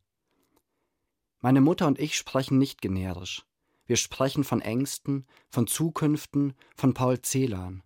Meine 1.41 1.61
Mutter 1.61 1.87
und 1.87 1.99
ich 1.99 2.17
sprechen 2.17 2.59
nicht 2.59 2.83
generisch. 2.83 3.45
Wir 3.87 3.97
sprechen 3.97 4.45
von 4.45 4.61
Ängsten, 4.61 5.27
von 5.49 5.67
Zukünften, 5.67 6.55
von 6.75 6.95
Paul 6.95 7.21
Celan. 7.23 7.83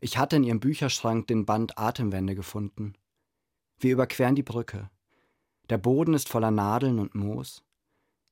Ich 0.00 0.16
hatte 0.16 0.36
in 0.36 0.44
ihrem 0.44 0.60
Bücherschrank 0.60 1.26
den 1.26 1.44
Band 1.44 1.76
Atemwände 1.76 2.34
gefunden. 2.34 2.94
Wir 3.78 3.92
überqueren 3.92 4.36
die 4.36 4.42
Brücke. 4.42 4.90
Der 5.70 5.78
Boden 5.78 6.14
ist 6.14 6.28
voller 6.28 6.50
Nadeln 6.50 6.98
und 6.98 7.14
Moos. 7.14 7.62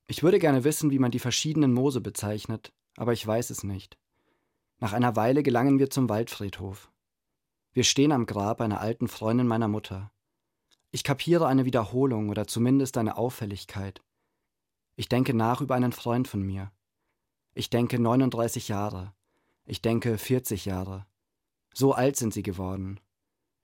Ich 0.07 0.23
würde 0.23 0.39
gerne 0.39 0.65
wissen, 0.65 0.91
wie 0.91 0.99
man 0.99 1.11
die 1.11 1.19
verschiedenen 1.19 1.73
Moose 1.73 2.01
bezeichnet, 2.01 2.73
aber 2.97 3.13
ich 3.13 3.25
weiß 3.25 3.49
es 3.49 3.63
nicht. 3.63 3.97
Nach 4.79 4.91
einer 4.91 5.15
Weile 5.15 5.41
gelangen 5.41 5.79
wir 5.79 5.89
zum 5.89 6.09
Waldfriedhof. 6.09 6.91
Wir 7.71 7.85
stehen 7.85 8.11
am 8.11 8.25
Grab 8.25 8.59
einer 8.59 8.81
alten 8.81 9.07
Freundin 9.07 9.47
meiner 9.47 9.69
Mutter. 9.69 10.11
Ich 10.91 11.05
kapiere 11.05 11.47
eine 11.47 11.63
Wiederholung 11.63 12.27
oder 12.27 12.45
zumindest 12.45 12.97
eine 12.97 13.17
Auffälligkeit. 13.17 14.01
Ich 14.97 15.07
denke 15.07 15.33
nach 15.33 15.61
über 15.61 15.75
einen 15.75 15.93
Freund 15.93 16.27
von 16.27 16.41
mir. 16.41 16.73
Ich 17.53 17.69
denke 17.69 17.99
39 17.99 18.67
Jahre. 18.67 19.13
Ich 19.63 19.81
denke 19.81 20.17
40 20.17 20.65
Jahre. 20.65 21.05
So 21.73 21.93
alt 21.93 22.17
sind 22.17 22.33
sie 22.33 22.43
geworden. 22.43 22.99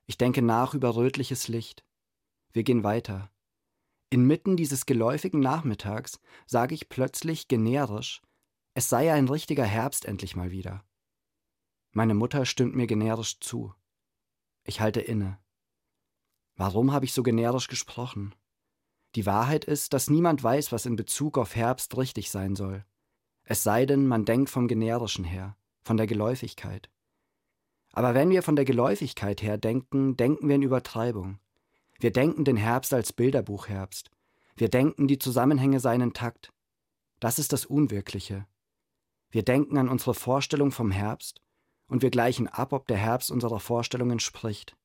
Ich 0.05 0.17
denke 0.17 0.41
nach 0.41 0.73
über 0.73 0.95
rötliches 0.95 1.49
Licht. 1.49 1.83
Wir 2.53 2.63
gehen 2.63 2.85
weiter. 2.85 3.31
Inmitten 4.15 4.55
dieses 4.55 4.85
geläufigen 4.85 5.41
Nachmittags 5.41 6.21
sage 6.45 6.73
ich 6.73 6.87
plötzlich 6.87 7.49
generisch, 7.49 8.21
es 8.73 8.87
sei 8.87 9.11
ein 9.11 9.27
richtiger 9.27 9.65
Herbst 9.65 10.05
endlich 10.05 10.37
mal 10.37 10.51
wieder. 10.51 10.85
Meine 11.91 12.13
Mutter 12.13 12.45
stimmt 12.45 12.77
mir 12.77 12.87
generisch 12.87 13.41
zu. 13.41 13.73
Ich 14.63 14.79
halte 14.79 15.01
inne. 15.01 15.37
Warum 16.55 16.93
habe 16.93 17.03
ich 17.03 17.11
so 17.11 17.23
generisch 17.23 17.67
gesprochen? 17.67 18.33
Die 19.15 19.25
Wahrheit 19.25 19.65
ist, 19.65 19.91
dass 19.91 20.09
niemand 20.09 20.41
weiß, 20.41 20.71
was 20.71 20.85
in 20.85 20.95
Bezug 20.95 21.37
auf 21.37 21.53
Herbst 21.53 21.97
richtig 21.97 22.31
sein 22.31 22.55
soll. 22.55 22.85
Es 23.43 23.63
sei 23.63 23.85
denn, 23.85 24.07
man 24.07 24.23
denkt 24.23 24.49
vom 24.49 24.69
Generischen 24.69 25.25
her, 25.25 25.57
von 25.83 25.97
der 25.97 26.07
Geläufigkeit. 26.07 26.89
Aber 27.91 28.13
wenn 28.13 28.29
wir 28.29 28.43
von 28.43 28.55
der 28.55 28.63
Geläufigkeit 28.63 29.41
her 29.41 29.57
denken, 29.57 30.15
denken 30.15 30.47
wir 30.47 30.55
in 30.55 30.61
Übertreibung. 30.61 31.41
Wir 31.99 32.11
denken 32.11 32.45
den 32.45 32.57
Herbst 32.57 32.93
als 32.93 33.13
Bilderbuchherbst. 33.13 34.11
Wir 34.55 34.69
denken, 34.69 35.07
die 35.07 35.19
Zusammenhänge 35.19 35.79
seien 35.79 36.01
intakt. 36.01 36.51
Das 37.19 37.39
ist 37.39 37.53
das 37.53 37.65
Unwirkliche. 37.65 38.45
Wir 39.29 39.43
denken 39.43 39.77
an 39.77 39.89
unsere 39.89 40.13
Vorstellung 40.13 40.71
vom 40.71 40.91
Herbst 40.91 41.41
und 41.87 42.01
wir 42.01 42.09
gleichen 42.09 42.47
ab, 42.47 42.73
ob 42.73 42.87
der 42.87 42.97
Herbst 42.97 43.31
unserer 43.31 43.59
Vorstellung 43.59 44.11
entspricht. 44.11 44.75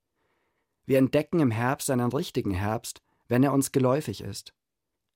Wir 0.87 0.99
entdecken 0.99 1.41
im 1.41 1.51
Herbst 1.51 1.91
einen 1.91 2.11
richtigen 2.11 2.53
Herbst, 2.53 3.03
wenn 3.29 3.43
er 3.43 3.53
uns 3.53 3.73
geläufig 3.73 4.23
ist. 4.23 4.55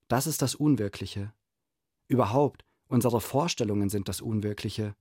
Das 0.09 0.27
ist 0.27 0.43
das 0.43 0.55
Unwirkliche. 0.55 1.33
Überhaupt, 2.07 2.65
unsere 2.87 3.21
Vorstellungen 3.21 3.89
sind 3.89 4.09
das 4.09 4.21
Unwirkliche. 4.21 4.95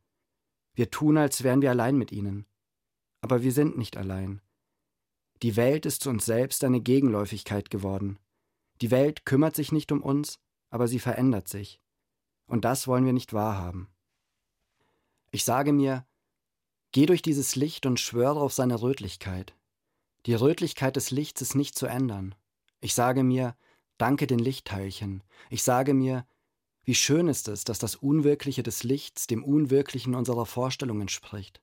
Wir 0.73 0.89
tun, 0.89 1.17
als 1.17 1.43
wären 1.43 1.61
wir 1.61 1.69
allein 1.69 1.97
mit 1.97 2.11
ihnen. 2.11 2.45
Aber 3.21 3.43
wir 3.43 3.51
sind 3.51 3.77
nicht 3.77 3.97
allein. 3.97 4.41
Die 5.41 5.55
Welt 5.55 5.85
ist 5.85 6.03
zu 6.03 6.09
uns 6.09 6.25
selbst 6.25 6.63
eine 6.63 6.81
Gegenläufigkeit 6.81 7.69
geworden. 7.69 8.19
Die 8.81 8.91
Welt 8.91 9.25
kümmert 9.25 9.55
sich 9.55 9.71
nicht 9.71 9.91
um 9.91 10.01
uns, 10.01 10.39
aber 10.69 10.87
sie 10.87 10.99
verändert 10.99 11.47
sich. 11.47 11.81
Und 12.47 12.65
das 12.65 12.87
wollen 12.87 13.05
wir 13.05 13.13
nicht 13.13 13.33
wahrhaben. 13.33 13.87
Ich 15.31 15.43
sage 15.45 15.73
mir, 15.73 16.05
geh 16.91 17.05
durch 17.05 17.21
dieses 17.21 17.55
Licht 17.55 17.85
und 17.85 17.99
schwöre 17.99 18.39
auf 18.39 18.53
seine 18.53 18.81
Rötlichkeit. 18.81 19.55
Die 20.25 20.35
Rötlichkeit 20.35 20.95
des 20.95 21.11
Lichts 21.11 21.41
ist 21.41 21.55
nicht 21.55 21.77
zu 21.77 21.87
ändern. 21.87 22.35
Ich 22.79 22.93
sage 22.93 23.23
mir, 23.23 23.55
danke 23.97 24.27
den 24.27 24.39
Lichtteilchen. 24.39 25.23
Ich 25.49 25.63
sage 25.63 25.93
mir, 25.93 26.25
wie 26.85 26.95
schön 26.95 27.27
ist 27.27 27.47
es, 27.47 27.63
dass 27.63 27.79
das 27.79 27.95
Unwirkliche 27.95 28.63
des 28.63 28.83
Lichts 28.83 29.27
dem 29.27 29.43
Unwirklichen 29.43 30.15
unserer 30.15 30.45
Vorstellung 30.45 31.01
entspricht. 31.01 31.61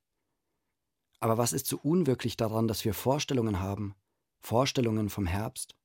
Aber 1.20 1.38
was 1.38 1.52
ist 1.52 1.66
so 1.66 1.78
unwirklich 1.82 2.36
daran, 2.36 2.66
dass 2.66 2.84
wir 2.84 2.94
Vorstellungen 2.94 3.60
haben? 3.60 3.94
Vorstellungen 4.40 5.10
vom 5.10 5.26
Herbst? 5.26 5.76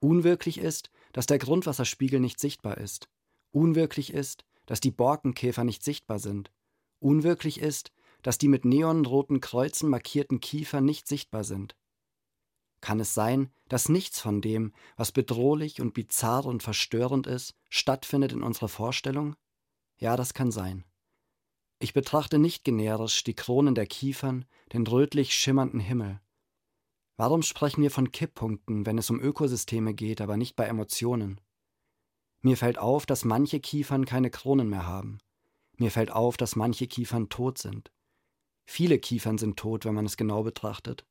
Unwirklich 0.00 0.58
ist, 0.58 0.90
dass 1.12 1.26
der 1.26 1.38
Grundwasserspiegel 1.38 2.20
nicht 2.20 2.38
sichtbar 2.38 2.78
ist. 2.78 3.08
Unwirklich 3.52 4.12
ist, 4.12 4.44
dass 4.66 4.80
die 4.80 4.90
Borkenkäfer 4.90 5.64
nicht 5.64 5.82
sichtbar 5.82 6.18
sind. 6.18 6.52
Unwirklich 7.00 7.60
ist, 7.60 7.92
dass 8.22 8.38
die 8.38 8.48
mit 8.48 8.64
neonroten 8.64 9.40
Kreuzen 9.40 9.88
markierten 9.88 10.40
Kiefer 10.40 10.80
nicht 10.80 11.06
sichtbar 11.06 11.44
sind. 11.44 11.76
Kann 12.80 13.00
es 13.00 13.14
sein, 13.14 13.50
dass 13.68 13.88
nichts 13.88 14.20
von 14.20 14.40
dem, 14.40 14.72
was 14.96 15.12
bedrohlich 15.12 15.80
und 15.80 15.94
bizarr 15.94 16.44
und 16.44 16.62
verstörend 16.62 17.26
ist, 17.26 17.54
stattfindet 17.68 18.32
in 18.32 18.42
unserer 18.42 18.68
Vorstellung? 18.68 19.36
Ja, 19.96 20.16
das 20.16 20.34
kann 20.34 20.52
sein. 20.52 20.84
Ich 21.80 21.92
betrachte 21.92 22.38
nicht 22.38 22.64
generisch 22.64 23.22
die 23.22 23.34
Kronen 23.34 23.74
der 23.74 23.86
Kiefern, 23.86 24.44
den 24.72 24.86
rötlich 24.86 25.34
schimmernden 25.34 25.80
Himmel. 25.80 26.20
Warum 27.16 27.42
sprechen 27.42 27.82
wir 27.82 27.90
von 27.90 28.10
Kipppunkten, 28.10 28.86
wenn 28.86 28.98
es 28.98 29.10
um 29.10 29.20
Ökosysteme 29.20 29.94
geht, 29.94 30.20
aber 30.20 30.36
nicht 30.36 30.56
bei 30.56 30.64
Emotionen? 30.66 31.40
Mir 32.42 32.56
fällt 32.56 32.78
auf, 32.78 33.06
dass 33.06 33.24
manche 33.24 33.60
Kiefern 33.60 34.04
keine 34.04 34.30
Kronen 34.30 34.68
mehr 34.68 34.86
haben. 34.86 35.18
Mir 35.76 35.90
fällt 35.90 36.10
auf, 36.10 36.36
dass 36.36 36.56
manche 36.56 36.86
Kiefern 36.86 37.28
tot 37.28 37.58
sind. 37.58 37.92
Viele 38.66 38.98
Kiefern 38.98 39.38
sind 39.38 39.56
tot, 39.56 39.84
wenn 39.84 39.94
man 39.94 40.06
es 40.06 40.16
genau 40.16 40.42
betrachtet. 40.42 41.06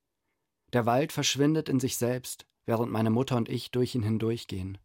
Der 0.74 0.86
Wald 0.86 1.11
verschwindet 1.11 1.70
in 1.70 1.80
sich 1.80 1.97
selbst, 1.97 2.45
während 2.65 2.91
meine 2.91 3.09
Mutter 3.09 3.38
und 3.38 3.49
ich 3.49 3.72
durch 3.72 3.95
ihn 3.95 4.03
hindurchgehen. 4.03 4.78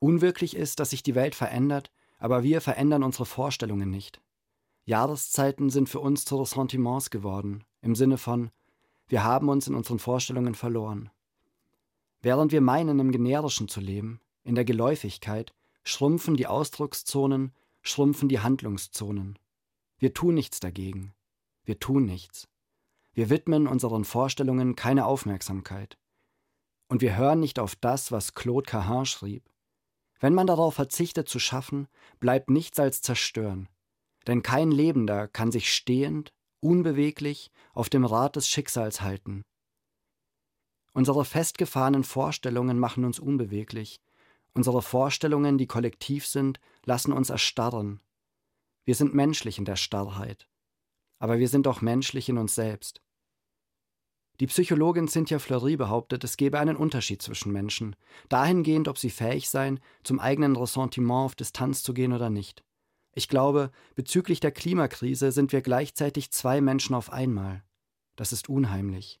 Unwirklich 0.00 0.56
ist, 0.56 0.80
dass 0.80 0.90
sich 0.90 1.02
die 1.02 1.14
Welt 1.14 1.34
verändert, 1.34 1.90
aber 2.18 2.42
wir 2.42 2.60
verändern 2.60 3.02
unsere 3.02 3.26
Vorstellungen 3.26 3.90
nicht. 3.90 4.20
Jahreszeiten 4.84 5.70
sind 5.70 5.88
für 5.88 6.00
uns 6.00 6.24
zu 6.24 6.36
Ressentiments 6.36 7.10
geworden, 7.10 7.64
im 7.80 7.94
Sinne 7.94 8.18
von, 8.18 8.50
wir 9.06 9.24
haben 9.24 9.48
uns 9.48 9.66
in 9.66 9.74
unseren 9.74 9.98
Vorstellungen 9.98 10.54
verloren. 10.54 11.10
Während 12.20 12.52
wir 12.52 12.60
meinen, 12.60 12.98
im 13.00 13.12
Generischen 13.12 13.68
zu 13.68 13.80
leben, 13.80 14.20
in 14.44 14.54
der 14.54 14.64
Geläufigkeit, 14.64 15.54
schrumpfen 15.84 16.36
die 16.36 16.46
Ausdruckszonen, 16.46 17.52
schrumpfen 17.82 18.28
die 18.28 18.40
Handlungszonen. 18.40 19.38
Wir 19.98 20.14
tun 20.14 20.34
nichts 20.34 20.60
dagegen. 20.60 21.14
Wir 21.64 21.78
tun 21.78 22.04
nichts. 22.04 22.48
Wir 23.12 23.30
widmen 23.30 23.66
unseren 23.66 24.04
Vorstellungen 24.04 24.74
keine 24.76 25.06
Aufmerksamkeit. 25.06 25.98
Und 26.88 27.00
wir 27.00 27.16
hören 27.16 27.40
nicht 27.40 27.58
auf 27.58 27.76
das, 27.76 28.12
was 28.12 28.34
Claude 28.34 28.66
Cahin 28.66 29.06
schrieb. 29.06 29.48
Wenn 30.20 30.34
man 30.34 30.46
darauf 30.46 30.74
verzichtet 30.74 31.28
zu 31.28 31.38
schaffen, 31.38 31.88
bleibt 32.20 32.50
nichts 32.50 32.78
als 32.78 33.02
zerstören, 33.02 33.68
denn 34.26 34.42
kein 34.42 34.70
Lebender 34.70 35.28
kann 35.28 35.52
sich 35.52 35.72
stehend, 35.72 36.32
unbeweglich 36.60 37.50
auf 37.72 37.88
dem 37.88 38.04
Rad 38.04 38.36
des 38.36 38.48
Schicksals 38.48 39.00
halten. 39.00 39.42
Unsere 40.92 41.24
festgefahrenen 41.24 42.04
Vorstellungen 42.04 42.78
machen 42.78 43.04
uns 43.04 43.18
unbeweglich. 43.18 44.00
Unsere 44.54 44.80
Vorstellungen, 44.80 45.58
die 45.58 45.66
kollektiv 45.66 46.26
sind, 46.26 46.60
lassen 46.84 47.12
uns 47.12 47.30
erstarren. 47.30 48.00
Wir 48.84 48.94
sind 48.94 49.14
menschlich 49.14 49.58
in 49.58 49.64
der 49.64 49.76
Starrheit. 49.76 50.46
Aber 51.18 51.38
wir 51.38 51.48
sind 51.48 51.66
auch 51.66 51.80
menschlich 51.80 52.28
in 52.28 52.38
uns 52.38 52.54
selbst. 52.54 53.02
Die 54.40 54.46
Psychologin 54.46 55.06
Cynthia 55.06 55.38
Fleury 55.38 55.76
behauptet, 55.76 56.24
es 56.24 56.36
gebe 56.36 56.58
einen 56.58 56.76
Unterschied 56.76 57.22
zwischen 57.22 57.52
Menschen, 57.52 57.94
dahingehend, 58.28 58.88
ob 58.88 58.98
sie 58.98 59.10
fähig 59.10 59.48
seien, 59.48 59.80
zum 60.02 60.18
eigenen 60.18 60.56
Ressentiment 60.56 61.26
auf 61.26 61.34
Distanz 61.36 61.82
zu 61.82 61.94
gehen 61.94 62.12
oder 62.12 62.30
nicht. 62.30 62.64
Ich 63.14 63.28
glaube, 63.28 63.70
bezüglich 63.94 64.40
der 64.40 64.52
Klimakrise 64.52 65.30
sind 65.32 65.52
wir 65.52 65.62
gleichzeitig 65.62 66.30
zwei 66.32 66.60
Menschen 66.60 66.94
auf 66.94 67.12
einmal. 67.12 67.62
Das 68.16 68.32
ist 68.32 68.48
unheimlich. 68.48 69.20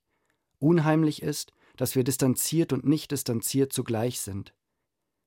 Unheimlich 0.58 1.22
ist, 1.22 1.52
dass 1.76 1.94
wir 1.94 2.04
distanziert 2.04 2.72
und 2.72 2.84
nicht 2.84 3.10
distanziert 3.10 3.72
zugleich 3.72 4.20
sind. 4.20 4.54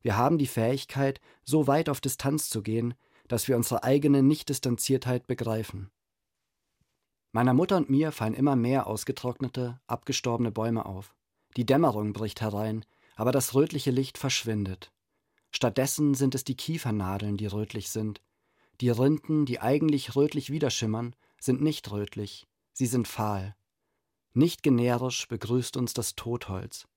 Wir 0.01 0.17
haben 0.17 0.37
die 0.37 0.47
Fähigkeit, 0.47 1.19
so 1.43 1.67
weit 1.67 1.89
auf 1.89 2.01
Distanz 2.01 2.49
zu 2.49 2.61
gehen, 2.61 2.93
dass 3.27 3.47
wir 3.47 3.57
unsere 3.57 3.83
eigene 3.83 4.23
Nichtdistanziertheit 4.23 5.27
begreifen. 5.27 5.91
Meiner 7.31 7.53
Mutter 7.53 7.77
und 7.77 7.89
mir 7.89 8.11
fallen 8.11 8.33
immer 8.33 8.55
mehr 8.55 8.87
ausgetrocknete, 8.87 9.79
abgestorbene 9.87 10.51
Bäume 10.51 10.85
auf. 10.85 11.13
Die 11.57 11.65
Dämmerung 11.65 12.13
bricht 12.13 12.41
herein, 12.41 12.85
aber 13.15 13.31
das 13.31 13.53
rötliche 13.53 13.91
Licht 13.91 14.17
verschwindet. 14.17 14.91
Stattdessen 15.51 16.13
sind 16.13 16.35
es 16.35 16.43
die 16.43 16.55
Kiefernadeln, 16.55 17.37
die 17.37 17.47
rötlich 17.47 17.89
sind. 17.89 18.21
Die 18.81 18.89
Rinden, 18.89 19.45
die 19.45 19.59
eigentlich 19.59 20.15
rötlich 20.15 20.51
widerschimmern, 20.51 21.15
sind 21.39 21.61
nicht 21.61 21.91
rötlich, 21.91 22.47
sie 22.73 22.85
sind 22.85 23.07
fahl. 23.07 23.55
Nicht 24.33 24.61
generisch 24.61 25.27
begrüßt 25.27 25.77
uns 25.77 25.93
das 25.93 26.15
Totholz. 26.15 26.87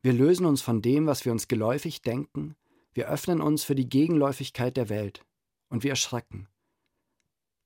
Wir 0.00 0.12
lösen 0.12 0.46
uns 0.46 0.62
von 0.62 0.80
dem, 0.80 1.06
was 1.06 1.24
wir 1.24 1.32
uns 1.32 1.48
geläufig 1.48 2.00
denken, 2.00 2.56
wir 2.94 3.08
öffnen 3.08 3.40
uns 3.40 3.64
für 3.64 3.74
die 3.74 3.88
Gegenläufigkeit 3.88 4.76
der 4.76 4.88
Welt 4.88 5.24
und 5.68 5.82
wir 5.82 5.90
erschrecken. 5.90 6.48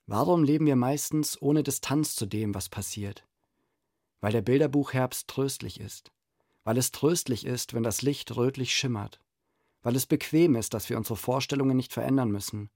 Warum 0.06 0.42
leben 0.42 0.66
wir 0.66 0.76
meistens 0.76 1.40
ohne 1.40 1.62
Distanz 1.62 2.16
zu 2.16 2.26
dem, 2.26 2.54
was 2.54 2.68
passiert? 2.68 3.26
Weil 4.20 4.32
der 4.32 4.42
Bilderbuchherbst 4.42 5.28
tröstlich 5.28 5.78
ist, 5.78 6.10
weil 6.64 6.76
es 6.76 6.90
tröstlich 6.90 7.46
ist, 7.46 7.74
wenn 7.74 7.82
das 7.82 8.02
Licht 8.02 8.34
rötlich 8.34 8.74
schimmert, 8.74 9.20
weil 9.82 9.96
es 9.96 10.06
bequem 10.06 10.54
ist, 10.54 10.74
dass 10.74 10.88
wir 10.88 10.96
unsere 10.96 11.16
Vorstellungen 11.16 11.76
nicht 11.76 11.92
verändern 11.92 12.30
müssen, 12.30 12.70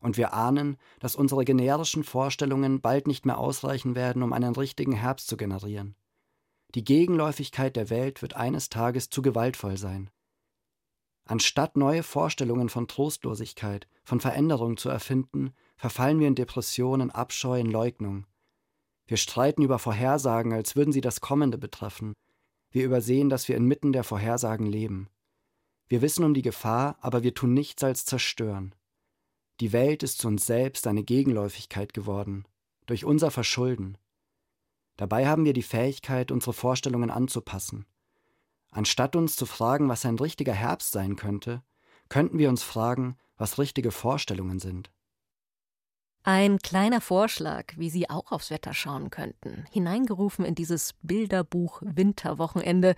und 0.00 0.16
wir 0.16 0.34
ahnen, 0.34 0.76
dass 1.00 1.16
unsere 1.16 1.44
generischen 1.44 2.04
Vorstellungen 2.04 2.80
bald 2.80 3.06
nicht 3.06 3.26
mehr 3.26 3.38
ausreichen 3.38 3.94
werden, 3.94 4.22
um 4.22 4.32
einen 4.32 4.54
richtigen 4.54 4.92
Herbst 4.92 5.26
zu 5.26 5.36
generieren. 5.36 5.96
Die 6.74 6.84
Gegenläufigkeit 6.84 7.76
der 7.76 7.90
Welt 7.90 8.22
wird 8.22 8.34
eines 8.34 8.68
Tages 8.68 9.08
zu 9.08 9.22
gewaltvoll 9.22 9.76
sein. 9.76 10.10
Anstatt 11.24 11.76
neue 11.76 12.02
Vorstellungen 12.02 12.68
von 12.68 12.86
Trostlosigkeit, 12.86 13.88
von 14.04 14.20
Veränderung 14.20 14.76
zu 14.76 14.88
erfinden, 14.88 15.52
verfallen 15.76 16.20
wir 16.20 16.28
in 16.28 16.36
Depressionen, 16.36 17.10
Abscheu, 17.10 17.58
in 17.58 17.70
Leugnung. 17.70 18.26
Wir 19.06 19.16
streiten 19.16 19.62
über 19.62 19.78
Vorhersagen, 19.78 20.52
als 20.52 20.76
würden 20.76 20.92
sie 20.92 21.00
das 21.00 21.20
Kommende 21.20 21.58
betreffen. 21.58 22.12
Wir 22.70 22.84
übersehen, 22.84 23.28
dass 23.28 23.48
wir 23.48 23.56
inmitten 23.56 23.92
der 23.92 24.04
Vorhersagen 24.04 24.66
leben. 24.66 25.08
Wir 25.88 26.02
wissen 26.02 26.24
um 26.24 26.34
die 26.34 26.42
Gefahr, 26.42 26.96
aber 27.00 27.22
wir 27.22 27.34
tun 27.34 27.54
nichts 27.54 27.84
als 27.84 28.04
zerstören. 28.04 28.74
Die 29.60 29.72
Welt 29.72 30.02
ist 30.02 30.18
zu 30.18 30.28
uns 30.28 30.44
selbst 30.44 30.86
eine 30.86 31.04
Gegenläufigkeit 31.04 31.94
geworden, 31.94 32.44
durch 32.86 33.04
unser 33.04 33.30
Verschulden. 33.30 33.96
Dabei 34.96 35.26
haben 35.26 35.44
wir 35.44 35.52
die 35.52 35.62
Fähigkeit, 35.62 36.30
unsere 36.30 36.52
Vorstellungen 36.52 37.10
anzupassen. 37.10 37.86
Anstatt 38.70 39.16
uns 39.16 39.36
zu 39.36 39.46
fragen, 39.46 39.88
was 39.88 40.04
ein 40.04 40.18
richtiger 40.18 40.52
Herbst 40.52 40.92
sein 40.92 41.16
könnte, 41.16 41.62
könnten 42.08 42.38
wir 42.38 42.48
uns 42.48 42.62
fragen, 42.62 43.16
was 43.36 43.58
richtige 43.58 43.90
Vorstellungen 43.90 44.58
sind. 44.58 44.90
Ein 46.22 46.58
kleiner 46.58 47.00
Vorschlag, 47.00 47.74
wie 47.76 47.88
Sie 47.88 48.10
auch 48.10 48.32
aufs 48.32 48.50
Wetter 48.50 48.74
schauen 48.74 49.10
könnten, 49.10 49.64
hineingerufen 49.70 50.44
in 50.44 50.56
dieses 50.56 50.94
Bilderbuch 51.02 51.82
Winterwochenende, 51.84 52.96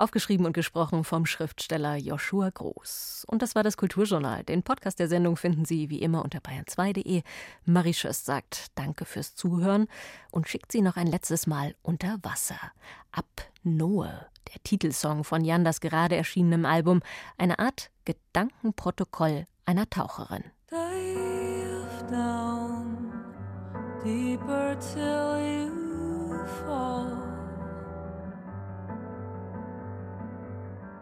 aufgeschrieben 0.00 0.46
und 0.46 0.52
gesprochen 0.52 1.04
vom 1.04 1.26
Schriftsteller 1.26 1.96
Joshua 1.96 2.50
Groß. 2.50 3.24
Und 3.28 3.42
das 3.42 3.54
war 3.54 3.62
das 3.62 3.76
Kulturjournal. 3.76 4.44
Den 4.44 4.62
Podcast 4.62 4.98
der 4.98 5.08
Sendung 5.08 5.36
finden 5.36 5.64
Sie 5.64 5.90
wie 5.90 6.00
immer 6.00 6.24
unter 6.24 6.38
bayern2.de. 6.38 7.22
Marie 7.64 7.94
Schöss 7.94 8.24
sagt 8.24 8.66
Danke 8.74 9.04
fürs 9.04 9.34
Zuhören 9.34 9.86
und 10.30 10.48
schickt 10.48 10.72
Sie 10.72 10.82
noch 10.82 10.96
ein 10.96 11.06
letztes 11.06 11.46
Mal 11.46 11.74
unter 11.82 12.18
Wasser. 12.22 12.58
Ab 13.12 13.26
Noe, 13.62 14.26
der 14.52 14.62
Titelsong 14.64 15.24
von 15.24 15.44
Jan 15.44 15.64
das 15.64 15.80
gerade 15.80 16.16
erschienenem 16.16 16.64
Album, 16.64 17.02
eine 17.38 17.58
Art 17.58 17.90
Gedankenprotokoll 18.04 19.46
einer 19.66 19.88
Taucherin. 19.88 20.44
Dive 20.70 22.06
down 22.10 23.12
deeper 24.04 24.76
till 24.80 25.38
you 25.40 26.44
fall 26.60 27.29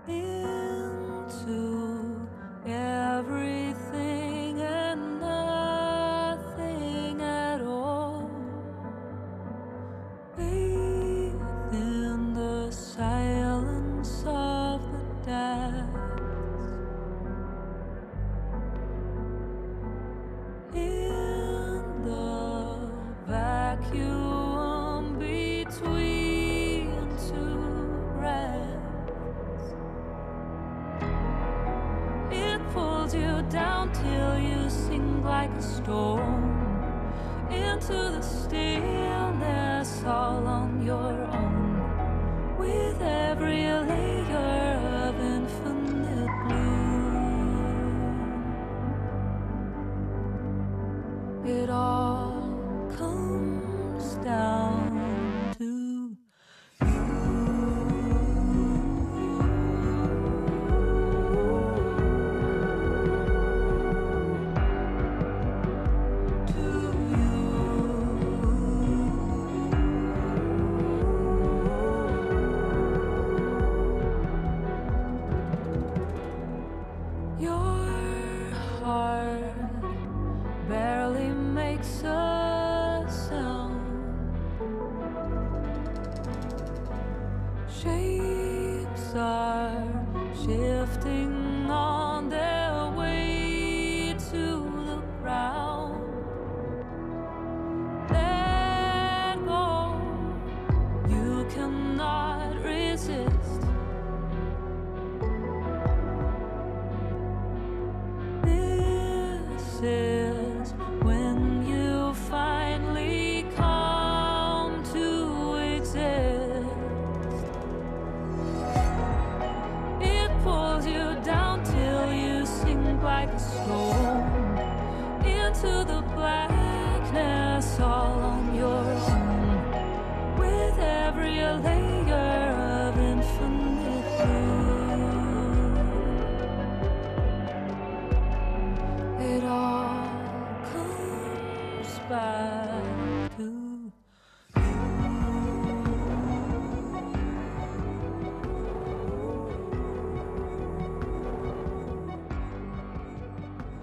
into. 0.09 1.99
Into 37.91 38.11
the 38.11 38.23
stillness 38.23 40.05
all 40.05 40.47
on 40.47 40.58